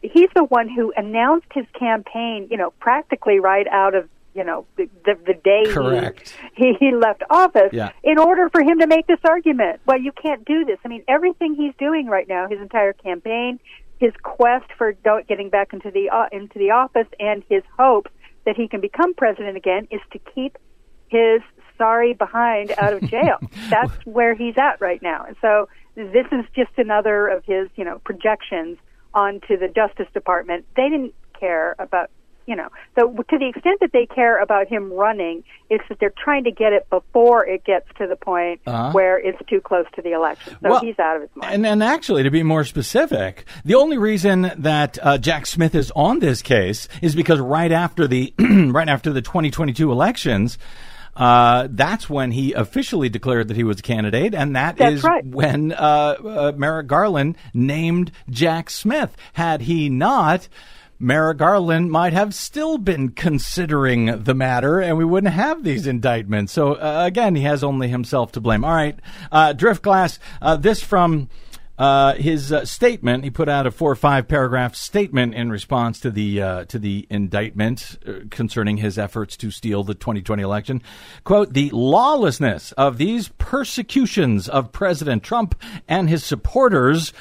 He's 0.00 0.30
the 0.34 0.44
one 0.44 0.68
who 0.68 0.92
announced 0.96 1.46
his 1.52 1.66
campaign, 1.78 2.48
you 2.50 2.56
know, 2.56 2.70
practically 2.80 3.40
right 3.40 3.66
out 3.68 3.94
of 3.94 4.08
you 4.34 4.44
know 4.44 4.66
the 4.76 4.88
the, 5.04 5.14
the 5.26 5.34
day 5.34 5.64
Correct. 5.72 6.34
He, 6.54 6.72
he 6.78 6.86
he 6.90 6.94
left 6.94 7.22
office 7.30 7.70
Yeah. 7.72 7.90
in 8.02 8.18
order 8.18 8.48
for 8.50 8.62
him 8.62 8.78
to 8.80 8.86
make 8.86 9.06
this 9.06 9.20
argument. 9.24 9.80
Well, 9.86 10.00
you 10.00 10.12
can't 10.12 10.44
do 10.44 10.64
this. 10.64 10.78
I 10.84 10.88
mean, 10.88 11.04
everything 11.08 11.54
he's 11.54 11.74
doing 11.78 12.06
right 12.06 12.28
now, 12.28 12.48
his 12.48 12.60
entire 12.60 12.92
campaign, 12.92 13.60
his 13.98 14.12
quest 14.22 14.66
for 14.76 14.92
getting 15.28 15.50
back 15.50 15.72
into 15.72 15.90
the 15.90 16.10
uh, 16.10 16.26
into 16.32 16.58
the 16.58 16.70
office, 16.70 17.06
and 17.18 17.42
his 17.48 17.62
hope 17.78 18.08
that 18.44 18.56
he 18.56 18.68
can 18.68 18.80
become 18.80 19.14
president 19.14 19.56
again, 19.56 19.88
is 19.90 20.00
to 20.12 20.18
keep 20.34 20.58
his 21.08 21.40
sorry 21.78 22.12
behind 22.14 22.72
out 22.78 22.92
of 22.92 23.02
jail. 23.08 23.38
That's 23.70 23.92
where 24.04 24.34
he's 24.34 24.56
at 24.58 24.80
right 24.80 25.02
now. 25.02 25.24
And 25.26 25.36
so 25.40 25.68
this 25.96 26.26
is 26.32 26.44
just 26.54 26.70
another 26.76 27.28
of 27.28 27.44
his, 27.44 27.68
you 27.76 27.84
know, 27.84 28.00
projections 28.04 28.78
onto 29.12 29.56
the 29.56 29.68
Justice 29.68 30.06
Department. 30.12 30.66
They 30.76 30.88
didn't 30.88 31.14
care 31.38 31.74
about, 31.78 32.10
you 32.46 32.54
know, 32.56 32.68
so 32.98 33.10
to 33.12 33.38
the 33.38 33.48
extent 33.48 33.80
that 33.80 33.90
they 33.92 34.06
care 34.06 34.40
about 34.42 34.68
him 34.68 34.92
running, 34.92 35.44
it's 35.70 35.84
that 35.88 35.98
they're 36.00 36.12
trying 36.22 36.44
to 36.44 36.50
get 36.50 36.72
it 36.72 36.88
before 36.90 37.46
it 37.46 37.64
gets 37.64 37.86
to 37.98 38.06
the 38.06 38.16
point 38.16 38.60
Uh-huh. 38.66 38.92
where 38.92 39.18
it's 39.18 39.38
too 39.48 39.60
close 39.60 39.86
to 39.96 40.02
the 40.02 40.12
election. 40.12 40.56
So 40.62 40.70
Well, 40.70 40.80
he's 40.80 40.98
out 40.98 41.16
of 41.16 41.22
his 41.22 41.30
mind. 41.34 41.54
And, 41.54 41.66
and 41.66 41.82
actually, 41.82 42.22
to 42.24 42.30
be 42.30 42.42
more 42.42 42.64
specific, 42.64 43.44
the 43.64 43.74
only 43.76 43.98
reason 43.98 44.50
that 44.58 44.98
uh, 45.02 45.18
Jack 45.18 45.46
Smith 45.46 45.74
is 45.74 45.90
on 45.96 46.18
this 46.18 46.42
case 46.42 46.88
is 47.02 47.14
because 47.14 47.40
right 47.40 47.72
after 47.72 48.06
the 48.06 48.32
right 48.38 48.88
after 48.88 49.12
the 49.12 49.22
2022 49.22 49.90
elections. 49.90 50.58
Uh, 51.16 51.68
that's 51.70 52.10
when 52.10 52.32
he 52.32 52.52
officially 52.54 53.08
declared 53.08 53.46
that 53.46 53.56
he 53.56 53.62
was 53.62 53.78
a 53.78 53.82
candidate, 53.82 54.34
and 54.34 54.56
that 54.56 54.76
That's 54.76 54.94
is 54.96 55.04
right. 55.04 55.24
when 55.24 55.70
uh, 55.72 55.76
uh, 55.76 56.52
Merrick 56.56 56.88
Garland 56.88 57.36
named 57.54 58.10
Jack 58.28 58.68
Smith. 58.68 59.16
Had 59.32 59.60
he 59.60 59.88
not, 59.88 60.48
Merrick 60.98 61.38
Garland 61.38 61.90
might 61.90 62.12
have 62.12 62.34
still 62.34 62.78
been 62.78 63.10
considering 63.10 64.22
the 64.24 64.34
matter, 64.34 64.80
and 64.80 64.96
we 64.96 65.04
wouldn't 65.04 65.34
have 65.34 65.64
these 65.64 65.86
indictments. 65.86 66.52
So 66.52 66.74
uh, 66.74 67.02
again, 67.04 67.34
he 67.34 67.42
has 67.42 67.64
only 67.64 67.88
himself 67.88 68.32
to 68.32 68.40
blame. 68.40 68.64
All 68.64 68.74
right, 68.74 68.98
uh, 69.32 69.54
Driftglass. 69.54 70.18
Uh, 70.40 70.56
this 70.56 70.82
from 70.82 71.28
uh, 71.78 72.14
his 72.14 72.52
uh, 72.52 72.64
statement. 72.64 73.24
He 73.24 73.30
put 73.30 73.48
out 73.48 73.66
a 73.66 73.70
four 73.70 73.90
or 73.90 73.96
five 73.96 74.28
paragraph 74.28 74.74
statement 74.74 75.34
in 75.34 75.50
response 75.50 75.98
to 76.00 76.10
the 76.10 76.40
uh, 76.40 76.64
to 76.66 76.78
the 76.78 77.06
indictment 77.10 77.98
uh, 78.06 78.12
concerning 78.30 78.76
his 78.76 78.98
efforts 78.98 79.36
to 79.38 79.50
steal 79.50 79.82
the 79.82 79.94
2020 79.94 80.42
election. 80.42 80.82
Quote: 81.24 81.52
The 81.52 81.70
lawlessness 81.70 82.72
of 82.72 82.98
these 82.98 83.28
persecutions 83.38 84.48
of 84.48 84.72
President 84.72 85.22
Trump 85.22 85.60
and 85.88 86.08
his 86.08 86.24
supporters 86.24 87.12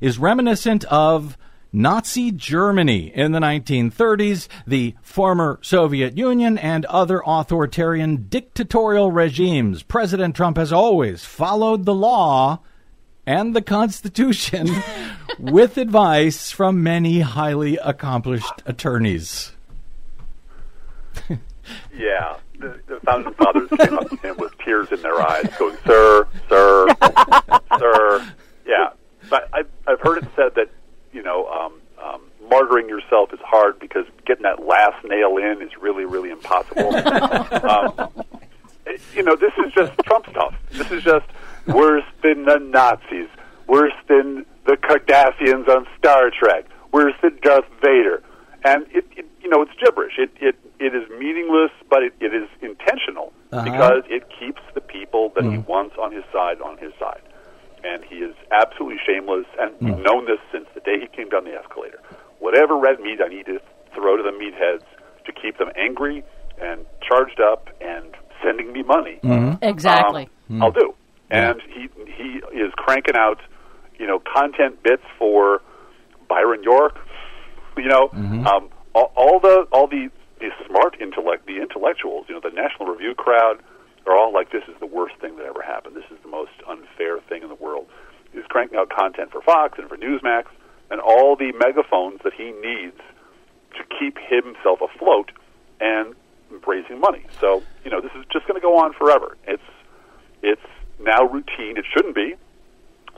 is 0.00 0.18
reminiscent 0.18 0.84
of. 0.86 1.38
Nazi 1.74 2.30
Germany 2.30 3.10
in 3.12 3.32
the 3.32 3.40
1930s, 3.40 4.46
the 4.64 4.94
former 5.02 5.58
Soviet 5.60 6.16
Union, 6.16 6.56
and 6.56 6.84
other 6.86 7.20
authoritarian 7.26 8.28
dictatorial 8.28 9.10
regimes. 9.10 9.82
President 9.82 10.36
Trump 10.36 10.56
has 10.56 10.72
always 10.72 11.24
followed 11.24 11.84
the 11.84 11.94
law 11.94 12.60
and 13.26 13.56
the 13.56 13.62
Constitution 13.62 14.70
with 15.40 15.76
advice 15.76 16.52
from 16.52 16.80
many 16.80 17.20
highly 17.20 17.76
accomplished 17.78 18.62
attorneys. 18.66 19.50
Yeah, 21.96 22.36
the, 22.60 22.78
the 22.86 23.00
founding 23.04 23.34
fathers 23.34 23.68
came 23.70 23.98
up 23.98 24.08
to 24.10 24.16
him 24.16 24.36
with 24.36 24.56
tears 24.58 24.92
in 24.92 25.00
their 25.02 25.20
eyes, 25.20 25.48
going, 25.58 25.76
"Sir, 25.84 26.26
sir, 26.48 26.86
sir." 27.78 28.32
Yeah, 28.66 28.90
but 29.28 29.48
I've 29.52 29.68
I've 29.86 30.00
heard 30.00 30.18
it 30.18 30.24
said 30.34 30.54
that 30.56 30.70
you 31.14 31.22
know 31.22 31.46
um, 31.48 31.72
um, 32.04 32.20
martyring 32.50 32.88
yourself 32.88 33.32
is 33.32 33.40
hard 33.42 33.78
because 33.78 34.04
getting 34.26 34.42
that 34.42 34.66
last 34.66 35.02
nail 35.04 35.36
in 35.38 35.62
is 35.62 35.70
really 35.80 36.04
really 36.04 36.30
impossible. 36.30 36.94
um, 37.70 38.10
it- 38.86 39.00
you 39.14 39.22
know, 39.22 39.34
this 39.34 39.52
is 39.64 39.72
just 39.72 39.92
Trump 40.04 40.26
stuff. 40.28 40.54
This 40.72 40.90
is 40.90 41.02
just 41.02 41.24
worse 41.66 42.04
than 42.22 42.44
the 42.44 42.58
Nazis, 42.58 43.28
worse 43.66 43.94
than 44.08 44.44
the 44.66 44.76
Cardassians 44.76 45.66
on 45.68 45.86
Star 45.98 46.30
Trek, 46.30 46.66
worse 46.92 47.14
than 47.22 47.38
Darth 47.42 47.64
Vader, 47.82 48.22
and 48.64 48.84
it, 48.92 49.06
it 49.16 49.26
you 49.42 49.48
know 49.48 49.62
it's 49.62 49.72
gibberish. 49.82 50.14
It 50.18 50.30
it 50.40 50.56
it 50.80 50.94
is 50.94 51.08
meaningless, 51.18 51.70
but 51.88 52.02
it, 52.02 52.12
it 52.20 52.34
is 52.34 52.48
intentional 52.60 53.32
Uh-huh. 53.52 53.64
because 53.64 54.02
it 54.10 54.24
keeps 54.38 54.60
the 54.74 54.80
people 54.82 55.30
that 55.34 55.44
he 55.44 55.58
wants 55.58 55.96
on 55.98 56.12
his 56.12 56.24
side 56.32 56.60
on 56.60 56.76
his 56.78 56.92
side, 56.98 57.22
and 57.84 58.04
he 58.04 58.16
is 58.16 58.34
absolutely 58.50 58.98
shameless. 59.06 59.46
And 59.58 59.74
we've 59.80 60.04
known 60.04 60.26
this 60.26 60.38
since 60.50 60.66
the 60.74 60.80
day 60.80 60.98
he 61.00 61.06
came 61.14 61.28
down 61.28 61.44
the 61.44 61.54
escalator. 61.54 62.00
Whatever 62.38 62.76
red 62.76 63.00
meat 63.00 63.20
I 63.24 63.28
need 63.28 63.46
to 63.46 63.60
throw 63.94 64.16
to 64.16 64.22
the 64.22 64.30
meatheads 64.30 64.84
to 65.26 65.32
keep 65.32 65.58
them 65.58 65.70
angry 65.76 66.24
and 66.60 66.84
charged 67.06 67.40
up 67.40 67.68
and 67.80 68.14
sending 68.42 68.72
me 68.72 68.82
money. 68.82 69.20
Exactly. 69.62 70.28
Um, 70.50 70.62
I'll 70.62 70.72
do. 70.72 70.94
And 71.30 71.60
he 71.68 71.88
he 72.06 72.58
is 72.58 72.72
cranking 72.76 73.16
out, 73.16 73.40
you 73.98 74.06
know, 74.06 74.20
content 74.20 74.82
bits 74.82 75.02
for 75.18 75.62
Byron 76.28 76.62
York. 76.62 76.98
You 77.76 77.88
know, 77.88 78.08
um, 78.46 78.68
all, 78.94 79.12
all 79.16 79.40
the 79.40 79.66
all 79.72 79.86
the 79.88 80.10
the 80.38 80.50
smart 80.66 80.96
intellect, 81.00 81.46
the 81.46 81.60
intellectuals. 81.60 82.26
You 82.28 82.34
know, 82.34 82.40
the 82.40 82.54
National 82.54 82.88
Review 82.88 83.14
crowd 83.14 83.62
are 84.06 84.16
all 84.16 84.32
like, 84.32 84.50
"This 84.50 84.64
is 84.68 84.74
the 84.80 84.86
worst 84.86 85.16
thing 85.16 85.36
that 85.36 85.46
ever 85.46 85.62
happened. 85.62 85.96
This 85.96 86.10
is 86.10 86.18
the 86.22 86.28
most 86.28 86.52
unfair 86.66 87.18
thing 87.20 87.42
in 87.42 87.48
the 87.48 87.54
world." 87.54 87.86
He's 88.32 88.44
cranking 88.46 88.78
out 88.78 88.90
content 88.90 89.30
for 89.30 89.40
Fox 89.42 89.78
and 89.78 89.88
for 89.88 89.96
Newsmax 89.96 90.46
and 90.90 91.00
all 91.00 91.36
the 91.36 91.52
megaphones 91.52 92.20
that 92.24 92.34
he 92.34 92.50
needs 92.52 92.98
to 93.76 93.84
keep 93.98 94.18
himself 94.18 94.80
afloat 94.80 95.30
and 95.80 96.14
raising 96.66 97.00
money. 97.00 97.24
So, 97.40 97.62
you 97.84 97.90
know, 97.90 98.00
this 98.00 98.12
is 98.14 98.24
just 98.32 98.46
going 98.46 98.60
to 98.60 98.64
go 98.64 98.76
on 98.78 98.92
forever. 98.92 99.36
It's 99.46 99.62
it's 100.42 100.62
now 101.00 101.24
routine. 101.24 101.76
It 101.76 101.84
shouldn't 101.92 102.14
be. 102.14 102.34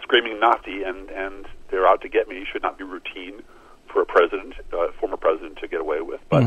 Screaming 0.02 0.38
Nazi 0.38 0.82
and 0.84 1.10
and 1.10 1.46
they're 1.70 1.86
out 1.86 2.00
to 2.02 2.08
get 2.08 2.28
me 2.28 2.44
should 2.50 2.62
not 2.62 2.78
be 2.78 2.84
routine 2.84 3.42
for 3.88 4.02
a 4.02 4.06
president, 4.06 4.54
uh, 4.72 4.88
former 5.00 5.16
president, 5.16 5.58
to 5.58 5.68
get 5.68 5.80
away 5.80 6.00
with. 6.00 6.20
But 6.28 6.44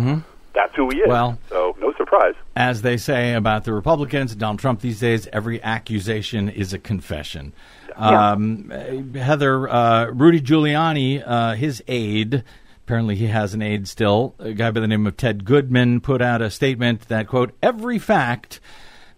that's 0.54 0.74
who 0.76 0.90
he 0.90 1.00
is. 1.00 1.08
Well- 1.10 1.38
so 1.50 1.76
no 1.80 1.92
surprise. 1.94 2.36
As 2.60 2.82
they 2.82 2.98
say 2.98 3.36
about 3.36 3.64
the 3.64 3.72
Republicans, 3.72 4.36
Donald 4.36 4.60
Trump 4.60 4.82
these 4.82 5.00
days, 5.00 5.30
every 5.32 5.64
accusation 5.64 6.50
is 6.50 6.74
a 6.74 6.78
confession. 6.78 7.54
Um, 7.96 8.70
uh, 8.70 9.18
Heather, 9.18 9.70
uh, 9.70 10.08
Rudy 10.08 10.42
Giuliani, 10.42 11.24
uh, 11.26 11.54
his 11.54 11.82
aide, 11.88 12.44
apparently 12.84 13.16
he 13.16 13.28
has 13.28 13.54
an 13.54 13.62
aide 13.62 13.88
still, 13.88 14.36
a 14.40 14.52
guy 14.52 14.72
by 14.72 14.82
the 14.82 14.90
name 14.90 15.08
of 15.08 15.16
Ted 15.16 15.46
Goodman, 15.46 16.02
put 16.02 16.22
out 16.22 16.42
a 16.42 16.52
statement 16.52 17.08
that, 17.08 17.28
quote, 17.28 17.54
every 17.64 17.98
fact 17.98 18.60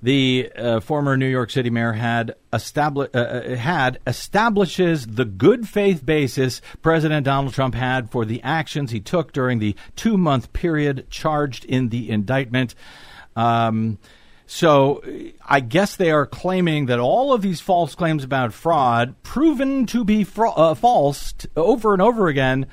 the 0.04 0.52
uh, 0.56 0.80
former 0.80 1.18
New 1.18 1.28
York 1.28 1.50
City 1.50 1.72
mayor 1.72 1.94
had 1.94 2.36
establi- 2.54 3.10
uh, 3.16 3.20
uh, 3.20 3.56
had 3.56 3.98
establishes 4.06 5.08
the 5.08 5.26
good 5.26 5.68
faith 5.68 6.06
basis 6.06 6.62
President 6.84 7.26
Donald 7.26 7.56
Trump 7.56 7.74
had 7.74 8.12
for 8.12 8.24
the 8.24 8.40
actions 8.44 8.92
he 8.92 9.00
took 9.00 9.32
during 9.32 9.58
the 9.58 9.76
two 9.96 10.16
month 10.16 10.54
period 10.54 11.08
charged 11.10 11.66
in 11.66 11.90
the 11.90 12.12
indictment. 12.12 12.76
Um, 13.36 13.98
so 14.54 15.02
I 15.46 15.62
guess 15.62 15.96
they 15.96 16.12
are 16.12 16.26
claiming 16.26 16.88
that 16.88 17.00
all 17.00 17.32
of 17.32 17.42
these 17.42 17.62
false 17.62 17.96
claims 17.96 18.26
about 18.26 18.52
fraud, 18.54 19.16
proven 19.24 19.86
to 19.86 20.04
be 20.04 20.28
uh, 20.38 20.76
false 20.76 21.32
t- 21.32 21.48
over 21.56 21.94
and 21.94 22.02
over 22.02 22.28
again, 22.28 22.66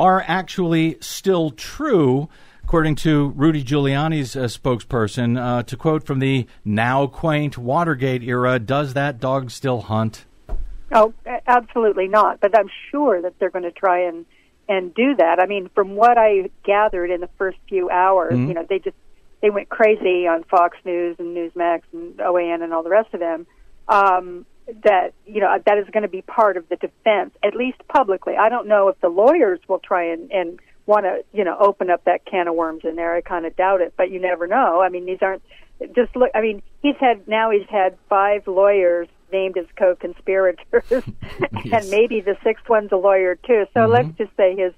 are 0.00 0.24
actually 0.26 0.96
still 1.00 1.50
true, 1.50 2.30
according 2.64 2.94
to 2.94 3.28
Rudy 3.36 3.62
Giuliani's 3.62 4.36
uh, 4.36 4.44
spokesperson. 4.44 5.38
Uh, 5.38 5.62
to 5.64 5.76
quote 5.76 6.04
from 6.04 6.20
the 6.20 6.46
now 6.64 7.06
quaint 7.06 7.58
Watergate 7.58 8.22
era, 8.22 8.58
"Does 8.58 8.94
that 8.94 9.20
dog 9.20 9.50
still 9.50 9.82
hunt?" 9.82 10.24
Oh, 10.92 11.12
absolutely 11.46 12.08
not. 12.08 12.40
But 12.40 12.58
I'm 12.58 12.70
sure 12.90 13.20
that 13.20 13.38
they're 13.38 13.50
going 13.50 13.64
to 13.64 13.70
try 13.70 14.06
and 14.06 14.24
and 14.66 14.94
do 14.94 15.14
that. 15.16 15.40
I 15.40 15.46
mean, 15.46 15.68
from 15.74 15.94
what 15.94 16.16
I 16.16 16.48
gathered 16.64 17.10
in 17.10 17.20
the 17.20 17.28
first 17.36 17.58
few 17.68 17.90
hours, 17.90 18.38
you 18.38 18.54
know, 18.54 18.64
they 18.66 18.78
just 18.78 18.96
they 19.40 19.50
went 19.50 19.68
crazy 19.68 20.26
on 20.26 20.44
Fox 20.44 20.76
News 20.84 21.16
and 21.18 21.36
Newsmax 21.36 21.82
and 21.92 22.16
OAN 22.18 22.62
and 22.62 22.72
all 22.72 22.82
the 22.82 22.90
rest 22.90 23.14
of 23.14 23.20
them. 23.20 23.46
Um, 23.88 24.44
that 24.84 25.14
you 25.26 25.40
know 25.40 25.56
that 25.64 25.78
is 25.78 25.86
going 25.92 26.02
to 26.02 26.08
be 26.08 26.22
part 26.22 26.56
of 26.56 26.68
the 26.68 26.76
defense, 26.76 27.30
at 27.42 27.54
least 27.54 27.78
publicly. 27.88 28.34
I 28.36 28.48
don't 28.48 28.68
know 28.68 28.88
if 28.88 29.00
the 29.00 29.08
lawyers 29.08 29.60
will 29.68 29.78
try 29.78 30.12
and 30.12 30.30
and 30.30 30.60
want 30.86 31.04
to 31.04 31.24
you 31.32 31.44
know 31.44 31.56
open 31.58 31.90
up 31.90 32.04
that 32.04 32.24
can 32.26 32.48
of 32.48 32.54
worms 32.54 32.82
in 32.84 32.96
there. 32.96 33.14
I 33.14 33.20
kind 33.20 33.46
of 33.46 33.56
doubt 33.56 33.80
it, 33.80 33.94
but 33.96 34.10
you 34.10 34.20
never 34.20 34.46
know. 34.46 34.80
I 34.82 34.88
mean, 34.88 35.06
these 35.06 35.18
aren't 35.22 35.42
just 35.94 36.14
look. 36.16 36.30
I 36.34 36.40
mean, 36.40 36.62
he's 36.82 36.96
had 37.00 37.26
now 37.26 37.50
he's 37.50 37.68
had 37.68 37.96
five 38.08 38.46
lawyers 38.46 39.08
named 39.32 39.56
as 39.58 39.66
co-conspirators, 39.76 40.64
and 40.90 41.90
maybe 41.90 42.20
the 42.20 42.36
sixth 42.42 42.68
one's 42.68 42.92
a 42.92 42.96
lawyer 42.96 43.36
too. 43.36 43.66
So 43.74 43.86
let's 43.86 44.08
just 44.18 44.34
say 44.36 44.54
his 44.56 44.72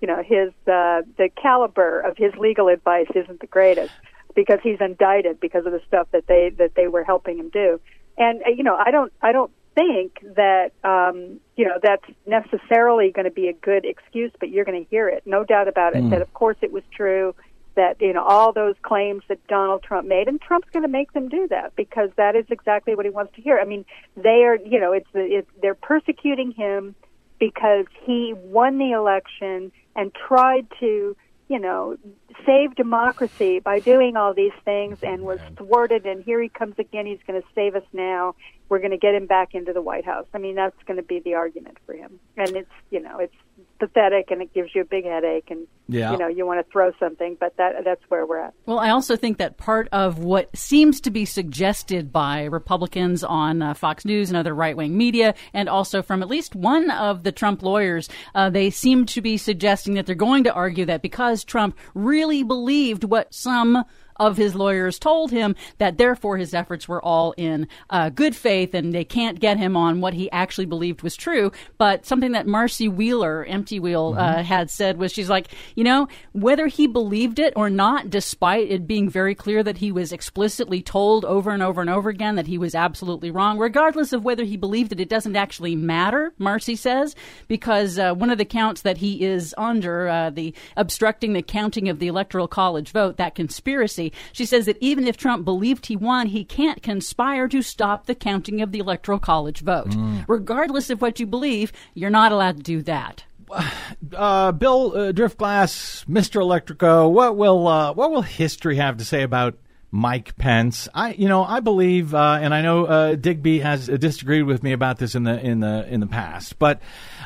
you 0.00 0.08
know 0.08 0.22
his 0.22 0.50
uh, 0.66 1.02
the 1.18 1.28
caliber 1.40 2.00
of 2.00 2.16
his 2.16 2.34
legal 2.36 2.68
advice 2.68 3.08
isn't 3.14 3.40
the 3.40 3.46
greatest 3.46 3.92
because 4.36 4.60
he's 4.62 4.80
indicted 4.80 5.40
because 5.40 5.66
of 5.66 5.72
the 5.72 5.80
stuff 5.88 6.06
that 6.12 6.28
they 6.28 6.50
that 6.58 6.76
they 6.76 6.86
were 6.86 7.02
helping 7.02 7.38
him 7.38 7.48
do. 7.48 7.80
And 8.16 8.42
uh, 8.46 8.50
you 8.50 8.62
know, 8.62 8.76
I 8.76 8.92
don't 8.92 9.12
I 9.20 9.32
don't 9.32 9.50
think 9.74 10.20
that 10.36 10.72
um, 10.84 11.40
you 11.56 11.64
know 11.64 11.78
that's 11.82 12.04
necessarily 12.26 13.10
going 13.10 13.24
to 13.24 13.32
be 13.32 13.48
a 13.48 13.52
good 13.52 13.84
excuse, 13.84 14.30
but 14.38 14.50
you're 14.50 14.64
going 14.64 14.84
to 14.84 14.88
hear 14.88 15.08
it, 15.08 15.24
no 15.26 15.42
doubt 15.42 15.66
about 15.66 15.96
it. 15.96 16.08
That 16.10 16.22
of 16.22 16.32
course 16.32 16.56
it 16.62 16.70
was 16.70 16.84
true 16.94 17.34
that 17.76 18.00
you 18.00 18.12
know 18.12 18.24
all 18.24 18.52
those 18.52 18.74
claims 18.82 19.22
that 19.28 19.44
Donald 19.46 19.82
Trump 19.82 20.06
made, 20.06 20.28
and 20.28 20.40
Trump's 20.40 20.68
going 20.72 20.82
to 20.82 20.88
make 20.88 21.12
them 21.12 21.28
do 21.28 21.46
that 21.48 21.74
because 21.76 22.10
that 22.16 22.36
is 22.36 22.44
exactly 22.50 22.94
what 22.94 23.04
he 23.04 23.10
wants 23.10 23.34
to 23.36 23.42
hear. 23.42 23.58
I 23.58 23.64
mean, 23.64 23.84
they 24.16 24.44
are 24.44 24.56
you 24.56 24.80
know 24.80 24.92
it's 24.92 25.08
it's 25.14 25.50
they're 25.62 25.74
persecuting 25.74 26.52
him 26.52 26.94
because 27.38 27.86
he 28.04 28.34
won 28.34 28.78
the 28.78 28.92
election 28.92 29.72
and 29.94 30.12
tried 30.14 30.66
to 30.80 31.16
you 31.48 31.58
know 31.58 31.96
save 32.44 32.74
democracy 32.74 33.58
by 33.60 33.78
doing 33.80 34.16
all 34.16 34.34
these 34.34 34.52
things 34.64 34.98
and 35.02 35.22
was 35.22 35.40
thwarted 35.56 36.06
and 36.06 36.22
here 36.24 36.40
he 36.42 36.48
comes 36.48 36.74
again. 36.78 37.06
He's 37.06 37.20
going 37.26 37.40
to 37.40 37.46
save 37.54 37.74
us 37.76 37.84
now. 37.92 38.34
We're 38.68 38.80
going 38.80 38.90
to 38.90 38.96
get 38.98 39.14
him 39.14 39.26
back 39.26 39.54
into 39.54 39.72
the 39.72 39.82
white 39.82 40.04
house. 40.04 40.26
I 40.34 40.38
mean 40.38 40.54
that's 40.56 40.80
going 40.86 40.96
to 40.96 41.02
be 41.04 41.20
the 41.20 41.34
argument 41.34 41.78
for 41.86 41.94
him. 41.94 42.18
And 42.36 42.50
it's 42.56 42.70
you 42.90 43.00
know 43.00 43.18
it's 43.18 43.34
pathetic 43.78 44.30
and 44.30 44.40
it 44.42 44.52
gives 44.54 44.74
you 44.74 44.80
a 44.82 44.84
big 44.84 45.04
headache 45.04 45.50
and 45.50 45.66
Yeah. 45.86 46.12
you 46.12 46.18
know 46.18 46.28
you 46.28 46.46
want 46.46 46.64
to 46.64 46.72
throw 46.72 46.92
something 46.98 47.36
but 47.38 47.56
that 47.58 47.84
that's 47.84 48.02
where 48.08 48.26
we're 48.26 48.40
at. 48.40 48.54
Well, 48.64 48.78
I 48.78 48.90
also 48.90 49.16
think 49.16 49.38
that 49.38 49.56
part 49.56 49.88
of 49.92 50.18
what 50.18 50.54
seems 50.56 51.00
to 51.02 51.10
be 51.10 51.24
suggested 51.24 52.12
by 52.12 52.44
Republicans 52.44 53.22
on 53.22 53.62
uh, 53.62 53.74
Fox 53.74 54.04
News 54.04 54.30
and 54.30 54.36
other 54.36 54.54
right 54.54 54.76
wing 54.76 54.96
media, 54.96 55.34
and 55.54 55.68
also 55.68 56.02
from 56.02 56.22
at 56.22 56.28
least 56.28 56.54
one 56.56 56.90
of 56.90 57.22
the 57.22 57.32
Trump 57.32 57.62
lawyers, 57.62 58.08
uh, 58.34 58.50
they 58.50 58.70
seem 58.70 59.04
to 59.06 59.20
be 59.20 59.36
suggesting 59.36 59.94
that 59.94 60.06
they're 60.06 60.14
going 60.14 60.44
to 60.44 60.52
argue 60.52 60.84
that 60.86 61.02
because 61.02 61.44
Trump 61.44 61.76
really 61.94 62.15
believed 62.42 63.04
what 63.04 63.32
some 63.34 63.84
of 64.18 64.36
his 64.36 64.54
lawyers 64.54 64.98
told 64.98 65.30
him 65.30 65.54
that 65.78 65.98
therefore 65.98 66.36
his 66.36 66.54
efforts 66.54 66.88
were 66.88 67.02
all 67.04 67.34
in 67.36 67.68
uh, 67.90 68.08
good 68.10 68.34
faith 68.34 68.74
and 68.74 68.94
they 68.94 69.04
can't 69.04 69.40
get 69.40 69.58
him 69.58 69.76
on 69.76 70.00
what 70.00 70.14
he 70.14 70.30
actually 70.30 70.66
believed 70.66 71.02
was 71.02 71.16
true. 71.16 71.52
But 71.78 72.06
something 72.06 72.32
that 72.32 72.46
Marcy 72.46 72.88
Wheeler, 72.88 73.44
Empty 73.44 73.80
Wheel, 73.80 74.14
uh, 74.16 74.42
had 74.42 74.70
said 74.70 74.98
was 74.98 75.12
she's 75.12 75.30
like, 75.30 75.48
you 75.74 75.84
know, 75.84 76.08
whether 76.32 76.66
he 76.66 76.86
believed 76.86 77.38
it 77.38 77.52
or 77.56 77.70
not, 77.70 78.10
despite 78.10 78.70
it 78.70 78.86
being 78.86 79.08
very 79.08 79.34
clear 79.34 79.62
that 79.62 79.78
he 79.78 79.92
was 79.92 80.12
explicitly 80.12 80.82
told 80.82 81.24
over 81.24 81.50
and 81.50 81.62
over 81.62 81.80
and 81.80 81.90
over 81.90 82.10
again 82.10 82.36
that 82.36 82.46
he 82.46 82.58
was 82.58 82.74
absolutely 82.74 83.30
wrong, 83.30 83.58
regardless 83.58 84.12
of 84.12 84.24
whether 84.24 84.44
he 84.44 84.56
believed 84.56 84.92
it, 84.92 85.00
it 85.00 85.08
doesn't 85.08 85.36
actually 85.36 85.76
matter, 85.76 86.32
Marcy 86.38 86.76
says, 86.76 87.14
because 87.48 87.98
uh, 87.98 88.14
one 88.14 88.30
of 88.30 88.38
the 88.38 88.44
counts 88.44 88.82
that 88.82 88.98
he 88.98 89.24
is 89.24 89.54
under, 89.58 90.08
uh, 90.08 90.30
the 90.30 90.54
obstructing 90.76 91.32
the 91.32 91.42
counting 91.42 91.88
of 91.88 91.98
the 91.98 92.06
Electoral 92.08 92.48
College 92.48 92.90
vote, 92.90 93.16
that 93.16 93.34
conspiracy, 93.34 94.05
she 94.32 94.44
says 94.44 94.66
that 94.66 94.78
even 94.80 95.06
if 95.06 95.16
Trump 95.16 95.44
believed 95.44 95.86
he 95.86 95.96
won, 95.96 96.26
he 96.28 96.44
can't 96.44 96.82
conspire 96.82 97.48
to 97.48 97.62
stop 97.62 98.06
the 98.06 98.14
counting 98.14 98.60
of 98.60 98.72
the 98.72 98.78
Electoral 98.78 99.18
College 99.18 99.60
vote. 99.60 99.94
Regardless 100.28 100.90
of 100.90 101.00
what 101.00 101.20
you 101.20 101.26
believe, 101.26 101.72
you're 101.94 102.10
not 102.10 102.32
allowed 102.32 102.58
to 102.58 102.62
do 102.62 102.82
that. 102.82 103.24
uh, 104.16 104.52
Bill 104.52 104.92
uh, 104.92 105.12
Driftglass, 105.12 106.04
Mr. 106.06 106.40
Electrico, 106.40 107.10
what 107.10 107.36
will 107.36 107.66
uh, 107.68 107.92
what 107.92 108.10
will 108.10 108.22
history 108.22 108.76
have 108.76 108.96
to 108.98 109.04
say 109.04 109.22
about 109.22 109.56
Mike 109.90 110.36
Pence? 110.36 110.88
I, 110.94 111.12
you 111.12 111.28
know, 111.28 111.44
I 111.44 111.60
believe, 111.60 112.14
uh, 112.14 112.38
and 112.40 112.54
I 112.54 112.62
know 112.62 112.86
uh, 112.86 113.14
Digby 113.14 113.60
has 113.60 113.86
disagreed 113.86 114.44
with 114.44 114.62
me 114.62 114.72
about 114.72 114.98
this 114.98 115.14
in 115.14 115.24
the 115.24 115.40
in 115.40 115.60
the 115.60 115.86
in 115.88 116.00
the 116.00 116.06
past, 116.06 116.58
but 116.58 116.80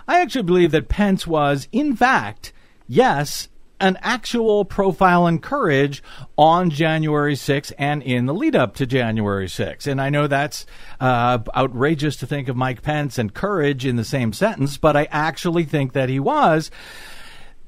I 0.06 0.20
actually 0.20 0.42
believe 0.42 0.72
that 0.72 0.88
Pence 0.88 1.26
was, 1.26 1.68
in 1.72 1.96
fact, 1.96 2.52
yes. 2.86 3.48
An 3.80 3.98
actual 4.02 4.64
profile 4.64 5.26
and 5.26 5.42
courage 5.42 6.02
on 6.36 6.70
January 6.70 7.34
6th 7.34 7.72
and 7.78 8.02
in 8.02 8.26
the 8.26 8.34
lead 8.34 8.54
up 8.54 8.74
to 8.76 8.86
January 8.86 9.46
6th. 9.46 9.86
And 9.86 10.00
I 10.00 10.10
know 10.10 10.26
that's 10.26 10.66
uh, 11.00 11.38
outrageous 11.56 12.16
to 12.16 12.26
think 12.26 12.48
of 12.48 12.56
Mike 12.56 12.82
Pence 12.82 13.18
and 13.18 13.32
courage 13.32 13.86
in 13.86 13.96
the 13.96 14.04
same 14.04 14.32
sentence, 14.32 14.76
but 14.76 14.96
I 14.96 15.08
actually 15.10 15.64
think 15.64 15.92
that 15.94 16.08
he 16.08 16.20
was. 16.20 16.70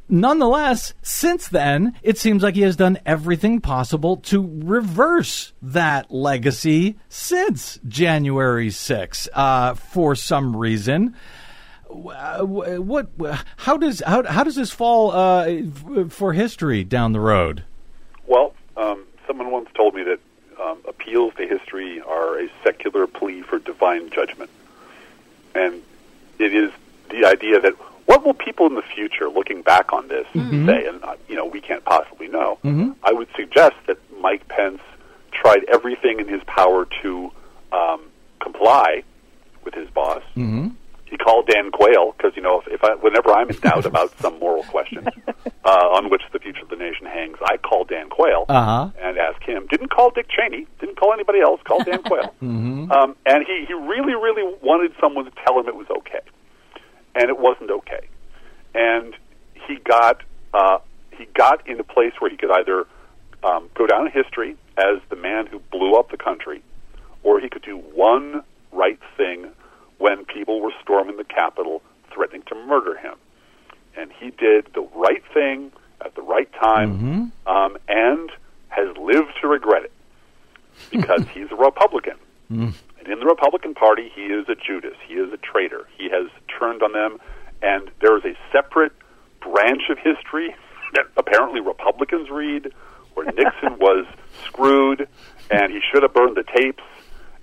Nonetheless, 0.08 0.92
since 1.00 1.48
then, 1.48 1.94
it 2.02 2.18
seems 2.18 2.42
like 2.42 2.54
he 2.54 2.60
has 2.60 2.76
done 2.76 2.98
everything 3.06 3.62
possible 3.62 4.18
to 4.18 4.46
reverse 4.62 5.54
that 5.62 6.10
legacy 6.10 6.98
since 7.08 7.80
January 7.88 8.68
6th 8.68 9.28
uh, 9.32 9.72
for 9.72 10.14
some 10.14 10.54
reason. 10.54 11.16
What? 11.92 13.08
How 13.56 13.76
does 13.76 14.02
how, 14.06 14.22
how 14.24 14.44
does 14.44 14.56
this 14.56 14.70
fall 14.70 15.10
uh, 15.12 15.62
for 16.08 16.32
history 16.32 16.84
down 16.84 17.12
the 17.12 17.20
road? 17.20 17.64
Well, 18.26 18.54
um, 18.76 19.04
someone 19.26 19.50
once 19.50 19.68
told 19.74 19.94
me 19.94 20.02
that 20.04 20.20
um, 20.60 20.78
appeals 20.86 21.34
to 21.34 21.46
history 21.46 22.00
are 22.00 22.40
a 22.40 22.48
secular 22.64 23.06
plea 23.06 23.42
for 23.42 23.58
divine 23.58 24.10
judgment. 24.10 24.50
And 25.54 25.82
it 26.38 26.54
is 26.54 26.72
the 27.10 27.26
idea 27.26 27.60
that 27.60 27.74
what 28.06 28.24
will 28.24 28.34
people 28.34 28.66
in 28.66 28.74
the 28.74 28.82
future, 28.82 29.28
looking 29.28 29.62
back 29.62 29.92
on 29.92 30.08
this, 30.08 30.26
say? 30.66 30.86
And, 30.86 31.02
uh, 31.04 31.16
you 31.28 31.36
know, 31.36 31.46
we 31.46 31.60
can't 31.60 31.84
possibly 31.84 32.28
know. 32.28 32.58
I 33.02 33.12
would 33.12 33.28
suggest 33.36 33.76
that 33.86 33.98
Mike 34.20 34.48
Pence 34.48 34.80
tried 35.30 35.64
everything 35.64 36.20
in 36.20 36.28
his 36.28 36.42
power 36.44 36.86
to 37.02 37.32
um, 37.70 38.00
comply 38.40 39.02
with 39.64 39.74
his 39.74 39.88
boss. 39.90 40.22
Mm-hmm. 40.36 40.68
He 41.12 41.18
called 41.18 41.46
Dan 41.46 41.70
Quayle 41.70 42.14
because 42.16 42.32
you 42.36 42.40
know 42.42 42.62
if, 42.62 42.68
if 42.68 42.82
I, 42.82 42.94
whenever 42.94 43.30
I'm 43.32 43.48
in 43.50 43.56
doubt 43.58 43.84
about 43.84 44.18
some 44.24 44.38
moral 44.38 44.62
question 44.64 45.06
uh, 45.62 45.68
on 45.68 46.08
which 46.10 46.22
the 46.32 46.38
future 46.38 46.62
of 46.62 46.70
the 46.70 46.76
nation 46.76 47.04
hangs, 47.06 47.36
I 47.44 47.58
call 47.58 47.84
Dan 47.84 48.08
Quayle 48.08 48.46
Uh-huh. 48.48 48.88
and 48.98 49.18
ask 49.18 49.40
him. 49.42 49.66
Didn't 49.68 49.90
call 49.90 50.10
Dick 50.10 50.26
Cheney. 50.30 50.66
Didn't 50.80 50.96
call 50.98 51.12
anybody 51.12 51.40
else. 51.40 51.60
Called 51.64 51.84
Dan 51.84 52.02
Quayle. 52.02 52.34
um, 52.40 53.14
and 53.26 53.44
he 53.46 53.66
he 53.68 53.74
really 53.74 54.14
really 54.14 54.42
wanted 54.62 54.92
someone 55.00 55.26
to 55.26 55.32
tell 55.44 55.60
him 55.60 55.68
it 55.68 55.76
was 55.76 55.86
okay, 55.98 56.20
and 57.14 57.28
it 57.28 57.38
wasn't 57.38 57.70
okay. 57.70 58.08
And 58.74 59.14
he 59.66 59.76
got 59.84 60.22
uh, 60.54 60.78
he 61.10 61.26
got 61.34 61.68
in 61.68 61.78
a 61.78 61.84
place 61.84 62.14
where 62.20 62.30
he 62.30 62.38
could 62.38 62.50
either 62.50 62.86
um, 63.44 63.68
go 63.74 63.86
down 63.86 64.06
in 64.06 64.12
history 64.12 64.56
as 64.78 64.96
the 65.10 65.16
man 65.16 65.46
who 65.46 65.58
blew 65.70 65.94
up 65.94 66.10
the 66.10 66.16
country, 66.16 66.62
or 67.22 67.38
he 67.38 67.50
could 67.50 67.62
do 67.62 67.76
one 67.76 68.42
right 68.72 68.98
thing 69.18 69.50
when 70.02 70.24
people 70.24 70.60
were 70.60 70.72
storming 70.82 71.16
the 71.16 71.24
Capitol, 71.24 71.80
threatening 72.12 72.42
to 72.48 72.56
murder 72.56 72.96
him. 72.96 73.14
And 73.96 74.10
he 74.18 74.30
did 74.30 74.66
the 74.74 74.80
right 74.96 75.22
thing 75.32 75.70
at 76.04 76.16
the 76.16 76.22
right 76.22 76.52
time, 76.54 76.98
mm-hmm. 76.98 77.48
um, 77.48 77.78
and 77.86 78.30
has 78.68 78.96
lived 78.96 79.30
to 79.40 79.46
regret 79.46 79.84
it 79.84 79.92
because 80.90 81.24
he's 81.34 81.52
a 81.52 81.54
Republican. 81.54 82.16
Mm. 82.50 82.74
And 82.98 83.08
in 83.08 83.20
the 83.20 83.26
Republican 83.26 83.74
Party, 83.74 84.10
he 84.12 84.22
is 84.22 84.48
a 84.48 84.56
Judas. 84.56 84.96
He 85.06 85.14
is 85.14 85.32
a 85.32 85.36
traitor. 85.36 85.86
He 85.96 86.10
has 86.10 86.28
turned 86.58 86.82
on 86.82 86.92
them, 86.92 87.20
and 87.62 87.88
there 88.00 88.16
is 88.16 88.24
a 88.24 88.36
separate 88.50 88.92
branch 89.40 89.82
of 89.88 89.98
history 89.98 90.56
that 90.94 91.04
apparently 91.16 91.60
Republicans 91.60 92.28
read, 92.28 92.72
where 93.14 93.26
Nixon 93.36 93.78
was 93.78 94.04
screwed, 94.46 95.06
and 95.48 95.72
he 95.72 95.80
should 95.80 96.02
have 96.02 96.12
burned 96.12 96.36
the 96.36 96.44
tapes, 96.44 96.82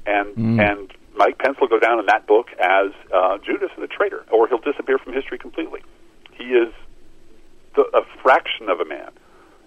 and 0.05 0.35
mm. 0.35 0.59
and 0.59 0.91
Mike 1.19 1.37
Pence 1.37 1.57
will 1.59 1.67
go 1.67 1.79
down 1.79 1.99
in 1.99 2.05
that 2.05 2.25
book 2.25 2.47
as 2.57 2.91
uh, 3.13 3.37
Judas 3.39 3.69
and 3.75 3.83
a 3.83 3.87
traitor, 3.87 4.23
or 4.31 4.47
he'll 4.47 4.57
disappear 4.57 4.97
from 4.97 5.11
history 5.11 5.37
completely. 5.37 5.81
He 6.31 6.45
is 6.45 6.73
the, 7.75 7.83
a 7.93 8.03
fraction 8.23 8.69
of 8.69 8.79
a 8.79 8.85
man, 8.85 9.11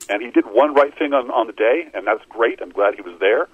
and 0.09 0.23
he 0.23 0.31
did 0.31 0.47
one 0.47 0.73
right 0.73 0.97
thing 0.99 1.13
on 1.13 1.31
on 1.31 1.47
the 1.47 1.53
day, 1.53 1.91
and 1.93 2.07
that's 2.07 2.25
great. 2.31 2.61
I'm 2.63 2.71
glad 2.71 2.95
he 2.95 3.03
was 3.03 3.21
there. 3.21 3.49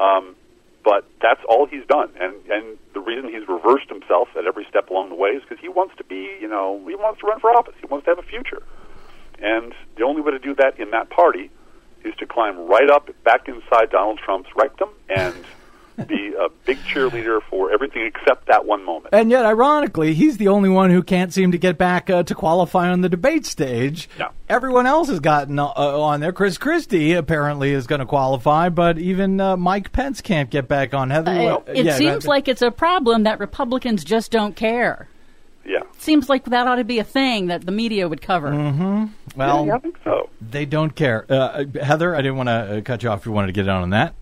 Um, 0.00 0.34
but 0.82 1.04
that's 1.20 1.42
all 1.46 1.66
he's 1.66 1.84
done, 1.86 2.10
and 2.18 2.34
and 2.50 2.78
the 2.94 3.00
reason 3.00 3.30
he's 3.30 3.46
reversed 3.46 3.90
himself 3.90 4.28
at 4.34 4.46
every 4.46 4.64
step 4.70 4.88
along 4.88 5.10
the 5.10 5.14
way 5.14 5.30
is 5.30 5.42
because 5.42 5.60
he 5.60 5.68
wants 5.68 5.94
to 5.98 6.04
be, 6.04 6.30
you 6.40 6.48
know, 6.48 6.82
he 6.88 6.94
wants 6.94 7.20
to 7.20 7.26
run 7.26 7.38
for 7.38 7.50
office. 7.50 7.74
He 7.80 7.86
wants 7.86 8.06
to 8.06 8.12
have 8.12 8.18
a 8.18 8.26
future, 8.26 8.62
and 9.38 9.74
the 9.96 10.04
only 10.04 10.22
way 10.22 10.32
to 10.32 10.38
do 10.38 10.54
that 10.54 10.80
in 10.80 10.90
that 10.92 11.10
party 11.10 11.50
is 12.02 12.14
to 12.16 12.26
climb 12.26 12.66
right 12.66 12.88
up 12.88 13.10
back 13.22 13.46
inside 13.46 13.90
Donald 13.90 14.18
Trump's 14.24 14.48
rectum 14.56 14.88
and 15.10 15.36
be 16.08 16.32
a 16.32 16.48
big 16.74 16.84
cheerleader 16.84 17.40
for 17.50 17.70
everything 17.72 18.02
except 18.06 18.46
that 18.46 18.64
one 18.64 18.84
moment. 18.84 19.14
And 19.14 19.30
yet, 19.30 19.44
ironically, 19.44 20.14
he's 20.14 20.38
the 20.38 20.48
only 20.48 20.68
one 20.68 20.90
who 20.90 21.02
can't 21.02 21.32
seem 21.32 21.52
to 21.52 21.58
get 21.58 21.76
back 21.76 22.08
uh, 22.08 22.22
to 22.22 22.34
qualify 22.34 22.88
on 22.90 23.00
the 23.02 23.08
debate 23.08 23.44
stage. 23.44 24.08
Yeah. 24.18 24.28
Everyone 24.48 24.86
else 24.86 25.08
has 25.08 25.20
gotten 25.20 25.58
uh, 25.58 25.66
on 25.66 26.20
there. 26.20 26.32
Chris 26.32 26.56
Christie 26.58 27.12
apparently 27.12 27.72
is 27.72 27.86
going 27.86 28.00
to 28.00 28.06
qualify, 28.06 28.68
but 28.70 28.98
even 28.98 29.40
uh, 29.40 29.56
Mike 29.56 29.92
Pence 29.92 30.20
can't 30.20 30.48
get 30.50 30.68
back 30.68 30.94
on. 30.94 31.10
Heather, 31.10 31.30
Uh, 31.32 31.44
well, 31.44 31.64
it 31.66 31.84
yeah, 31.84 31.96
seems 31.96 32.26
like 32.26 32.48
it's 32.48 32.62
a 32.62 32.70
problem 32.70 33.24
that 33.24 33.38
Republicans 33.38 34.04
just 34.04 34.30
don't 34.30 34.56
care. 34.56 35.08
Yeah. 35.64 35.82
Seems 35.98 36.28
like 36.28 36.44
that 36.46 36.66
ought 36.66 36.76
to 36.76 36.84
be 36.84 36.98
a 36.98 37.04
thing 37.04 37.46
that 37.46 37.64
the 37.64 37.70
media 37.72 38.08
would 38.08 38.20
cover. 38.20 38.50
well, 39.36 39.70
I 39.70 39.78
think 39.78 39.96
so. 40.02 40.28
they 40.40 40.64
don't 40.66 40.94
care. 40.94 41.24
Uh, 41.28 41.64
Heather, 41.80 42.14
I 42.16 42.18
didn't 42.22 42.36
want 42.36 42.48
to 42.48 42.78
uh, 42.78 42.80
cut 42.80 43.02
you 43.02 43.10
off. 43.10 43.20
if 43.20 43.26
You 43.26 43.32
wanted 43.32 43.48
to 43.48 43.52
get 43.52 43.68
on 43.68 43.82
on 43.82 43.90
that. 43.90 44.14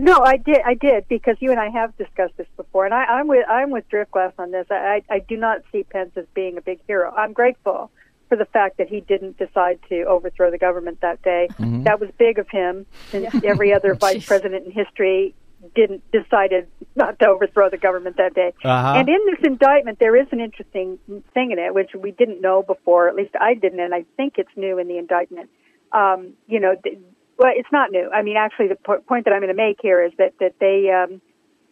No, 0.00 0.20
I 0.20 0.36
did. 0.36 0.58
I 0.64 0.74
did 0.74 1.08
because 1.08 1.36
you 1.40 1.50
and 1.50 1.60
I 1.60 1.68
have 1.70 1.96
discussed 1.96 2.36
this 2.36 2.46
before, 2.56 2.84
and 2.84 2.94
I, 2.94 3.04
I'm 3.04 3.28
with 3.28 3.46
I'm 3.48 3.70
with 3.70 3.84
Driftglass 3.88 4.32
on 4.38 4.50
this. 4.50 4.66
I, 4.70 5.02
I 5.10 5.14
I 5.14 5.18
do 5.20 5.36
not 5.36 5.62
see 5.72 5.84
Pence 5.84 6.12
as 6.16 6.24
being 6.34 6.58
a 6.58 6.60
big 6.60 6.80
hero. 6.86 7.12
I'm 7.14 7.32
grateful 7.32 7.90
for 8.28 8.36
the 8.36 8.44
fact 8.46 8.78
that 8.78 8.88
he 8.88 9.00
didn't 9.00 9.38
decide 9.38 9.78
to 9.88 10.02
overthrow 10.02 10.50
the 10.50 10.58
government 10.58 11.00
that 11.00 11.22
day. 11.22 11.48
Mm-hmm. 11.52 11.84
That 11.84 12.00
was 12.00 12.10
big 12.18 12.38
of 12.38 12.48
him, 12.48 12.86
since 13.10 13.34
every 13.44 13.72
other 13.72 13.94
vice 13.94 14.26
president 14.26 14.66
in 14.66 14.72
history 14.72 15.34
didn't 15.74 16.02
decided 16.12 16.68
not 16.94 17.18
to 17.18 17.26
overthrow 17.26 17.68
the 17.68 17.76
government 17.76 18.16
that 18.16 18.34
day. 18.34 18.52
Uh-huh. 18.64 18.94
And 18.96 19.08
in 19.08 19.18
this 19.26 19.40
indictment, 19.44 19.98
there 19.98 20.16
is 20.16 20.28
an 20.30 20.40
interesting 20.40 20.98
thing 21.34 21.50
in 21.50 21.58
it, 21.58 21.74
which 21.74 21.90
we 21.98 22.12
didn't 22.12 22.40
know 22.40 22.62
before. 22.62 23.08
At 23.08 23.16
least 23.16 23.34
I 23.40 23.54
didn't, 23.54 23.80
and 23.80 23.94
I 23.94 24.04
think 24.16 24.34
it's 24.36 24.50
new 24.56 24.78
in 24.78 24.88
the 24.88 24.98
indictment. 24.98 25.50
Um, 25.92 26.34
you 26.46 26.60
know, 26.60 26.76
th- 26.82 26.98
well, 27.38 27.52
it's 27.54 27.70
not 27.70 27.90
new. 27.92 28.10
I 28.12 28.22
mean, 28.22 28.36
actually, 28.36 28.68
the 28.68 28.74
po- 28.76 29.00
point 29.00 29.24
that 29.24 29.32
I'm 29.32 29.40
going 29.40 29.48
to 29.48 29.54
make 29.54 29.78
here 29.80 30.04
is 30.04 30.12
that 30.18 30.34
that 30.40 30.54
they, 30.58 30.90
um, 30.90 31.20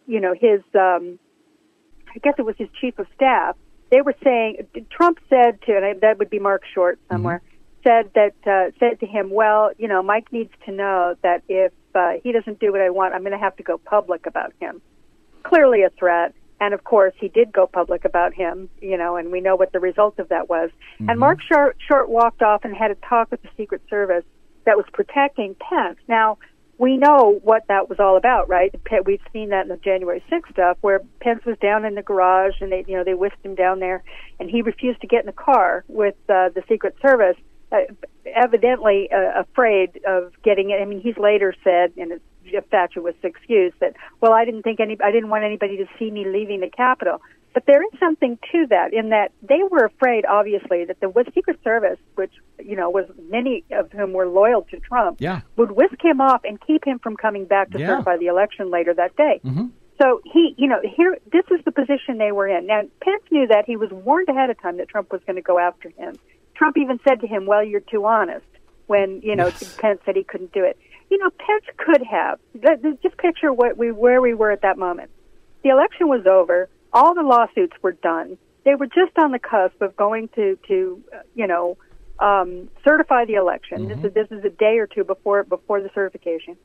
you 0.07 0.21
know, 0.21 0.33
his, 0.33 0.61
um, 0.73 1.19
I 2.09 2.19
guess 2.23 2.35
it 2.37 2.45
was 2.45 2.55
his 2.57 2.69
chief 2.79 2.97
of 2.99 3.07
staff. 3.13 3.57
They 3.91 4.01
were 4.01 4.15
saying 4.23 4.67
Trump 4.89 5.19
said 5.29 5.61
to, 5.63 5.75
and 5.75 5.85
I, 5.85 5.93
that 6.01 6.19
would 6.19 6.29
be 6.29 6.39
Mark 6.39 6.63
Short 6.73 6.99
somewhere, 7.09 7.41
said 7.83 8.11
that 8.15 8.33
uh, 8.45 8.71
said 8.79 8.99
to 9.01 9.05
him, 9.05 9.29
well, 9.29 9.71
you 9.77 9.87
know, 9.87 10.01
Mike 10.01 10.31
needs 10.31 10.51
to 10.65 10.71
know 10.71 11.15
that 11.21 11.43
if 11.49 11.73
uh, 11.93 12.13
he 12.23 12.31
doesn't 12.31 12.59
do 12.59 12.71
what 12.71 12.81
I 12.81 12.89
want, 12.89 13.13
I'm 13.13 13.21
going 13.21 13.33
to 13.33 13.37
have 13.37 13.55
to 13.57 13.63
go 13.63 13.77
public 13.77 14.25
about 14.25 14.53
him. 14.59 14.81
Clearly 15.43 15.83
a 15.83 15.89
threat. 15.89 16.33
And 16.59 16.73
of 16.73 16.83
course, 16.83 17.13
he 17.19 17.27
did 17.27 17.51
go 17.51 17.67
public 17.67 18.03
about 18.03 18.33
him, 18.33 18.67
you 18.81 18.97
know, 18.97 19.15
and 19.15 19.31
we 19.31 19.41
know 19.41 19.55
what 19.55 19.73
the 19.73 19.79
result 19.79 20.17
of 20.17 20.29
that 20.29 20.49
was. 20.49 20.71
And 21.07 21.19
Mark 21.19 21.39
Short, 21.43 21.77
Short 21.87 22.09
walked 22.09 22.41
off 22.41 22.65
and 22.65 22.75
had 22.75 22.89
a 22.89 22.95
talk 22.95 23.29
with 23.29 23.43
the 23.43 23.49
Secret 23.55 23.83
Service 23.91 24.23
that 24.67 24.77
was 24.77 24.85
protecting 24.93 25.55
Pence. 25.55 25.97
Now, 26.07 26.37
we 26.77 26.97
know 26.97 27.39
what 27.41 27.63
that 27.69 27.89
was 27.89 27.99
all 27.99 28.17
about, 28.17 28.47
right? 28.49 28.73
We've 29.05 29.21
seen 29.33 29.49
that 29.49 29.63
in 29.63 29.69
the 29.69 29.77
January 29.77 30.23
6th 30.31 30.51
stuff 30.51 30.77
where 30.81 31.01
Pence 31.21 31.43
was 31.45 31.57
down 31.59 31.85
in 31.85 31.95
the 31.95 32.03
garage 32.03 32.55
and 32.61 32.71
they, 32.71 32.85
you 32.87 32.95
know, 32.95 33.03
they 33.03 33.15
whisked 33.15 33.43
him 33.43 33.55
down 33.55 33.79
there 33.79 34.03
and 34.39 34.49
he 34.49 34.61
refused 34.61 35.01
to 35.01 35.07
get 35.07 35.21
in 35.21 35.25
the 35.25 35.31
car 35.31 35.83
with 35.87 36.15
uh, 36.29 36.49
the 36.49 36.61
Secret 36.69 36.95
Service, 37.01 37.37
uh, 37.71 37.77
evidently 38.35 39.09
uh, 39.11 39.41
afraid 39.41 39.99
of 40.05 40.33
getting 40.43 40.69
it. 40.69 40.79
I 40.79 40.85
mean, 40.85 41.01
he's 41.01 41.17
later 41.17 41.55
said, 41.63 41.93
and 41.97 42.11
it's 42.11 42.23
a 42.55 42.61
fatuous 42.61 43.15
excuse 43.23 43.73
that, 43.79 43.95
well, 44.21 44.33
I 44.33 44.45
didn't 44.45 44.61
think 44.63 44.79
any, 44.79 44.97
I 45.03 45.11
didn't 45.11 45.29
want 45.29 45.45
anybody 45.45 45.77
to 45.77 45.85
see 45.97 46.11
me 46.11 46.27
leaving 46.27 46.59
the 46.59 46.69
Capitol. 46.69 47.21
But 47.57 47.65
there 47.65 47.81
is 47.81 47.99
something 47.99 48.37
to 48.51 48.67
that 48.67 48.93
in 48.93 49.09
that 49.09 49.31
they 49.41 49.61
were 49.71 49.83
afraid, 49.83 50.25
obviously, 50.27 50.85
that 50.85 50.99
the 50.99 51.11
Secret 51.33 51.57
Service, 51.63 51.97
which 52.13 52.31
you 52.63 52.75
know 52.75 52.91
was 52.91 53.05
many 53.31 53.63
of 53.71 53.91
whom 53.91 54.13
were 54.13 54.27
loyal 54.27 54.61
to 54.69 54.79
Trump, 54.79 55.17
Yeah. 55.19 55.41
would 55.55 55.71
whisk 55.71 55.95
him 55.99 56.21
off 56.21 56.41
and 56.43 56.61
keep 56.61 56.85
him 56.85 56.99
from 56.99 57.15
coming 57.17 57.45
back 57.45 57.71
to 57.71 57.79
Yeah. 57.79 57.87
certify 57.87 58.17
the 58.17 58.27
election 58.27 58.69
later 58.69 58.93
that 58.93 59.15
day. 59.15 59.41
Mm-hmm. 59.43 59.65
So 59.99 60.21
he, 60.23 60.53
you 60.55 60.67
know, 60.67 60.79
here 60.83 61.17
this 61.31 61.45
is 61.49 61.65
the 61.65 61.71
position 61.71 62.19
they 62.19 62.31
were 62.31 62.47
in. 62.47 62.67
Now 62.67 62.83
Pence 63.01 63.23
knew 63.31 63.47
that 63.47 63.65
he 63.65 63.75
was 63.75 63.89
warned 63.89 64.29
ahead 64.29 64.51
of 64.51 64.61
time 64.61 64.77
that 64.77 64.87
Trump 64.89 65.11
was 65.11 65.21
going 65.25 65.37
to 65.37 65.41
go 65.41 65.57
after 65.57 65.89
him. 65.89 66.15
Trump 66.53 66.77
even 66.77 66.99
said 67.07 67.21
to 67.21 67.27
him, 67.27 67.47
"Well, 67.47 67.63
you're 67.63 67.79
too 67.81 68.05
honest." 68.05 68.45
When 68.85 69.19
you 69.23 69.35
know 69.35 69.47
Yes. 69.47 69.75
Pence 69.81 69.99
said 70.05 70.15
he 70.15 70.23
couldn't 70.23 70.51
do 70.53 70.63
it. 70.63 70.77
You 71.09 71.17
know, 71.17 71.31
Pence 71.39 71.65
could 71.77 72.03
have. 72.03 72.37
Just 73.01 73.17
picture 73.17 73.51
what 73.51 73.77
we 73.79 73.91
where 73.91 74.21
we 74.21 74.35
were 74.35 74.51
at 74.51 74.61
that 74.61 74.77
moment. 74.77 75.09
The 75.63 75.69
election 75.69 76.07
was 76.07 76.27
over. 76.27 76.69
All 76.93 77.13
the 77.13 77.23
lawsuits 77.23 77.75
were 77.81 77.91
done. 77.91 78.37
They 78.63 78.75
were 78.75 78.87
just 78.87 79.17
on 79.17 79.31
the 79.31 79.39
cusp 79.39 79.81
of 79.81 79.95
going 79.95 80.29
to 80.35 80.57
to 80.67 81.03
uh, 81.13 81.19
you 81.35 81.47
know 81.47 81.77
um, 82.19 82.69
certify 82.83 83.25
the 83.25 83.35
election. 83.35 83.87
This 83.87 83.99
is 84.03 84.13
this 84.13 84.27
is 84.31 84.43
a 84.43 84.49
day 84.49 84.77
or 84.79 84.87
two 84.87 85.03
before 85.03 85.43
before 85.43 85.81
the 85.81 85.89
certification. 85.93 86.57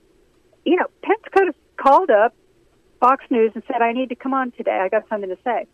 You 0.65 0.77
know, 0.77 0.87
Pence 1.03 1.23
could 1.33 1.47
have 1.47 1.57
called 1.77 2.11
up 2.11 2.35
Fox 3.01 3.25
News 3.31 3.53
and 3.55 3.63
said, 3.67 3.83
"I 3.83 3.93
need 3.93 4.09
to 4.09 4.15
come 4.15 4.35
on 4.35 4.53
today. 4.53 4.79
I 4.83 4.89
got 4.89 5.09
something 5.09 5.31
to 5.31 5.39
say." 5.45 5.67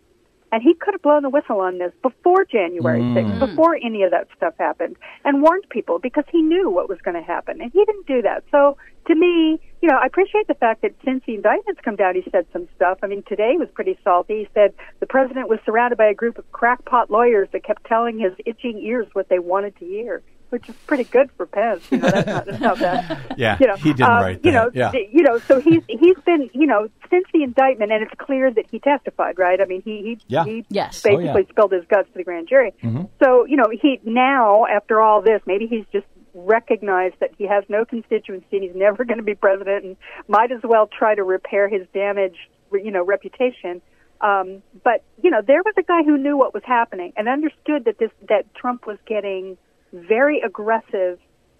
And 0.50 0.62
he 0.62 0.74
could 0.74 0.94
have 0.94 1.02
blown 1.02 1.22
the 1.22 1.30
whistle 1.30 1.60
on 1.60 1.78
this 1.78 1.92
before 2.02 2.44
January 2.44 3.00
mm. 3.00 3.14
6th, 3.14 3.38
before 3.38 3.76
any 3.76 4.02
of 4.02 4.10
that 4.10 4.28
stuff 4.36 4.54
happened, 4.58 4.96
and 5.24 5.42
warned 5.42 5.64
people 5.68 5.98
because 5.98 6.24
he 6.30 6.40
knew 6.40 6.70
what 6.70 6.88
was 6.88 6.98
going 7.04 7.16
to 7.16 7.22
happen. 7.22 7.60
And 7.60 7.70
he 7.72 7.84
didn't 7.84 8.06
do 8.06 8.22
that. 8.22 8.44
So, 8.50 8.76
to 9.08 9.14
me, 9.14 9.60
you 9.80 9.88
know, 9.88 9.96
I 9.96 10.06
appreciate 10.06 10.48
the 10.48 10.54
fact 10.54 10.82
that 10.82 10.94
since 11.04 11.22
the 11.26 11.34
indictments 11.34 11.80
come 11.84 11.96
down, 11.96 12.14
he 12.14 12.24
said 12.30 12.46
some 12.52 12.68
stuff. 12.76 12.98
I 13.02 13.06
mean, 13.06 13.22
today 13.28 13.54
was 13.58 13.68
pretty 13.72 13.98
salty. 14.02 14.40
He 14.40 14.48
said 14.54 14.74
the 15.00 15.06
president 15.06 15.48
was 15.48 15.58
surrounded 15.64 15.96
by 15.96 16.06
a 16.06 16.14
group 16.14 16.38
of 16.38 16.50
crackpot 16.52 17.10
lawyers 17.10 17.48
that 17.52 17.64
kept 17.64 17.84
telling 17.86 18.18
his 18.18 18.32
itching 18.44 18.78
ears 18.78 19.06
what 19.12 19.28
they 19.28 19.38
wanted 19.38 19.76
to 19.78 19.84
hear. 19.84 20.22
Which 20.50 20.68
is 20.68 20.74
pretty 20.86 21.04
good 21.04 21.30
for 21.36 21.44
Pence. 21.46 21.82
You 21.90 21.98
know, 21.98 22.08
that's 22.10 22.26
not, 22.26 22.46
that's 22.46 22.60
not 22.60 22.78
bad. 22.78 23.18
Yeah, 23.36 23.56
you 23.60 23.66
know, 23.66 23.76
he 23.76 23.92
didn't 23.92 24.10
um, 24.10 24.22
write 24.22 24.44
You 24.44 24.52
know, 24.52 24.70
Yeah. 24.72 24.90
th- 24.90 25.10
you 25.12 25.22
know, 25.22 25.38
so 25.40 25.60
he's 25.60 25.82
he's 25.88 26.16
been, 26.24 26.48
you 26.54 26.66
know, 26.66 26.88
since 27.10 27.26
the 27.34 27.42
indictment, 27.42 27.92
and 27.92 28.02
it's 28.02 28.14
clear 28.18 28.50
that 28.50 28.64
he 28.70 28.78
testified, 28.78 29.38
right? 29.38 29.60
I 29.60 29.66
mean, 29.66 29.82
he 29.82 29.98
he, 30.02 30.18
Yeah. 30.26 30.44
he 30.44 30.64
Yes. 30.70 31.04
Oh, 31.04 31.10
basically 31.16 31.42
yeah. 31.42 31.48
spilled 31.50 31.72
his 31.72 31.84
guts 31.88 32.08
to 32.12 32.14
the 32.18 32.24
grand 32.24 32.48
jury. 32.48 32.72
Mm-hmm. 32.82 33.02
So, 33.22 33.44
you 33.44 33.56
know, 33.56 33.66
he 33.70 34.00
now 34.04 34.64
after 34.66 35.00
all 35.00 35.20
this, 35.22 35.40
maybe 35.46 35.66
he's 35.66 35.84
just 35.92 36.06
recognized 36.34 37.16
that 37.20 37.30
he 37.36 37.46
has 37.46 37.64
no 37.68 37.84
constituency 37.84 38.46
and 38.52 38.62
he's 38.62 38.74
never 38.76 39.04
going 39.04 39.18
to 39.18 39.24
be 39.24 39.34
president, 39.34 39.84
and 39.84 39.96
might 40.28 40.50
as 40.52 40.60
well 40.62 40.86
try 40.86 41.14
to 41.14 41.22
repair 41.24 41.68
his 41.68 41.86
damaged, 41.92 42.38
you 42.72 42.90
know, 42.90 43.04
reputation. 43.04 43.82
Um, 44.20 44.62
but 44.82 45.04
you 45.22 45.30
know, 45.30 45.42
there 45.46 45.62
was 45.62 45.74
a 45.78 45.82
guy 45.82 46.02
who 46.02 46.16
knew 46.16 46.36
what 46.36 46.52
was 46.54 46.62
happening 46.66 47.12
and 47.16 47.28
understood 47.28 47.84
that 47.84 47.98
this 47.98 48.10
that 48.28 48.52
Trump 48.54 48.86
was 48.86 48.98
getting 49.06 49.56
very 49.92 50.40
aggressive 50.40 51.18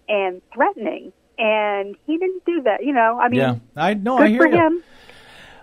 and 0.09 0.41
threatening, 0.55 1.13
and 1.39 1.97
he 2.07 2.19
didn't 2.19 2.45
do 2.45 2.63
that. 2.63 2.85
You 2.85 2.93
know, 2.95 3.19
I 3.21 3.29
mean, 3.29 3.41
Yeah, 3.41 3.57
I 3.77 3.95
know. 3.95 4.19
I 4.19 4.29
hear 4.29 4.43
for 4.43 4.49
you. 4.49 4.57
him. 4.57 4.83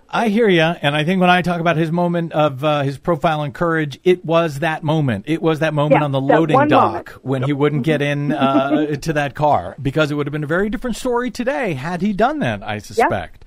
I 0.08 0.28
hear 0.28 0.48
you, 0.48 0.60
and 0.62 0.94
I 0.94 1.02
think 1.02 1.20
when 1.20 1.30
I 1.30 1.42
talk 1.42 1.60
about 1.60 1.76
his 1.76 1.90
moment 1.90 2.32
of 2.32 2.62
uh, 2.62 2.82
his 2.82 2.96
profile 2.96 3.42
and 3.42 3.52
courage, 3.52 3.98
it 4.04 4.24
was 4.24 4.60
that 4.60 4.84
moment. 4.84 5.24
It 5.26 5.42
was 5.42 5.58
that 5.58 5.74
moment 5.74 6.00
Yeah, 6.00 6.04
on 6.04 6.12
the 6.12 6.20
loading 6.20 6.68
dock 6.68 6.92
moment. 6.92 7.24
when 7.24 7.42
he 7.42 7.52
wouldn't 7.52 7.82
get 7.82 8.00
in 8.02 8.30
uh, 8.32 8.94
to 9.02 9.12
that 9.14 9.34
car 9.34 9.74
because 9.82 10.12
it 10.12 10.14
would 10.14 10.28
have 10.28 10.32
been 10.32 10.44
a 10.44 10.46
very 10.46 10.70
different 10.70 10.96
story 10.96 11.32
today 11.32 11.74
had 11.74 12.02
he 12.02 12.12
done 12.12 12.38
that. 12.38 12.62
I 12.62 12.78
suspect. 12.78 13.44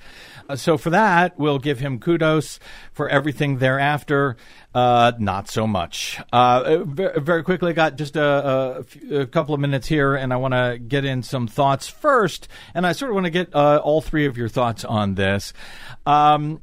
So 0.56 0.78
for 0.78 0.89
that, 0.89 1.38
we'll 1.38 1.60
give 1.60 1.80
him 1.80 2.00
kudos. 2.00 2.60
For 2.93 3.08
everything 3.08 3.60
thereafter, 3.60 4.36
uh, 4.74 5.14
not 5.20 5.50
so 5.50 5.66
much. 5.66 6.20
Uh, 6.32 6.84
very, 6.84 7.20
very 7.20 7.43
quickly, 7.43 7.72
I 7.72 7.74
got 7.74 7.95
just 7.95 8.16
a, 8.16 8.84
a 9.12 9.22
a 9.22 9.26
couple 9.26 9.54
of 9.54 9.62
minutes 9.62 9.88
here, 9.88 10.16
and 10.16 10.34
I 10.34 10.38
want 10.38 10.54
to 10.54 10.78
get 10.80 11.06
in 11.06 11.24
some 11.24 11.47
thoughts 11.47 11.88
first. 11.88 12.47
And 12.74 12.86
I 12.86 12.91
sort 12.91 13.12
of 13.12 13.16
want 13.16 13.26
to 13.26 13.32
get 13.32 13.56
uh, 13.56 13.78
all 13.84 14.02
three 14.02 14.26
of 14.26 14.38
your 14.38 14.50
thoughts 14.50 14.84
on 14.84 15.16
this. 15.16 15.54
Um, 16.06 16.62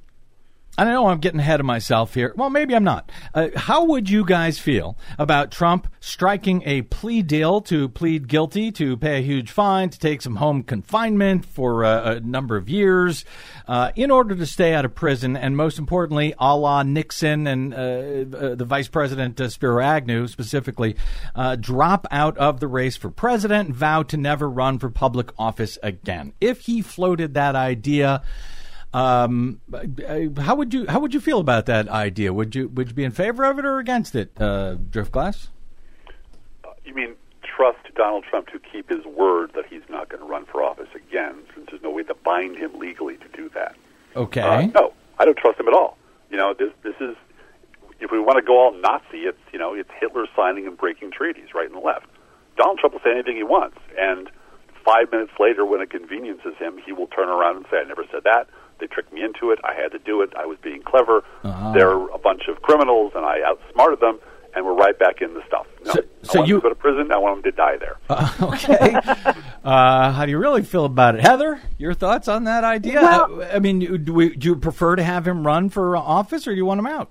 I 0.79 0.85
know 0.85 1.07
I'm 1.09 1.21
getting 1.21 1.41
ahead 1.41 1.61
of 1.61 1.67
myself 1.67 2.13
here. 2.13 2.35
Well, 2.37 2.51
maybe 2.51 2.75
I'm 2.77 2.85
not. 2.85 3.11
Uh, 3.35 3.49
how 3.57 3.85
would 3.85 4.11
you 4.11 4.27
guys 4.27 4.59
feel 4.59 4.99
about 5.19 5.51
Trump 5.51 5.89
striking 6.01 6.63
a 6.67 6.83
plea 6.83 7.23
deal 7.23 7.63
to 7.63 7.89
plead 7.89 8.29
guilty, 8.29 8.71
to 8.73 8.97
pay 8.99 9.19
a 9.19 9.23
huge 9.23 9.51
fine, 9.51 9.89
to 9.89 9.99
take 9.99 10.21
some 10.21 10.37
home 10.37 10.63
confinement 10.63 11.47
for 11.47 11.85
uh, 11.85 12.17
a 12.17 12.21
number 12.21 12.57
of 12.57 12.69
years 12.69 13.25
uh, 13.67 13.91
in 13.97 14.11
order 14.11 14.35
to 14.35 14.45
stay 14.45 14.75
out 14.75 14.85
of 14.85 14.95
prison, 14.95 15.35
and 15.37 15.57
most 15.57 15.79
importantly, 15.79 16.35
a 16.39 16.55
la 16.55 16.83
Nixon 16.83 17.47
and 17.47 17.73
uh, 17.73 18.37
uh, 18.37 18.55
the 18.55 18.65
Vice 18.67 18.89
President 18.89 19.41
uh, 19.41 19.49
Spiro 19.49 19.83
Agnew 19.83 20.29
specifically, 20.29 20.95
uh, 21.35 21.57
drop 21.57 22.07
out 22.11 22.37
of 22.37 22.61
the 22.61 22.69
race 22.69 22.97
for 22.97 23.11
president 23.11 23.69
and 23.69 23.77
vow 23.77 24.03
to 24.03 24.17
never 24.17 24.49
run 24.49 24.79
for 24.79 24.91
public 24.91 25.31
office 25.39 25.79
again? 25.83 26.35
If 26.41 26.61
he 26.63 26.83
floated 26.83 27.35
that 27.35 27.57
idea, 27.57 28.23
um, 28.97 29.61
uh, 29.75 30.41
how 30.41 30.55
would 30.55 30.73
you 30.73 30.87
how 30.89 31.01
would 31.01 31.13
you 31.13 31.21
feel 31.21 31.39
about 31.39 31.67
that 31.67 31.87
idea? 31.89 32.33
Would 32.33 32.55
you 32.55 32.69
would 32.69 32.89
you 32.89 32.95
be 32.95 33.05
in 33.05 33.11
favor 33.11 33.45
of 33.45 33.59
it 33.59 33.67
or 33.67 33.79
against 33.79 34.15
it, 34.15 34.33
uh, 34.39 34.77
Driftglass? 34.91 35.49
You 36.87 36.95
mean 36.95 37.15
trust 37.43 37.95
Donald 37.95 38.25
Trump 38.25 38.49
to 38.49 38.59
keep 38.59 38.89
his 38.89 39.05
word 39.05 39.53
that 39.55 39.67
he's 39.67 39.83
not 39.91 40.09
going 40.09 40.23
to 40.23 40.27
run 40.27 40.47
for 40.47 40.63
office 40.63 40.89
again, 40.95 41.35
since 41.55 41.67
there's 41.71 41.83
no 41.83 41.91
way 41.91 42.05
to 42.05 42.15
bind 42.15 42.57
him 42.57 42.79
legally 42.79 43.19
to 43.19 43.29
do 43.35 43.51
that? 43.51 43.77
Okay. 44.15 44.41
Uh, 44.41 44.67
no, 44.69 44.95
I 45.19 45.27
don't 45.27 45.37
trust 45.37 45.61
him 45.61 45.69
at 45.69 45.75
all. 45.75 45.99
You 46.31 46.39
know, 46.39 46.55
this 46.55 46.73
this 46.83 46.97
is 46.99 47.17
if 48.01 48.11
we 48.11 48.19
want 48.19 48.39
to 48.39 48.43
go 48.43 48.59
all 48.59 48.73
Nazi, 48.73 49.27
it's 49.29 49.39
you 49.53 49.59
know 49.59 49.75
it's 49.75 49.91
Hitler 50.01 50.25
signing 50.35 50.67
and 50.67 50.75
breaking 50.75 51.11
treaties 51.11 51.49
right 51.55 51.71
and 51.71 51.83
left. 51.83 52.07
Donald 52.57 52.79
Trump 52.79 52.95
will 52.95 53.03
say 53.05 53.11
anything 53.13 53.37
he 53.37 53.43
wants, 53.43 53.77
and 53.99 54.31
five 54.83 55.13
minutes 55.13 55.33
later, 55.39 55.67
when 55.67 55.83
it 55.83 55.91
conveniences 55.91 56.55
him, 56.59 56.79
he 56.79 56.93
will 56.93 57.09
turn 57.09 57.29
around 57.29 57.57
and 57.57 57.67
say, 57.71 57.77
"I 57.77 57.85
never 57.85 58.07
said 58.11 58.25
that. 58.25 58.49
They 58.79 58.87
tricked 58.87 59.13
me 59.13 59.23
into 59.23 59.51
it. 59.51 59.59
I 59.65 59.75
had 59.75 59.93
to 59.93 59.99
do 59.99 60.23
it. 60.23 60.33
I 60.37 60.47
was 60.47 60.59
being 60.63 60.83
clever. 60.83 61.23
Uh-huh. 61.45 61.73
They're 61.73 61.93
a 62.09 62.19
bunch 62.19 62.43
of 62.49 62.63
criminals, 62.63 63.13
and 63.15 63.25
I 63.25 63.41
outsmarted 63.45 64.01
them." 64.01 64.19
And 64.55 64.65
we're 64.65 64.73
right 64.75 64.99
back 64.99 65.21
in 65.21 65.35
the 65.35 65.43
stuff. 65.47 65.67
No, 65.85 65.93
So- 65.93 66.01
I 66.01 66.05
so 66.23 66.39
want 66.39 66.49
you- 66.49 66.55
them 66.55 66.61
to 66.63 66.63
go 66.63 66.69
to 66.71 66.75
prison. 66.77 67.13
I 67.13 67.19
want 67.19 67.43
them 67.43 67.53
to 67.53 67.57
die 67.57 67.77
there. 67.77 67.97
okay. 68.41 68.95
uh, 69.63 70.13
how 70.13 70.25
do 70.25 70.31
you 70.31 70.39
really 70.39 70.63
feel 70.63 70.87
about 70.87 71.15
it, 71.15 71.21
Heather? 71.21 71.61
Your 71.77 71.93
thoughts 71.93 72.27
on 72.27 72.45
that 72.45 72.65
idea? 72.65 73.03
Well- 73.03 73.43
Uh, 73.43 73.49
I 73.53 73.59
mean, 73.59 73.81
do, 74.05 74.13
we, 74.15 74.35
do 74.35 74.49
you 74.49 74.57
prefer 74.57 74.97
to 74.97 75.03
have 75.03 75.29
him 75.29 75.47
run 75.47 75.69
for 75.69 75.95
office, 75.95 76.47
or 76.47 76.53
do 76.53 76.57
you 76.57 76.65
want 76.65 76.79
him 76.81 76.87
out? 76.87 77.11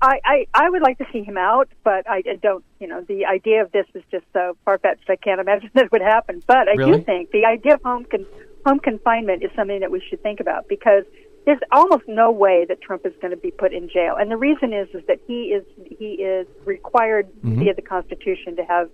I, 0.00 0.20
I, 0.24 0.46
I 0.54 0.70
would 0.70 0.82
like 0.82 0.98
to 0.98 1.06
see 1.12 1.24
him 1.24 1.36
out, 1.36 1.68
but 1.82 2.08
I, 2.08 2.18
I 2.18 2.36
don't, 2.40 2.62
you 2.78 2.86
know, 2.86 3.00
the 3.00 3.26
idea 3.26 3.62
of 3.64 3.72
this 3.72 3.86
is 3.94 4.04
just 4.12 4.24
so 4.32 4.56
far 4.64 4.78
fetched. 4.78 5.10
I 5.10 5.16
can't 5.16 5.40
imagine 5.40 5.70
that 5.74 5.90
would 5.90 6.02
happen. 6.02 6.40
But 6.46 6.68
I 6.68 6.74
Really? 6.74 6.98
do 6.98 7.04
think 7.04 7.32
the 7.32 7.46
idea 7.46 7.74
of 7.74 7.82
home 7.82 8.04
con- 8.08 8.26
home 8.66 8.78
confinement 8.80 9.42
is 9.42 9.50
something 9.56 9.80
that 9.80 9.90
we 9.90 10.02
should 10.08 10.22
think 10.22 10.40
about 10.40 10.68
because 10.68 11.04
there's 11.46 11.60
almost 11.72 12.04
no 12.06 12.30
way 12.30 12.66
that 12.68 12.82
Trump 12.82 13.06
is 13.06 13.12
going 13.20 13.30
to 13.30 13.36
be 13.36 13.50
put 13.50 13.72
in 13.72 13.88
jail, 13.88 14.16
and 14.18 14.30
the 14.30 14.36
reason 14.36 14.72
is 14.72 14.88
is 14.92 15.02
that 15.06 15.18
he 15.26 15.44
is 15.56 15.64
he 15.98 16.22
is 16.22 16.46
required 16.64 17.26
Mm-hmm. 17.44 17.60
via 17.60 17.74
the 17.74 17.82
Constitution 17.82 18.56
to 18.56 18.64
have 18.64 18.90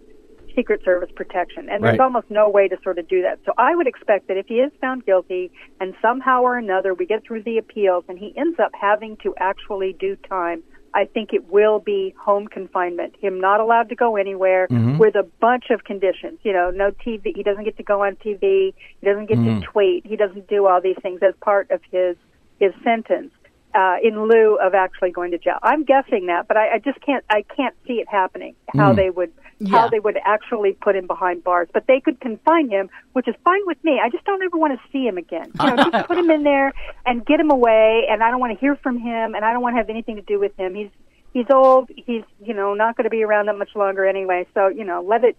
Secret 0.55 0.85
Service 0.85 1.11
protection, 1.17 1.69
and 1.69 1.83
there's 1.83 1.99
Right. 1.99 2.01
almost 2.01 2.31
no 2.31 2.49
way 2.49 2.69
to 2.69 2.77
sort 2.85 2.99
of 2.99 3.09
do 3.09 3.23
that. 3.23 3.41
So 3.45 3.53
I 3.59 3.75
would 3.75 3.89
expect 3.89 4.29
that 4.29 4.37
if 4.37 4.47
he 4.47 4.61
is 4.61 4.71
found 4.81 5.05
guilty, 5.05 5.51
and 5.81 5.95
somehow 6.01 6.43
or 6.43 6.57
another 6.57 6.95
we 6.95 7.07
get 7.07 7.25
through 7.25 7.43
the 7.43 7.59
appeals, 7.59 8.05
and 8.09 8.17
he 8.19 8.33
ends 8.37 8.61
up 8.61 8.71
having 8.73 9.17
to 9.25 9.35
actually 9.39 9.95
do 9.99 10.15
time. 10.29 10.63
I 10.95 11.05
think 11.07 11.33
it 11.33 11.51
will 11.53 11.81
be 11.81 12.15
home 12.19 12.47
confinement. 12.47 13.17
Him 13.21 13.41
not 13.41 13.59
allowed 13.61 13.89
to 13.89 13.95
go 13.97 14.17
anywhere 14.17 14.69
Mm-hmm. 14.71 14.99
with 14.99 15.15
a 15.17 15.25
bunch 15.41 15.71
of 15.71 15.85
conditions. 15.85 16.39
You 16.43 16.53
know, 16.53 16.71
no 16.71 16.91
TV. 16.93 17.35
He 17.37 17.43
doesn't 17.43 17.65
get 17.65 17.77
to 17.77 17.83
go 17.83 18.03
on 18.05 18.17
TV. 18.17 18.73
He 19.01 19.07
doesn't 19.07 19.27
get 19.27 19.39
Mm-hmm. 19.39 19.61
to 19.61 19.67
tweet. 19.67 20.07
He 20.07 20.17
doesn't 20.17 20.47
do 20.49 20.67
all 20.67 20.81
these 20.81 20.97
things 21.03 21.21
as 21.23 21.35
part 21.41 21.71
of 21.71 21.81
his 21.91 22.17
his 22.61 22.73
sentence 22.85 23.33
uh, 23.75 23.97
in 24.03 24.29
lieu 24.29 24.57
of 24.63 24.75
actually 24.75 25.11
going 25.11 25.31
to 25.33 25.39
jail. 25.39 25.59
I'm 25.63 25.85
guessing 25.85 26.27
that, 26.27 26.47
but 26.49 26.57
I, 26.57 26.75
I 26.75 26.79
just 26.79 27.01
can't. 27.01 27.25
I 27.31 27.43
can't 27.57 27.75
see 27.87 27.95
it 27.95 28.09
happening. 28.09 28.55
How 28.77 28.91
Hmm. 28.91 28.97
they 28.97 29.11
would 29.11 29.33
Yeah. 29.61 29.79
how 29.79 29.89
they 29.89 30.01
would 30.01 30.19
actually 30.25 30.73
put 30.75 30.95
him 30.97 31.07
behind 31.07 31.45
bars, 31.45 31.69
but 31.73 31.87
they 31.87 32.01
could 32.01 32.21
confine 32.21 32.69
him, 32.71 32.91
which 33.13 33.29
is 33.29 33.35
fine 33.45 33.61
with 33.67 33.83
me. 33.85 34.01
I 34.03 34.11
just 34.11 34.25
don't 34.25 34.43
ever 34.43 34.57
want 34.59 34.79
to 34.79 34.89
see 34.93 35.05
him 35.07 35.17
again. 35.17 35.51
You 35.61 35.67
know, 35.77 35.91
just 35.91 36.07
put 36.09 36.19
him 36.19 36.31
in 36.31 36.43
there 36.43 36.73
and 37.07 37.25
get 37.25 37.39
him 37.41 37.51
away, 37.51 38.07
and 38.11 38.23
I 38.23 38.31
don't 38.31 38.41
want 38.41 38.53
to 38.53 38.59
hear 38.59 38.77
from 38.77 38.99
him, 38.99 39.35
and 39.35 39.45
I 39.45 39.53
don't 39.53 39.63
want 39.63 39.75
to 39.75 39.79
have 39.79 39.91
anything 39.91 40.17
to 40.17 40.23
do 40.23 40.39
with 40.41 40.57
him. 40.57 40.75
He's 40.75 40.91
he's 41.33 41.47
old. 41.51 41.89
He's 41.95 42.23
you 42.43 42.55
know 42.55 42.75
not 42.75 42.97
going 42.97 43.05
to 43.05 43.11
be 43.11 43.23
around 43.23 43.47
that 43.47 43.57
much 43.59 43.75
longer 43.75 44.05
anyway. 44.07 44.47
So 44.55 44.69
you 44.69 44.85
know, 44.85 45.03
let 45.03 45.25
it. 45.25 45.37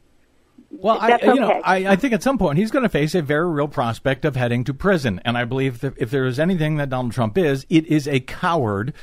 Well, 0.80 0.98
I, 1.00 1.10
That's 1.12 1.24
you 1.24 1.36
know. 1.36 1.62
I, 1.64 1.94
I 1.94 1.96
think 1.96 2.14
at 2.14 2.24
some 2.24 2.38
point 2.38 2.58
he's 2.58 2.72
going 2.72 2.84
to 2.84 2.90
face 2.90 3.16
a 3.16 3.22
very 3.22 3.50
real 3.50 3.68
prospect 3.68 4.26
of 4.26 4.36
heading 4.36 4.64
to 4.66 4.74
prison, 4.74 5.22
and 5.26 5.38
I 5.38 5.46
believe 5.46 5.82
that 5.82 5.94
if 5.98 6.12
there 6.12 6.26
is 6.26 6.40
anything 6.40 6.78
that 6.78 6.90
Donald 6.90 7.14
Trump 7.14 7.38
is, 7.38 7.66
it 7.70 7.86
is 7.88 8.08
a 8.08 8.20
coward, 8.20 8.94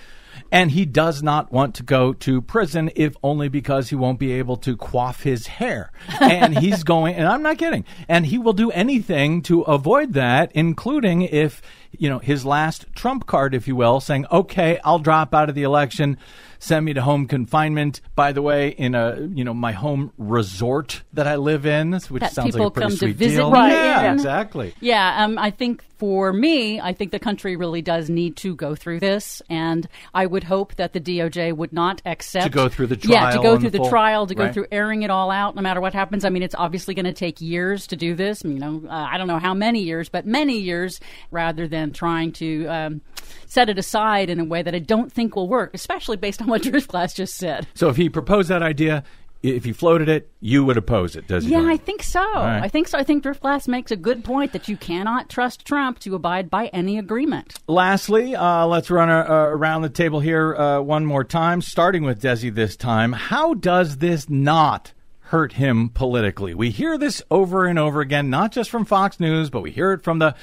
and 0.50 0.70
he 0.70 0.84
does 0.84 1.22
not 1.22 1.52
want 1.52 1.74
to 1.76 1.82
go 1.82 2.12
to 2.12 2.42
prison, 2.42 2.90
if 2.94 3.16
only 3.22 3.48
because 3.48 3.88
he 3.88 3.96
won't 3.96 4.18
be 4.18 4.32
able 4.32 4.56
to 4.58 4.76
quaff 4.76 5.22
his 5.22 5.46
hair, 5.46 5.90
and 6.20 6.58
he's 6.58 6.84
going, 6.84 7.14
and 7.14 7.26
I'm 7.26 7.42
not 7.42 7.58
kidding, 7.58 7.84
and 8.08 8.26
he 8.26 8.38
will 8.38 8.52
do 8.52 8.70
anything 8.70 9.42
to 9.42 9.62
avoid 9.62 10.12
that, 10.12 10.52
including 10.54 11.22
if 11.22 11.62
you 11.90 12.08
know 12.08 12.18
his 12.18 12.44
last 12.44 12.86
trump 12.94 13.26
card, 13.26 13.54
if 13.54 13.66
you 13.66 13.76
will, 13.76 14.00
saying, 14.00 14.26
"Okay, 14.30 14.78
I'll 14.84 14.98
drop 14.98 15.34
out 15.34 15.48
of 15.48 15.54
the 15.54 15.62
election." 15.62 16.18
Send 16.62 16.84
me 16.86 16.94
to 16.94 17.02
home 17.02 17.26
confinement. 17.26 18.00
By 18.14 18.32
the 18.32 18.40
way, 18.40 18.68
in 18.68 18.94
a 18.94 19.18
you 19.34 19.44
know 19.44 19.52
my 19.54 19.72
home 19.72 20.12
resort 20.16 21.02
that 21.12 21.26
I 21.26 21.36
live 21.36 21.66
in, 21.66 21.92
which 21.92 22.20
That 22.20 22.32
sounds 22.32 22.56
like 22.56 22.66
a 22.68 22.70
pretty 22.70 22.84
come 22.84 22.90
to 22.92 22.96
sweet 22.96 23.16
visit 23.16 23.36
deal. 23.38 23.50
me 23.50 23.58
yeah, 23.58 24.08
in. 24.08 24.14
exactly. 24.14 24.74
Yeah, 24.80 25.24
um, 25.24 25.38
I 25.38 25.50
think 25.50 25.84
for 26.02 26.32
me, 26.32 26.80
I 26.80 26.94
think 26.94 27.12
the 27.12 27.20
country 27.20 27.54
really 27.54 27.80
does 27.80 28.10
need 28.10 28.34
to 28.38 28.56
go 28.56 28.74
through 28.74 28.98
this, 28.98 29.40
and 29.48 29.86
I 30.12 30.26
would 30.26 30.42
hope 30.42 30.74
that 30.74 30.94
the 30.94 31.00
DOJ 31.00 31.56
would 31.56 31.72
not 31.72 32.02
accept 32.04 32.42
To 32.46 32.50
go 32.50 32.68
through 32.68 32.88
the 32.88 32.96
trial. 32.96 33.12
Yeah, 33.12 33.30
to 33.30 33.38
go 33.40 33.56
through 33.56 33.70
the 33.70 33.78
the 33.78 33.88
trial, 33.88 34.26
to 34.26 34.34
go 34.34 34.52
through 34.52 34.66
airing 34.72 35.04
it 35.04 35.10
all 35.12 35.30
out, 35.30 35.54
no 35.54 35.62
matter 35.62 35.80
what 35.80 35.92
happens. 35.92 36.24
I 36.24 36.28
mean, 36.30 36.42
it's 36.42 36.56
obviously 36.56 36.94
going 36.94 37.04
to 37.04 37.12
take 37.12 37.40
years 37.40 37.86
to 37.86 37.94
do 37.94 38.16
this. 38.16 38.42
You 38.42 38.58
know, 38.58 38.82
uh, 38.84 39.08
I 39.12 39.16
don't 39.16 39.28
know 39.28 39.38
how 39.38 39.54
many 39.54 39.78
years, 39.84 40.08
but 40.08 40.26
many 40.26 40.58
years, 40.58 40.98
rather 41.30 41.68
than 41.68 41.92
trying 41.92 42.32
to 42.32 42.66
um, 42.66 43.00
set 43.46 43.68
it 43.68 43.78
aside 43.78 44.28
in 44.28 44.40
a 44.40 44.44
way 44.44 44.60
that 44.60 44.74
I 44.74 44.80
don't 44.80 45.12
think 45.12 45.36
will 45.36 45.48
work, 45.48 45.70
especially 45.72 46.16
based 46.16 46.42
on 46.42 46.48
what 46.48 46.62
Driftglass 46.62 47.14
just 47.14 47.36
said. 47.36 47.68
So 47.74 47.88
if 47.88 47.96
he 47.96 48.08
proposed 48.08 48.48
that 48.48 48.62
idea, 48.62 49.04
if 49.42 49.64
he 49.64 49.72
floated 49.72 50.08
it, 50.08 50.30
you 50.40 50.64
would 50.64 50.76
oppose 50.76 51.16
it, 51.16 51.26
does 51.26 51.44
he? 51.44 51.50
Yeah, 51.50 51.66
I 51.66 51.76
think 51.76 52.02
so. 52.02 52.20
right. 52.20 52.62
I 52.62 52.68
think 52.68 52.88
so. 52.88 52.98
I 52.98 53.02
think 53.02 53.24
Driftglass 53.24 53.66
makes 53.66 53.90
a 53.90 53.96
good 53.96 54.24
point 54.24 54.52
that 54.52 54.68
you 54.68 54.76
cannot 54.76 55.28
trust 55.28 55.64
Trump 55.64 55.98
to 56.00 56.14
abide 56.14 56.48
by 56.48 56.66
any 56.68 56.98
agreement. 56.98 57.54
Lastly, 57.66 58.34
uh, 58.36 58.66
let's 58.66 58.90
run 58.90 59.10
uh, 59.10 59.24
around 59.28 59.82
the 59.82 59.88
table 59.88 60.20
here 60.20 60.54
uh, 60.54 60.80
one 60.80 61.04
more 61.04 61.24
time, 61.24 61.60
starting 61.60 62.04
with 62.04 62.22
Desi 62.22 62.54
this 62.54 62.76
time. 62.76 63.12
How 63.12 63.54
does 63.54 63.98
this 63.98 64.28
not 64.28 64.92
hurt 65.20 65.54
him 65.54 65.88
politically? 65.88 66.54
We 66.54 66.70
hear 66.70 66.96
this 66.96 67.22
over 67.30 67.66
and 67.66 67.78
over 67.78 68.00
again, 68.00 68.30
not 68.30 68.52
just 68.52 68.70
from 68.70 68.84
Fox 68.84 69.18
News, 69.18 69.50
but 69.50 69.62
we 69.62 69.70
hear 69.72 69.92
it 69.92 70.02
from 70.02 70.20
the 70.20 70.34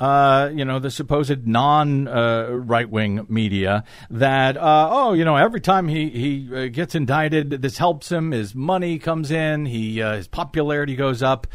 uh, 0.00 0.50
you 0.54 0.64
know, 0.64 0.78
the 0.78 0.90
supposed 0.90 1.46
non 1.46 2.08
uh, 2.08 2.48
right 2.50 2.88
wing 2.88 3.26
media 3.28 3.84
that, 4.08 4.56
uh, 4.56 4.88
oh, 4.90 5.12
you 5.12 5.26
know, 5.26 5.36
every 5.36 5.60
time 5.60 5.88
he, 5.88 6.08
he 6.08 6.48
uh, 6.54 6.68
gets 6.68 6.94
indicted, 6.94 7.50
this 7.50 7.76
helps 7.76 8.10
him. 8.10 8.30
His 8.30 8.54
money 8.54 8.98
comes 8.98 9.30
in, 9.30 9.66
he, 9.66 10.00
uh, 10.00 10.16
his 10.16 10.26
popularity 10.26 10.96
goes 10.96 11.22
up. 11.22 11.46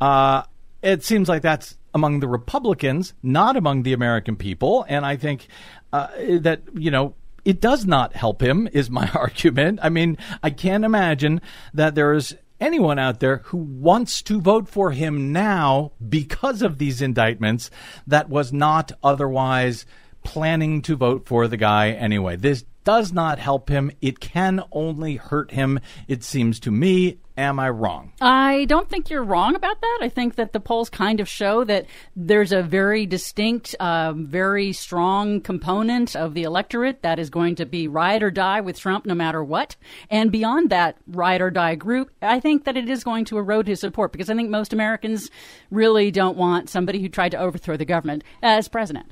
Uh, 0.00 0.42
it 0.82 1.04
seems 1.04 1.28
like 1.28 1.42
that's 1.42 1.78
among 1.94 2.18
the 2.18 2.26
Republicans, 2.26 3.14
not 3.22 3.56
among 3.56 3.84
the 3.84 3.92
American 3.92 4.34
people. 4.34 4.84
And 4.88 5.06
I 5.06 5.16
think 5.16 5.46
uh, 5.92 6.08
that, 6.40 6.62
you 6.74 6.90
know, 6.90 7.14
it 7.44 7.60
does 7.60 7.86
not 7.86 8.16
help 8.16 8.42
him, 8.42 8.68
is 8.72 8.90
my 8.90 9.08
argument. 9.14 9.78
I 9.80 9.90
mean, 9.90 10.18
I 10.42 10.50
can't 10.50 10.84
imagine 10.84 11.40
that 11.74 11.94
there 11.94 12.14
is 12.14 12.36
anyone 12.62 12.98
out 12.98 13.20
there 13.20 13.38
who 13.46 13.58
wants 13.58 14.22
to 14.22 14.40
vote 14.40 14.68
for 14.68 14.92
him 14.92 15.32
now 15.32 15.92
because 16.08 16.62
of 16.62 16.78
these 16.78 17.02
indictments 17.02 17.70
that 18.06 18.28
was 18.28 18.52
not 18.52 18.92
otherwise 19.02 19.84
planning 20.22 20.80
to 20.82 20.96
vote 20.96 21.26
for 21.26 21.48
the 21.48 21.56
guy 21.56 21.90
anyway. 21.90 22.36
This 22.36 22.64
does 22.84 23.12
not 23.12 23.38
help 23.38 23.68
him. 23.68 23.90
It 24.00 24.20
can 24.20 24.62
only 24.70 25.16
hurt 25.16 25.50
him, 25.50 25.80
it 26.06 26.22
seems 26.22 26.60
to 26.60 26.70
me. 26.70 27.18
Am 27.36 27.58
I 27.58 27.70
wrong? 27.70 28.12
I 28.20 28.66
don't 28.66 28.90
think 28.90 29.08
you're 29.08 29.24
wrong 29.24 29.54
about 29.54 29.80
that. 29.80 29.98
I 30.02 30.10
think 30.10 30.34
that 30.34 30.52
the 30.52 30.60
polls 30.60 30.90
kind 30.90 31.18
of 31.18 31.26
show 31.26 31.64
that 31.64 31.86
there's 32.14 32.52
a 32.52 32.62
very 32.62 33.06
distinct, 33.06 33.74
uh, 33.80 34.12
very 34.14 34.74
strong 34.74 35.40
component 35.40 36.14
of 36.14 36.34
the 36.34 36.42
electorate 36.42 37.00
that 37.00 37.18
is 37.18 37.30
going 37.30 37.54
to 37.54 37.64
be 37.64 37.88
ride 37.88 38.22
or 38.22 38.30
die 38.30 38.60
with 38.60 38.78
Trump 38.78 39.06
no 39.06 39.14
matter 39.14 39.42
what. 39.42 39.76
And 40.10 40.30
beyond 40.30 40.68
that 40.70 40.98
ride 41.06 41.40
or 41.40 41.50
die 41.50 41.74
group, 41.74 42.10
I 42.20 42.38
think 42.38 42.64
that 42.64 42.76
it 42.76 42.90
is 42.90 43.02
going 43.02 43.24
to 43.26 43.38
erode 43.38 43.66
his 43.66 43.80
support 43.80 44.12
because 44.12 44.28
I 44.28 44.34
think 44.34 44.50
most 44.50 44.74
Americans 44.74 45.30
really 45.70 46.10
don't 46.10 46.36
want 46.36 46.68
somebody 46.68 47.00
who 47.00 47.08
tried 47.08 47.30
to 47.30 47.38
overthrow 47.38 47.78
the 47.78 47.86
government 47.86 48.24
as 48.42 48.68
president. 48.68 49.06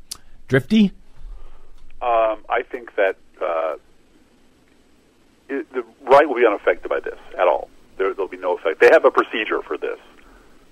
Drifty? 0.47 0.93
Um, 2.03 2.45
I 2.51 2.65
think 2.71 2.95
that 2.97 3.17
uh, 3.41 3.77
it, 5.49 5.73
the 5.73 5.85
right 6.03 6.29
will 6.29 6.37
be 6.37 6.47
unaffected 6.47 6.91
by 6.91 7.01
this 7.01 7.19
at 7.39 7.49
all. 7.49 7.70
There, 8.01 8.15
there'll 8.15 8.29
be 8.29 8.39
no 8.39 8.57
effect. 8.57 8.81
They 8.81 8.89
have 8.89 9.05
a 9.05 9.11
procedure 9.11 9.61
for 9.61 9.77
this, 9.77 9.99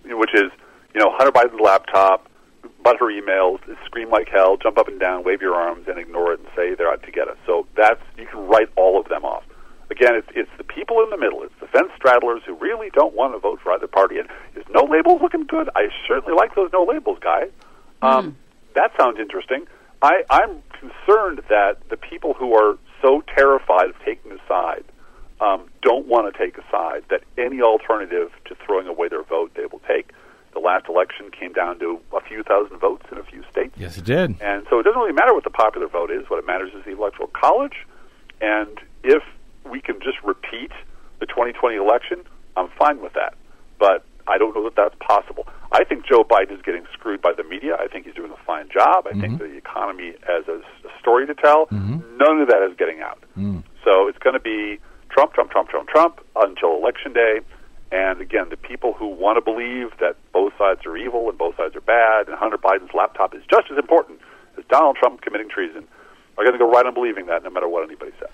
which 0.06 0.32
is, 0.32 0.50
you 0.94 1.00
know, 1.00 1.12
Hunter 1.12 1.30
Biden's 1.30 1.60
laptop, 1.60 2.26
but 2.82 2.96
her 2.98 3.12
emails, 3.12 3.60
scream 3.84 4.08
like 4.08 4.30
hell, 4.30 4.56
jump 4.56 4.78
up 4.78 4.88
and 4.88 4.98
down, 4.98 5.24
wave 5.24 5.42
your 5.42 5.54
arms, 5.54 5.86
and 5.88 5.98
ignore 5.98 6.32
it 6.32 6.40
and 6.40 6.48
say 6.56 6.74
they're 6.74 6.90
out 6.90 7.02
to 7.02 7.10
get 7.10 7.28
us. 7.28 7.36
So 7.44 7.66
that's 7.76 8.00
you 8.16 8.24
can 8.24 8.46
write 8.46 8.70
all 8.76 8.98
of 8.98 9.08
them 9.10 9.26
off. 9.26 9.44
Again, 9.90 10.14
it's 10.14 10.28
it's 10.34 10.50
the 10.56 10.64
people 10.64 11.02
in 11.02 11.10
the 11.10 11.18
middle. 11.18 11.42
It's 11.42 11.52
the 11.60 11.66
fence 11.66 11.90
straddlers 12.00 12.42
who 12.44 12.54
really 12.54 12.88
don't 12.94 13.14
want 13.14 13.34
to 13.34 13.38
vote 13.38 13.60
for 13.62 13.72
either 13.72 13.86
party. 13.86 14.18
And 14.18 14.28
is 14.56 14.64
no 14.70 14.84
labels 14.84 15.20
looking 15.20 15.44
good? 15.44 15.68
I 15.76 15.88
certainly 16.06 16.34
like 16.34 16.54
those 16.54 16.70
no 16.72 16.82
labels 16.82 17.18
guys. 17.20 17.50
Um, 18.00 18.38
that 18.74 18.92
sounds 18.96 19.18
interesting. 19.20 19.66
I, 20.00 20.22
I'm 20.30 20.62
concerned 20.72 21.42
that 21.50 21.76
the 21.90 21.98
people 21.98 22.32
who 22.32 22.54
are 22.54 22.78
so 23.02 23.22
terrified 23.36 23.90
of 23.90 23.96
taking 24.02 24.32
a 24.32 24.38
side 24.48 24.84
um, 25.40 25.68
don't 25.82 26.06
want 26.06 26.32
to 26.32 26.38
take 26.38 26.58
a 26.58 26.64
side, 26.70 27.04
that 27.10 27.22
any 27.36 27.60
alternative 27.60 28.30
to 28.46 28.56
throwing 28.66 28.86
away 28.86 29.08
their 29.08 29.22
vote 29.22 29.52
they 29.54 29.66
will 29.66 29.82
take. 29.86 30.12
The 30.54 30.60
last 30.60 30.88
election 30.88 31.30
came 31.30 31.52
down 31.52 31.78
to 31.78 32.00
a 32.12 32.20
few 32.20 32.42
thousand 32.42 32.78
votes 32.78 33.04
in 33.12 33.18
a 33.18 33.22
few 33.22 33.44
states. 33.50 33.74
Yes, 33.76 33.98
it 33.98 34.04
did. 34.04 34.40
And 34.40 34.66
so 34.68 34.80
it 34.80 34.82
doesn't 34.82 34.98
really 34.98 35.12
matter 35.12 35.34
what 35.34 35.44
the 35.44 35.50
popular 35.50 35.86
vote 35.86 36.10
is. 36.10 36.28
What 36.28 36.38
it 36.38 36.46
matters 36.46 36.72
is 36.74 36.84
the 36.84 36.92
electoral 36.92 37.28
college. 37.28 37.86
And 38.40 38.80
if 39.04 39.22
we 39.70 39.80
can 39.80 40.00
just 40.00 40.18
repeat 40.24 40.72
the 41.20 41.26
2020 41.26 41.76
election, 41.76 42.24
I'm 42.56 42.68
fine 42.78 43.00
with 43.00 43.12
that. 43.12 43.34
But 43.78 44.04
I 44.26 44.38
don't 44.38 44.54
know 44.54 44.64
that 44.64 44.74
that's 44.76 44.94
possible. 45.00 45.46
I 45.70 45.84
think 45.84 46.06
Joe 46.06 46.24
Biden 46.24 46.52
is 46.52 46.62
getting 46.62 46.84
screwed 46.92 47.20
by 47.20 47.32
the 47.36 47.44
media. 47.44 47.76
I 47.78 47.88
think 47.88 48.06
he's 48.06 48.14
doing 48.14 48.32
a 48.32 48.44
fine 48.44 48.68
job. 48.72 49.06
I 49.06 49.12
think 49.12 49.34
mm-hmm. 49.34 49.52
the 49.52 49.56
economy 49.56 50.14
has 50.26 50.48
a, 50.48 50.58
a 50.58 51.00
story 51.00 51.26
to 51.26 51.34
tell. 51.34 51.66
Mm-hmm. 51.66 52.16
None 52.16 52.40
of 52.40 52.48
that 52.48 52.66
is 52.68 52.76
getting 52.76 53.00
out. 53.00 53.22
Mm. 53.36 53.62
So 53.84 54.08
it's 54.08 54.18
going 54.18 54.34
to 54.34 54.40
be 54.40 54.80
Trump, 55.18 55.34
Trump, 55.34 55.50
Trump, 55.50 55.68
Trump, 55.68 55.88
Trump 55.88 56.20
until 56.36 56.76
election 56.76 57.12
day. 57.12 57.40
And 57.90 58.20
again, 58.20 58.50
the 58.50 58.56
people 58.56 58.92
who 58.92 59.08
want 59.08 59.36
to 59.36 59.40
believe 59.40 59.90
that 59.98 60.14
both 60.32 60.52
sides 60.56 60.86
are 60.86 60.96
evil 60.96 61.28
and 61.28 61.36
both 61.36 61.56
sides 61.56 61.74
are 61.74 61.80
bad, 61.80 62.28
and 62.28 62.36
Hunter 62.36 62.58
Biden's 62.58 62.94
laptop 62.94 63.34
is 63.34 63.42
just 63.50 63.66
as 63.72 63.78
important 63.78 64.20
as 64.56 64.64
Donald 64.70 64.96
Trump 64.96 65.22
committing 65.22 65.48
treason, 65.48 65.88
are 66.36 66.44
going 66.44 66.52
to 66.52 66.58
go 66.58 66.70
right 66.70 66.86
on 66.86 66.94
believing 66.94 67.26
that, 67.26 67.42
no 67.42 67.50
matter 67.50 67.68
what 67.68 67.82
anybody 67.82 68.12
says. 68.20 68.28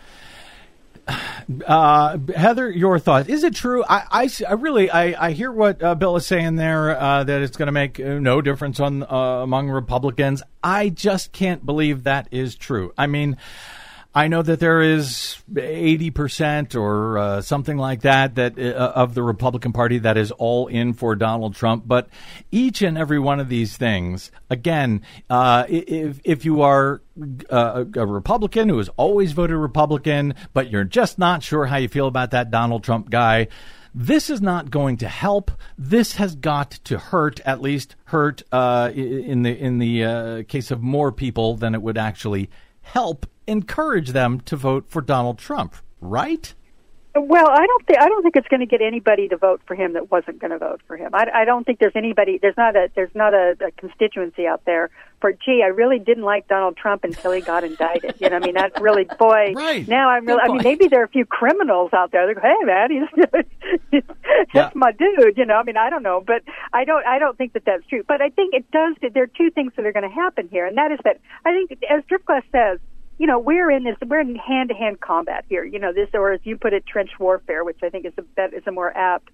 Uh, 1.67 2.19
Heather, 2.35 2.71
your 2.71 2.99
thoughts? 2.99 3.29
Is 3.29 3.45
it 3.45 3.55
true? 3.55 3.85
I, 3.89 4.05
I, 4.11 4.31
I 4.49 4.53
really, 4.55 4.91
I, 4.91 5.29
I 5.29 5.33
hear 5.33 5.53
what 5.53 5.83
uh, 5.83 5.95
Bill 5.95 6.17
is 6.17 6.27
saying 6.27 6.57
there. 6.57 7.01
Uh, 7.01 7.25
that 7.25 7.43
it's 7.43 7.57
going 7.57 7.67
to 7.67 7.73
make 7.73 8.01
uh, 8.01 8.19
no 8.19 8.41
difference 8.41 8.81
on 8.81 9.03
uh, 9.03 9.43
among 9.43 9.71
Republicans. 9.71 10.43
I 10.63 10.89
just 10.89 11.33
can't 11.33 11.65
believe 11.65 12.05
that 12.05 12.29
is 12.31 12.57
true. 12.57 12.93
I 12.99 13.07
mean, 13.07 13.37
I 14.17 14.29
know 14.29 14.43
that 14.43 14.61
there 14.61 14.81
is 14.81 15.43
80% 15.53 16.77
or 16.77 17.19
uh, 17.19 17.43
something 17.43 17.77
like 17.77 18.03
that 18.03 18.37
that 18.37 18.57
uh, 18.57 18.93
of 18.95 19.15
the 19.15 19.25
Republican 19.25 19.73
Party 19.73 19.99
that 19.99 20.17
is 20.17 20.31
all 20.31 20.69
in 20.69 20.93
for 20.93 21.17
Donald 21.17 21.57
Trump, 21.57 21.83
but 21.85 22.09
each 22.53 22.81
and 22.81 22.97
every 22.97 23.19
one 23.19 23.41
of 23.41 23.49
these 23.49 23.77
things, 23.77 24.31
again, 24.49 25.03
uh, 25.29 25.65
if 25.69 26.21
if 26.23 26.45
you 26.45 26.63
are 26.63 27.03
uh, 27.51 27.85
a 27.97 28.07
Republican 28.07 28.69
who 28.69 28.79
has 28.79 28.89
always 28.91 29.33
voted 29.33 29.57
Republican, 29.57 30.35
but 30.53 30.71
you're 30.71 30.85
just 30.85 31.19
not 31.19 31.43
sure 31.43 31.67
how 31.67 31.77
you 31.77 31.89
feel 31.89 32.07
about 32.07 32.31
that 32.31 32.53
Donald 32.53 32.85
Trump 32.85 33.11
guy, 33.11 33.49
this 33.95 34.31
is 34.31 34.41
not 34.41 34.71
going 34.71 34.97
to 34.99 35.09
help. 35.09 35.51
This 35.77 36.15
has 36.17 36.37
got 36.37 36.71
to 36.85 36.99
hurt, 36.99 37.41
at 37.41 37.61
least 37.61 37.97
hurt 38.05 38.45
uh, 38.53 38.93
in 38.95 39.43
the 39.43 39.59
in 39.59 39.79
the 39.79 40.05
uh, 40.05 40.43
case 40.45 40.71
of 40.71 40.83
more 40.83 41.11
people 41.11 41.57
than 41.57 41.75
it 41.75 41.83
would 41.83 41.99
actually 41.99 42.49
help 42.85 43.27
encourage 43.47 44.11
them 44.11 44.41
to 44.41 44.57
vote 44.57 44.87
for 44.89 45.03
Donald 45.03 45.39
Trump, 45.39 45.75
right? 46.01 46.55
Well, 47.17 47.49
I 47.49 47.65
don't 47.65 47.87
think 47.87 48.01
I 48.01 48.09
don't 48.09 48.23
think 48.25 48.35
it's 48.35 48.49
going 48.49 48.61
to 48.61 48.67
get 48.67 48.83
anybody 48.83 49.29
to 49.29 49.37
vote 49.37 49.61
for 49.67 49.77
him 49.77 49.93
that 49.93 50.11
wasn't 50.11 50.41
going 50.41 50.51
to 50.51 50.59
vote 50.59 50.81
for 50.89 50.97
him. 50.97 51.15
I, 51.15 51.27
I 51.33 51.45
don't 51.45 51.65
think 51.65 51.79
there's 51.79 51.95
anybody. 51.95 52.39
There's 52.43 52.57
not 52.57 52.75
a 52.75 52.91
there's 52.97 53.15
not 53.15 53.33
a, 53.35 53.57
a 53.65 53.71
constituency 53.73 54.49
out 54.49 54.65
there 54.65 54.91
for. 55.21 55.33
Gee, 55.33 55.63
I 55.65 55.69
really 55.69 56.01
didn't 56.01 56.25
like 56.25 56.49
Donald 56.49 56.77
Trump 56.77 57.05
until 57.05 57.31
he 57.31 57.41
got 57.41 57.63
indicted. 57.63 58.17
You 58.19 58.31
know, 58.31 58.37
I 58.37 58.39
mean, 58.41 58.55
that's 58.55 58.81
really 58.81 59.05
boy. 59.05 59.53
Right. 59.65 59.87
Now 59.87 60.11
I'm 60.11 60.27
really. 60.27 60.41
I 60.43 60.49
mean, 60.49 60.63
maybe 60.65 60.89
there 60.89 61.03
are 61.03 61.05
a 61.05 61.09
few 61.09 61.25
criminals 61.25 61.93
out 61.93 62.11
there. 62.11 62.27
They 62.27 62.35
go, 62.35 62.41
hey 62.41 62.65
man, 62.65 62.91
he's 62.91 63.27
that's 63.93 64.07
Yeah. 64.55 64.71
my 64.75 64.91
dude. 64.91 65.39
You 65.39 65.47
know, 65.47 65.55
I 65.55 65.63
mean, 65.63 65.77
I 65.77 65.91
don't 65.91 66.03
know, 66.03 66.23
but 66.27 66.43
I 66.73 66.85
don't. 66.85 67.07
I 67.07 67.21
don't 67.21 67.39
think 67.39 67.53
that 67.53 67.65
that's 67.65 67.87
true. 67.87 68.03
But 68.07 68.23
I 68.23 68.31
think 68.31 68.55
it 68.55 68.69
does. 68.73 68.97
There 69.15 69.23
are 69.23 69.29
two 69.29 69.51
things 69.51 69.73
that 69.77 69.87
are 69.87 69.93
going 69.93 70.09
to 70.09 70.15
happen 70.15 70.49
here, 70.51 70.67
and 70.67 70.77
that 70.79 70.91
is 70.91 70.99
that 71.05 71.21
I 71.45 71.53
think, 71.53 71.71
as 71.89 72.03
Driftglass 72.11 72.43
says, 72.51 72.81
you 73.19 73.27
know, 73.27 73.39
we're 73.39 73.71
in 73.71 73.85
this, 73.85 73.97
we're 74.07 74.21
in 74.21 74.37
hand 74.37 74.71
to 74.71 74.75
hand 74.75 75.01
combat 75.01 75.45
here. 75.49 75.65
You 75.65 75.79
know, 75.79 75.93
this, 75.93 76.09
or 76.15 76.33
as 76.33 76.41
you 76.45 76.57
put 76.57 76.73
it, 76.73 76.87
trench 76.87 77.11
warfare, 77.19 77.65
which 77.65 77.79
I 77.83 77.89
think 77.89 78.07
is 78.07 78.13
a 78.19 78.23
bet 78.23 78.53
is 78.55 78.63
a 78.67 78.73
more 78.73 78.97
apt, 78.97 79.29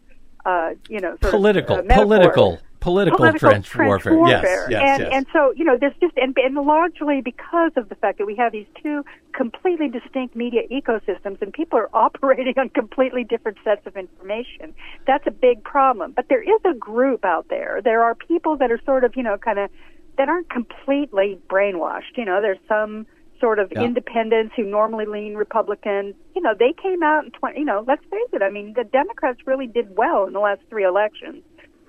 uh, 0.45 0.71
you 0.89 1.01
know, 1.01 1.17
sort 1.23 1.33
Political, 1.33 1.79
of, 1.79 1.85
uh, 1.85 1.89
metaphor. 1.89 2.07
political, 2.07 2.61
political, 2.81 3.33
trench, 3.33 3.75
warfare. 3.77 4.19
Yes, 4.27 4.45
yes, 4.71 4.83
and 4.83 5.01
yes. 5.03 5.11
and 5.13 5.27
so 5.33 5.53
you 5.57 5.65
know, 5.65 5.77
there's 5.79 5.95
just 6.01 6.17
and, 6.17 6.37
and 6.39 6.55
largely 6.55 7.21
because 7.21 7.73
of 7.77 7.89
the 7.89 7.95
fact 7.95 8.19
that 8.19 8.27
we 8.27 8.35
have 8.37 8.53
these 8.53 8.67
two 8.83 9.05
completely 9.33 9.89
distinct 9.89 10.35
media 10.37 10.63
ecosystems, 10.71 11.41
and 11.41 11.53
people 11.53 11.79
are 11.79 11.91
operating 11.95 12.59
on 12.59 12.69
completely 12.71 13.25
different 13.25 13.59
sets 13.65 13.87
of 13.87 13.97
information. 13.97 14.75
That's 15.07 15.27
a 15.27 15.31
big 15.31 15.63
problem. 15.63 16.13
But 16.13 16.27
there 16.29 16.43
is 16.43 16.61
a 16.65 16.75
group 16.75 17.25
out 17.25 17.49
there. 17.49 17.81
There 17.83 18.03
are 18.03 18.15
people 18.15 18.57
that 18.59 18.71
are 18.71 18.81
sort 18.85 19.05
of 19.05 19.17
you 19.17 19.23
know 19.23 19.39
kind 19.39 19.59
of 19.59 19.71
that 20.19 20.29
aren't 20.29 20.51
completely 20.51 21.39
brainwashed. 21.49 22.17
You 22.17 22.27
know, 22.27 22.43
there's 22.43 22.59
some 22.69 23.07
sort 23.41 23.59
of 23.59 23.73
Yeah. 23.73 23.83
independents 23.83 24.55
who 24.55 24.65
normally 24.65 25.07
lean 25.07 25.35
Republican. 25.35 26.15
You 26.35 26.43
know, 26.43 26.55
they 26.59 26.73
came 26.73 27.03
out 27.03 27.25
in 27.25 27.31
20, 27.33 27.59
you 27.59 27.65
know, 27.65 27.85
let's 27.87 28.05
face 28.05 28.29
it. 28.33 28.43
I 28.43 28.51
mean, 28.51 28.75
the 28.75 28.85
Democrats 28.85 29.41
really 29.47 29.67
did 29.67 29.97
well 29.97 30.27
in 30.27 30.33
the 30.33 30.41
last 30.41 30.61
three 30.69 30.85
elections 30.85 31.43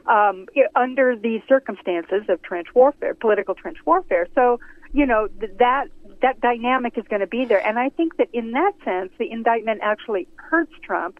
um, 0.07 0.47
under 0.75 1.15
these 1.15 1.41
circumstances 1.47 2.23
of 2.29 2.41
trench 2.41 2.67
warfare, 2.73 3.13
political 3.13 3.53
trench 3.53 3.77
warfare. 3.85 4.27
So, 4.33 4.59
you 4.93 5.05
know, 5.05 5.27
th- 5.39 5.51
that 5.59 5.87
that 6.21 6.39
dynamic 6.41 6.97
is 6.97 7.03
going 7.09 7.21
to 7.21 7.27
be 7.27 7.45
there, 7.45 7.65
and 7.65 7.79
I 7.79 7.89
think 7.89 8.17
that 8.17 8.27
in 8.33 8.51
that 8.51 8.73
sense, 8.85 9.11
the 9.17 9.31
indictment 9.31 9.79
actually 9.81 10.27
hurts 10.35 10.73
Trump. 10.83 11.19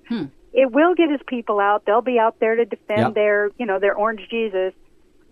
It 0.54 0.72
will 0.72 0.94
get 0.94 1.10
his 1.10 1.22
people 1.26 1.60
out; 1.60 1.86
they'll 1.86 2.02
be 2.02 2.20
out 2.20 2.40
there 2.40 2.56
to 2.56 2.66
defend 2.66 3.00
Yeah. 3.00 3.10
their, 3.10 3.50
you 3.58 3.66
know, 3.66 3.80
their 3.80 3.96
orange 3.96 4.28
Jesus. 4.30 4.74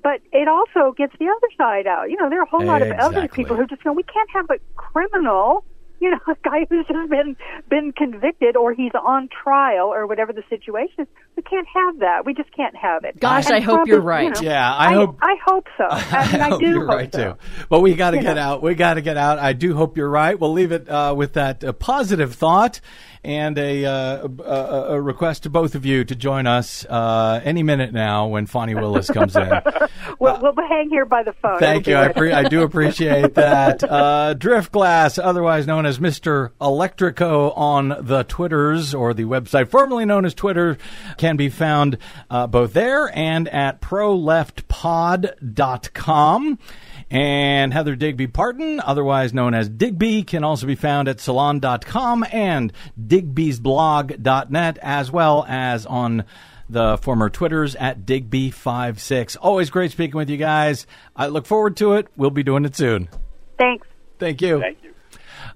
But 0.02 0.22
it 0.32 0.48
also 0.48 0.94
gets 0.96 1.14
the 1.20 1.26
other 1.26 1.48
side 1.58 1.88
out. 1.88 2.10
You 2.10 2.18
know, 2.18 2.30
there 2.30 2.40
are 2.40 2.44
a 2.44 2.50
whole 2.50 2.64
lot 2.64 2.82
of 2.82 2.92
other 2.92 3.28
people 3.28 3.56
who 3.56 3.68
just 3.68 3.84
go, 3.84 3.92
we 3.92 4.04
can't 4.04 4.30
have 4.32 4.50
a 4.50 4.60
criminal 4.76 5.66
you 6.00 6.12
know, 6.12 6.20
a 6.28 6.36
guy 6.44 6.66
who's 6.70 6.86
just 6.88 7.10
been 7.10 7.36
been 7.70 7.92
convicted 7.92 8.56
or 8.56 8.74
he's 8.74 8.92
on 8.94 9.30
trial 9.44 9.88
or 9.88 10.08
whatever 10.08 10.34
the 10.34 10.44
situation 10.50 10.96
is. 11.00 11.08
We 11.36 11.44
can't 11.44 11.68
have 11.74 12.00
that. 12.00 12.26
We 12.26 12.34
just 12.34 12.54
can't 12.56 12.76
have 12.76 13.04
it. 13.04 13.20
Gosh, 13.20 13.46
And 13.48 13.56
I 13.56 13.60
hope 13.60 13.76
Trump 13.76 13.88
you're 13.88 13.98
is, 14.00 14.04
you 14.04 14.08
right. 14.08 14.34
know, 14.36 14.42
Yeah, 14.42 14.76
I 14.76 14.94
hope- 14.94 15.18
I 15.22 15.36
hope 15.46 15.68
so. 15.78 15.86
I, 15.90 16.32
mean, 16.32 16.42
I, 16.42 16.50
hope 16.50 16.60
do 16.60 16.68
you're 16.70 16.80
hope 16.86 16.90
right 16.90 17.12
so. 17.14 17.34
too. 17.34 17.40
But 17.70 17.80
we 17.82 17.96
got 17.96 18.12
to 18.12 18.20
get 18.20 18.36
know. 18.36 18.42
out. 18.42 18.64
We 18.64 18.76
got 18.76 18.96
to 18.96 19.02
get 19.02 19.18
out. 19.18 19.40
I 19.40 19.54
do 19.54 19.76
hope 19.76 19.98
you're 19.98 20.10
right. 20.10 20.40
We'll 20.40 20.54
leave 20.54 20.72
it 20.72 20.90
uh, 20.90 21.14
with 21.16 21.34
that 21.34 21.64
uh, 21.64 21.74
positive 21.74 22.36
thought 22.36 22.82
and 23.24 23.58
a, 23.58 23.86
uh, 23.86 24.28
a, 24.28 24.96
a 24.96 25.02
request 25.02 25.44
to 25.44 25.50
both 25.50 25.76
of 25.76 25.86
you 25.86 26.04
to 26.06 26.16
join 26.16 26.48
us 26.48 26.86
uh, 26.86 27.42
any 27.44 27.64
minute 27.64 27.94
now 27.94 28.28
when 28.28 28.46
Fani 28.46 28.76
Willis 28.76 29.10
comes 29.10 29.36
in. 29.36 29.50
We'll, 30.18 30.40
we'll 30.42 30.56
hang 30.68 30.90
here 30.90 31.06
by 31.06 31.22
the 31.24 31.34
phone. 31.34 31.60
Thank 31.60 31.88
It'll 31.88 32.02
you. 32.04 32.10
I, 32.10 32.12
pre- 32.12 32.32
I 32.34 32.50
do 32.50 32.64
appreciate 32.64 33.36
that. 33.36 33.84
Uh, 33.90 34.34
Driftglass, 34.34 35.20
otherwise 35.22 35.68
known 35.68 35.86
as 35.86 36.00
Mr. 36.00 36.52
Electrico 36.62 37.52
on 37.58 37.90
the 38.02 38.24
Twitters 38.24 38.94
or 38.94 39.14
the 39.14 39.24
website 39.24 39.68
formerly 39.70 40.06
known 40.06 40.26
as 40.26 40.34
Twitter, 40.34 40.78
can 41.18 41.36
be 41.38 41.50
found 41.50 41.98
uh, 42.30 42.48
both 42.48 42.74
there 42.74 43.10
and 43.18 43.48
at 43.50 43.82
proleftpod.com. 43.82 46.60
And 47.12 47.74
Heather 47.74 47.96
Digby 47.96 48.28
Parton, 48.28 48.80
otherwise 48.80 49.34
known 49.34 49.54
as 49.56 49.68
Digby, 49.68 50.22
can 50.24 50.44
also 50.44 50.68
be 50.68 50.76
found 50.76 51.08
at 51.08 51.20
salon.com 51.20 52.24
and 52.32 52.72
digbysblog.net, 53.02 54.78
as 54.82 55.12
well 55.12 55.46
as 55.48 55.86
on 55.86 56.24
the 56.70 56.98
former 56.98 57.30
Twitters 57.30 57.76
at 57.76 58.06
Digby56. 58.06 59.38
Always 59.42 59.70
great 59.72 59.92
speaking 59.92 60.18
with 60.18 60.30
you 60.30 60.38
guys. 60.38 60.86
I 61.16 61.28
look 61.28 61.48
forward 61.48 61.78
to 61.78 61.94
it. 61.94 62.08
We'll 62.16 62.30
be 62.30 62.44
doing 62.44 62.64
it 62.66 62.76
soon. 62.76 63.10
Thanks. 63.58 63.88
Thank 64.20 64.42
you. 64.42 64.60
Thank 64.60 64.78
you. 64.84 64.94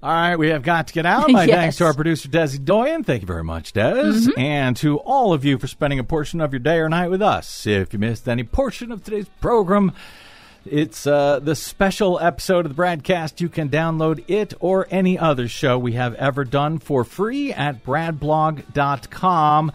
All 0.02 0.10
right, 0.12 0.36
we 0.36 0.48
have 0.48 0.62
got 0.64 0.88
to 0.88 0.92
get 0.92 1.06
out. 1.06 1.30
My 1.30 1.44
Yes. 1.44 1.54
thanks 1.56 1.76
to 1.76 1.84
our 1.84 1.94
producer, 1.94 2.28
Desi 2.28 2.62
Doyen. 2.62 3.04
Thank 3.04 3.22
you 3.22 3.26
very 3.26 3.44
much, 3.44 3.72
Des. 3.72 3.92
Mm-hmm. 3.92 4.38
And 4.40 4.76
to 4.78 4.98
all 4.98 5.32
of 5.32 5.44
you 5.44 5.56
for 5.56 5.66
spending 5.68 5.98
a 6.00 6.04
portion 6.04 6.40
of 6.40 6.52
your 6.52 6.58
day 6.60 6.78
or 6.78 6.88
night 6.88 7.10
with 7.10 7.22
us. 7.22 7.64
If 7.66 7.92
you 7.92 7.98
missed 8.00 8.28
any 8.28 8.42
portion 8.42 8.90
of 8.90 9.04
today's 9.04 9.28
program, 9.40 9.92
it's 10.66 11.06
uh, 11.06 11.40
the 11.40 11.54
special 11.54 12.18
episode 12.18 12.66
of 12.66 12.74
the 12.74 12.82
BradCast. 12.82 13.40
You 13.40 13.48
can 13.48 13.68
download 13.68 14.24
it 14.28 14.54
or 14.60 14.86
any 14.90 15.18
other 15.18 15.48
show 15.48 15.78
we 15.78 15.92
have 15.92 16.14
ever 16.14 16.44
done 16.44 16.78
for 16.78 17.04
free 17.04 17.52
at 17.52 17.84
bradblog.com. 17.84 19.72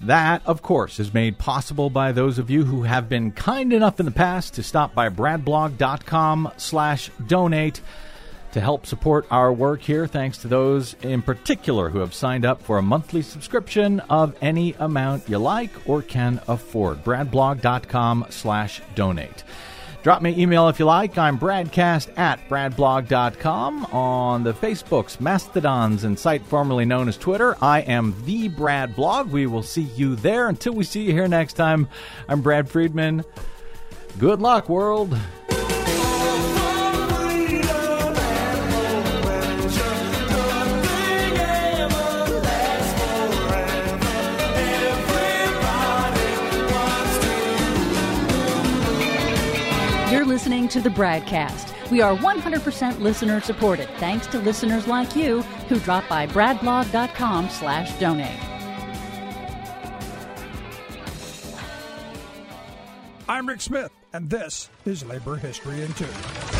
That, 0.00 0.42
of 0.44 0.62
course, 0.62 1.00
is 1.00 1.14
made 1.14 1.38
possible 1.38 1.88
by 1.88 2.12
those 2.12 2.38
of 2.38 2.50
you 2.50 2.64
who 2.64 2.82
have 2.82 3.08
been 3.08 3.32
kind 3.32 3.72
enough 3.72 3.98
in 3.98 4.06
the 4.06 4.12
past 4.12 4.54
to 4.54 4.62
stop 4.62 4.94
by 4.94 5.08
bradblog.com 5.08 6.52
slash 6.56 7.10
donate 7.26 7.80
to 8.52 8.60
help 8.60 8.86
support 8.86 9.26
our 9.30 9.52
work 9.52 9.82
here. 9.82 10.06
Thanks 10.06 10.38
to 10.38 10.48
those 10.48 10.94
in 11.02 11.22
particular 11.22 11.90
who 11.90 11.98
have 12.00 12.14
signed 12.14 12.44
up 12.44 12.62
for 12.62 12.78
a 12.78 12.82
monthly 12.82 13.22
subscription 13.22 14.00
of 14.00 14.36
any 14.40 14.74
amount 14.78 15.28
you 15.28 15.38
like 15.38 15.70
or 15.86 16.02
can 16.02 16.40
afford. 16.48 17.04
bradblog.com 17.04 18.26
slash 18.30 18.80
donate. 18.94 19.44
Drop 20.06 20.22
me 20.22 20.32
an 20.32 20.38
email 20.38 20.68
if 20.68 20.78
you 20.78 20.84
like. 20.84 21.18
I'm 21.18 21.36
bradcast 21.36 22.16
at 22.16 22.38
bradblog.com. 22.48 23.86
On 23.86 24.44
the 24.44 24.54
Facebooks, 24.54 25.20
Mastodons, 25.20 26.04
and 26.04 26.16
site 26.16 26.46
formerly 26.46 26.84
known 26.84 27.08
as 27.08 27.16
Twitter, 27.16 27.56
I 27.60 27.80
am 27.80 28.14
the 28.24 28.46
Brad 28.46 28.94
Blog. 28.94 29.32
We 29.32 29.46
will 29.46 29.64
see 29.64 29.82
you 29.96 30.14
there. 30.14 30.48
Until 30.48 30.74
we 30.74 30.84
see 30.84 31.02
you 31.02 31.10
here 31.10 31.26
next 31.26 31.54
time, 31.54 31.88
I'm 32.28 32.40
Brad 32.40 32.70
Friedman. 32.70 33.24
Good 34.16 34.40
luck, 34.40 34.68
world. 34.68 35.18
Listening 50.36 50.68
to 50.68 50.82
the 50.82 50.90
Bradcast. 50.90 51.90
We 51.90 52.02
are 52.02 52.14
100% 52.14 53.00
listener 53.00 53.40
supported 53.40 53.88
thanks 53.96 54.26
to 54.26 54.38
listeners 54.38 54.86
like 54.86 55.16
you 55.16 55.40
who 55.70 55.80
drop 55.80 56.06
by 56.10 56.26
bradblog.com 56.26 57.48
slash 57.48 57.98
donate. 57.98 58.38
I'm 63.26 63.48
Rick 63.48 63.62
Smith, 63.62 63.90
and 64.12 64.28
this 64.28 64.68
is 64.86 65.04
Labor 65.04 65.36
History 65.36 65.82
in 65.82 65.92
Two. 65.94 66.06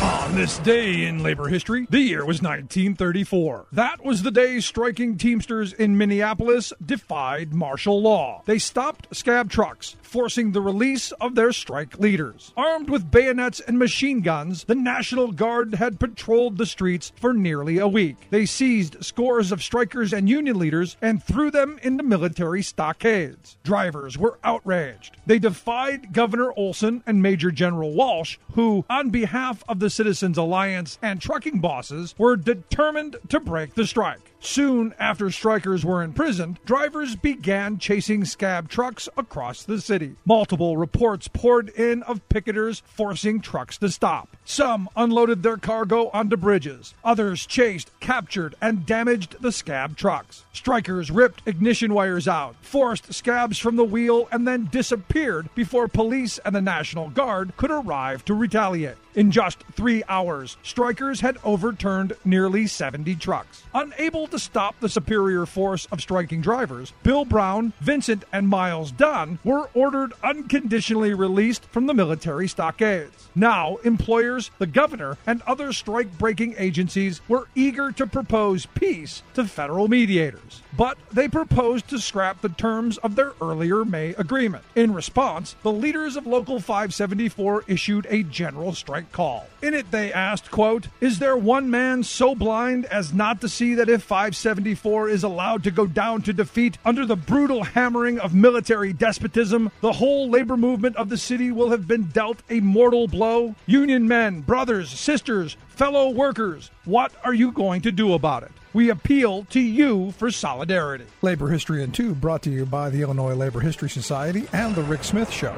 On 0.01 0.35
this 0.35 0.59
day 0.59 1.05
in 1.05 1.23
labor 1.23 1.47
history, 1.47 1.87
the 1.89 1.99
year 1.99 2.19
was 2.19 2.41
1934. 2.41 3.65
That 3.71 4.05
was 4.05 4.21
the 4.21 4.29
day 4.29 4.59
striking 4.59 5.17
Teamsters 5.17 5.73
in 5.73 5.97
Minneapolis 5.97 6.71
defied 6.85 7.51
martial 7.51 7.99
law. 7.99 8.43
They 8.45 8.59
stopped 8.59 9.07
scab 9.15 9.49
trucks, 9.49 9.95
forcing 10.03 10.51
the 10.51 10.61
release 10.61 11.11
of 11.13 11.33
their 11.33 11.51
strike 11.51 11.97
leaders. 11.97 12.53
Armed 12.55 12.91
with 12.91 13.09
bayonets 13.09 13.59
and 13.59 13.79
machine 13.79 14.21
guns, 14.21 14.65
the 14.65 14.75
National 14.75 15.31
Guard 15.31 15.75
had 15.75 15.99
patrolled 15.99 16.57
the 16.59 16.67
streets 16.67 17.11
for 17.15 17.33
nearly 17.33 17.79
a 17.79 17.87
week. 17.87 18.17
They 18.29 18.45
seized 18.45 19.03
scores 19.03 19.51
of 19.51 19.63
strikers 19.63 20.13
and 20.13 20.29
union 20.29 20.59
leaders 20.59 20.95
and 21.01 21.23
threw 21.23 21.49
them 21.49 21.79
into 21.81 22.03
military 22.03 22.61
stockades. 22.61 23.57
Drivers 23.63 24.15
were 24.15 24.37
outraged. 24.43 25.17
They 25.25 25.39
defied 25.39 26.13
Governor 26.13 26.53
Olson 26.55 27.01
and 27.07 27.23
Major 27.23 27.49
General 27.49 27.93
Walsh, 28.17 28.37
who, 28.53 28.83
on 28.89 29.11
behalf 29.11 29.63
of 29.69 29.79
the 29.79 29.87
the 29.87 29.91
Citizens 29.91 30.37
Alliance 30.37 30.97
and 31.03 31.21
trucking 31.21 31.59
bosses 31.59 32.15
were 32.17 32.35
determined 32.35 33.15
to 33.29 33.39
break 33.39 33.75
the 33.75 33.85
strike. 33.85 34.33
Soon 34.39 34.93
after 34.99 35.31
strikers 35.31 35.83
were 35.83 36.03
imprisoned, 36.03 36.59
drivers 36.63 37.15
began 37.15 37.79
chasing 37.79 38.23
scab 38.23 38.69
trucks 38.69 39.09
across 39.17 39.63
the 39.63 39.81
city. 39.81 40.15
Multiple 40.25 40.77
reports 40.77 41.27
poured 41.27 41.69
in 41.69 42.03
of 42.03 42.27
picketers 42.29 42.81
forcing 42.85 43.41
trucks 43.41 43.77
to 43.79 43.89
stop. 43.89 44.37
Some 44.45 44.89
unloaded 44.95 45.43
their 45.43 45.57
cargo 45.57 46.09
onto 46.13 46.37
bridges. 46.37 46.93
Others 47.03 47.45
chased, 47.47 47.91
captured, 47.99 48.55
and 48.61 48.85
damaged 48.85 49.37
the 49.41 49.51
scab 49.51 49.97
trucks. 49.97 50.45
Strikers 50.53 51.09
ripped 51.09 51.41
ignition 51.45 51.93
wires 51.93 52.27
out, 52.27 52.55
forced 52.61 53.13
scabs 53.13 53.57
from 53.57 53.75
the 53.75 53.83
wheel, 53.83 54.27
and 54.31 54.47
then 54.47 54.69
disappeared 54.71 55.49
before 55.55 55.87
police 55.87 56.39
and 56.45 56.55
the 56.55 56.61
National 56.61 57.09
Guard 57.09 57.57
could 57.57 57.71
arrive 57.71 58.23
to 58.25 58.33
retaliate. 58.33 58.97
In 59.17 59.31
just 59.31 59.63
three 59.73 60.03
hours, 60.07 60.57
strikers 60.61 61.21
had 61.21 61.39
overturned 61.43 62.15
nearly 62.23 62.67
70 62.67 63.15
trucks. 63.15 63.63
Unable 63.73 64.27
to 64.27 64.37
stop 64.37 64.79
the 64.79 64.89
superior 64.89 65.47
force 65.47 65.87
of 65.87 66.01
striking 66.01 66.39
drivers, 66.39 66.93
Bill 67.01 67.25
Brown, 67.25 67.73
Vincent, 67.79 68.25
and 68.31 68.47
Miles 68.47 68.91
Dunne 68.91 69.39
were 69.43 69.71
ordered 69.73 70.13
unconditionally 70.23 71.15
released 71.15 71.65
from 71.65 71.87
the 71.87 71.95
military 71.95 72.47
stockades. 72.47 73.27
Now, 73.33 73.77
employers, 73.77 74.51
the 74.59 74.67
governor, 74.67 75.17
and 75.25 75.41
other 75.47 75.73
strike 75.73 76.15
breaking 76.19 76.53
agencies 76.59 77.19
were 77.27 77.47
eager 77.55 77.91
to 77.93 78.05
propose 78.05 78.67
peace 78.67 79.23
to 79.33 79.45
federal 79.45 79.87
mediators. 79.87 80.61
But 80.77 80.99
they 81.11 81.27
proposed 81.27 81.87
to 81.87 81.97
scrap 81.97 82.41
the 82.41 82.49
terms 82.49 82.99
of 82.99 83.15
their 83.15 83.33
earlier 83.41 83.83
May 83.83 84.09
agreement. 84.09 84.63
In 84.75 84.93
response, 84.93 85.55
the 85.63 85.71
leaders 85.71 86.15
of 86.17 86.27
Local 86.27 86.59
574 86.59 87.63
issued 87.67 88.05
a 88.11 88.21
general 88.21 88.73
strike 88.73 89.06
call. 89.11 89.47
In 89.61 89.73
it 89.73 89.91
they 89.91 90.13
asked, 90.13 90.51
quote, 90.51 90.87
"Is 91.01 91.19
there 91.19 91.35
one 91.35 91.71
man 91.71 92.03
so 92.03 92.35
blind 92.35 92.85
as 92.85 93.13
not 93.13 93.41
to 93.41 93.49
see 93.49 93.73
that 93.75 93.89
if 93.89 94.03
574 94.03 95.09
is 95.09 95.23
allowed 95.23 95.63
to 95.63 95.71
go 95.71 95.87
down 95.87 96.21
to 96.23 96.33
defeat 96.33 96.77
under 96.85 97.05
the 97.05 97.15
brutal 97.15 97.63
hammering 97.63 98.19
of 98.19 98.33
military 98.33 98.93
despotism, 98.93 99.71
the 99.81 99.93
whole 99.93 100.29
labor 100.29 100.57
movement 100.57 100.95
of 100.95 101.09
the 101.09 101.17
city 101.17 101.51
will 101.51 101.71
have 101.71 101.87
been 101.87 102.03
dealt 102.03 102.43
a 102.49 102.59
mortal 102.59 103.07
blow? 103.07 103.55
Union 103.65 104.07
men, 104.07 104.41
brothers, 104.41 104.89
sisters, 104.89 105.57
fellow 105.69 106.09
workers, 106.09 106.69
what 106.85 107.11
are 107.23 107.33
you 107.33 107.51
going 107.51 107.81
to 107.81 107.91
do 107.91 108.13
about 108.13 108.43
it?" 108.43 108.51
We 108.73 108.89
appeal 108.89 109.45
to 109.49 109.59
you 109.59 110.13
for 110.17 110.29
solidarity. 110.29 111.05
Labor 111.23 111.49
History 111.49 111.81
in 111.81 111.91
Two 111.91 112.13
brought 112.13 112.43
to 112.43 112.51
you 112.51 112.65
by 112.65 112.91
the 112.91 113.01
Illinois 113.01 113.33
Labor 113.33 113.61
History 113.61 113.89
Society 113.89 114.47
and 114.53 114.75
The 114.75 114.83
Rick 114.83 115.03
Smith 115.03 115.31
Show. 115.31 115.55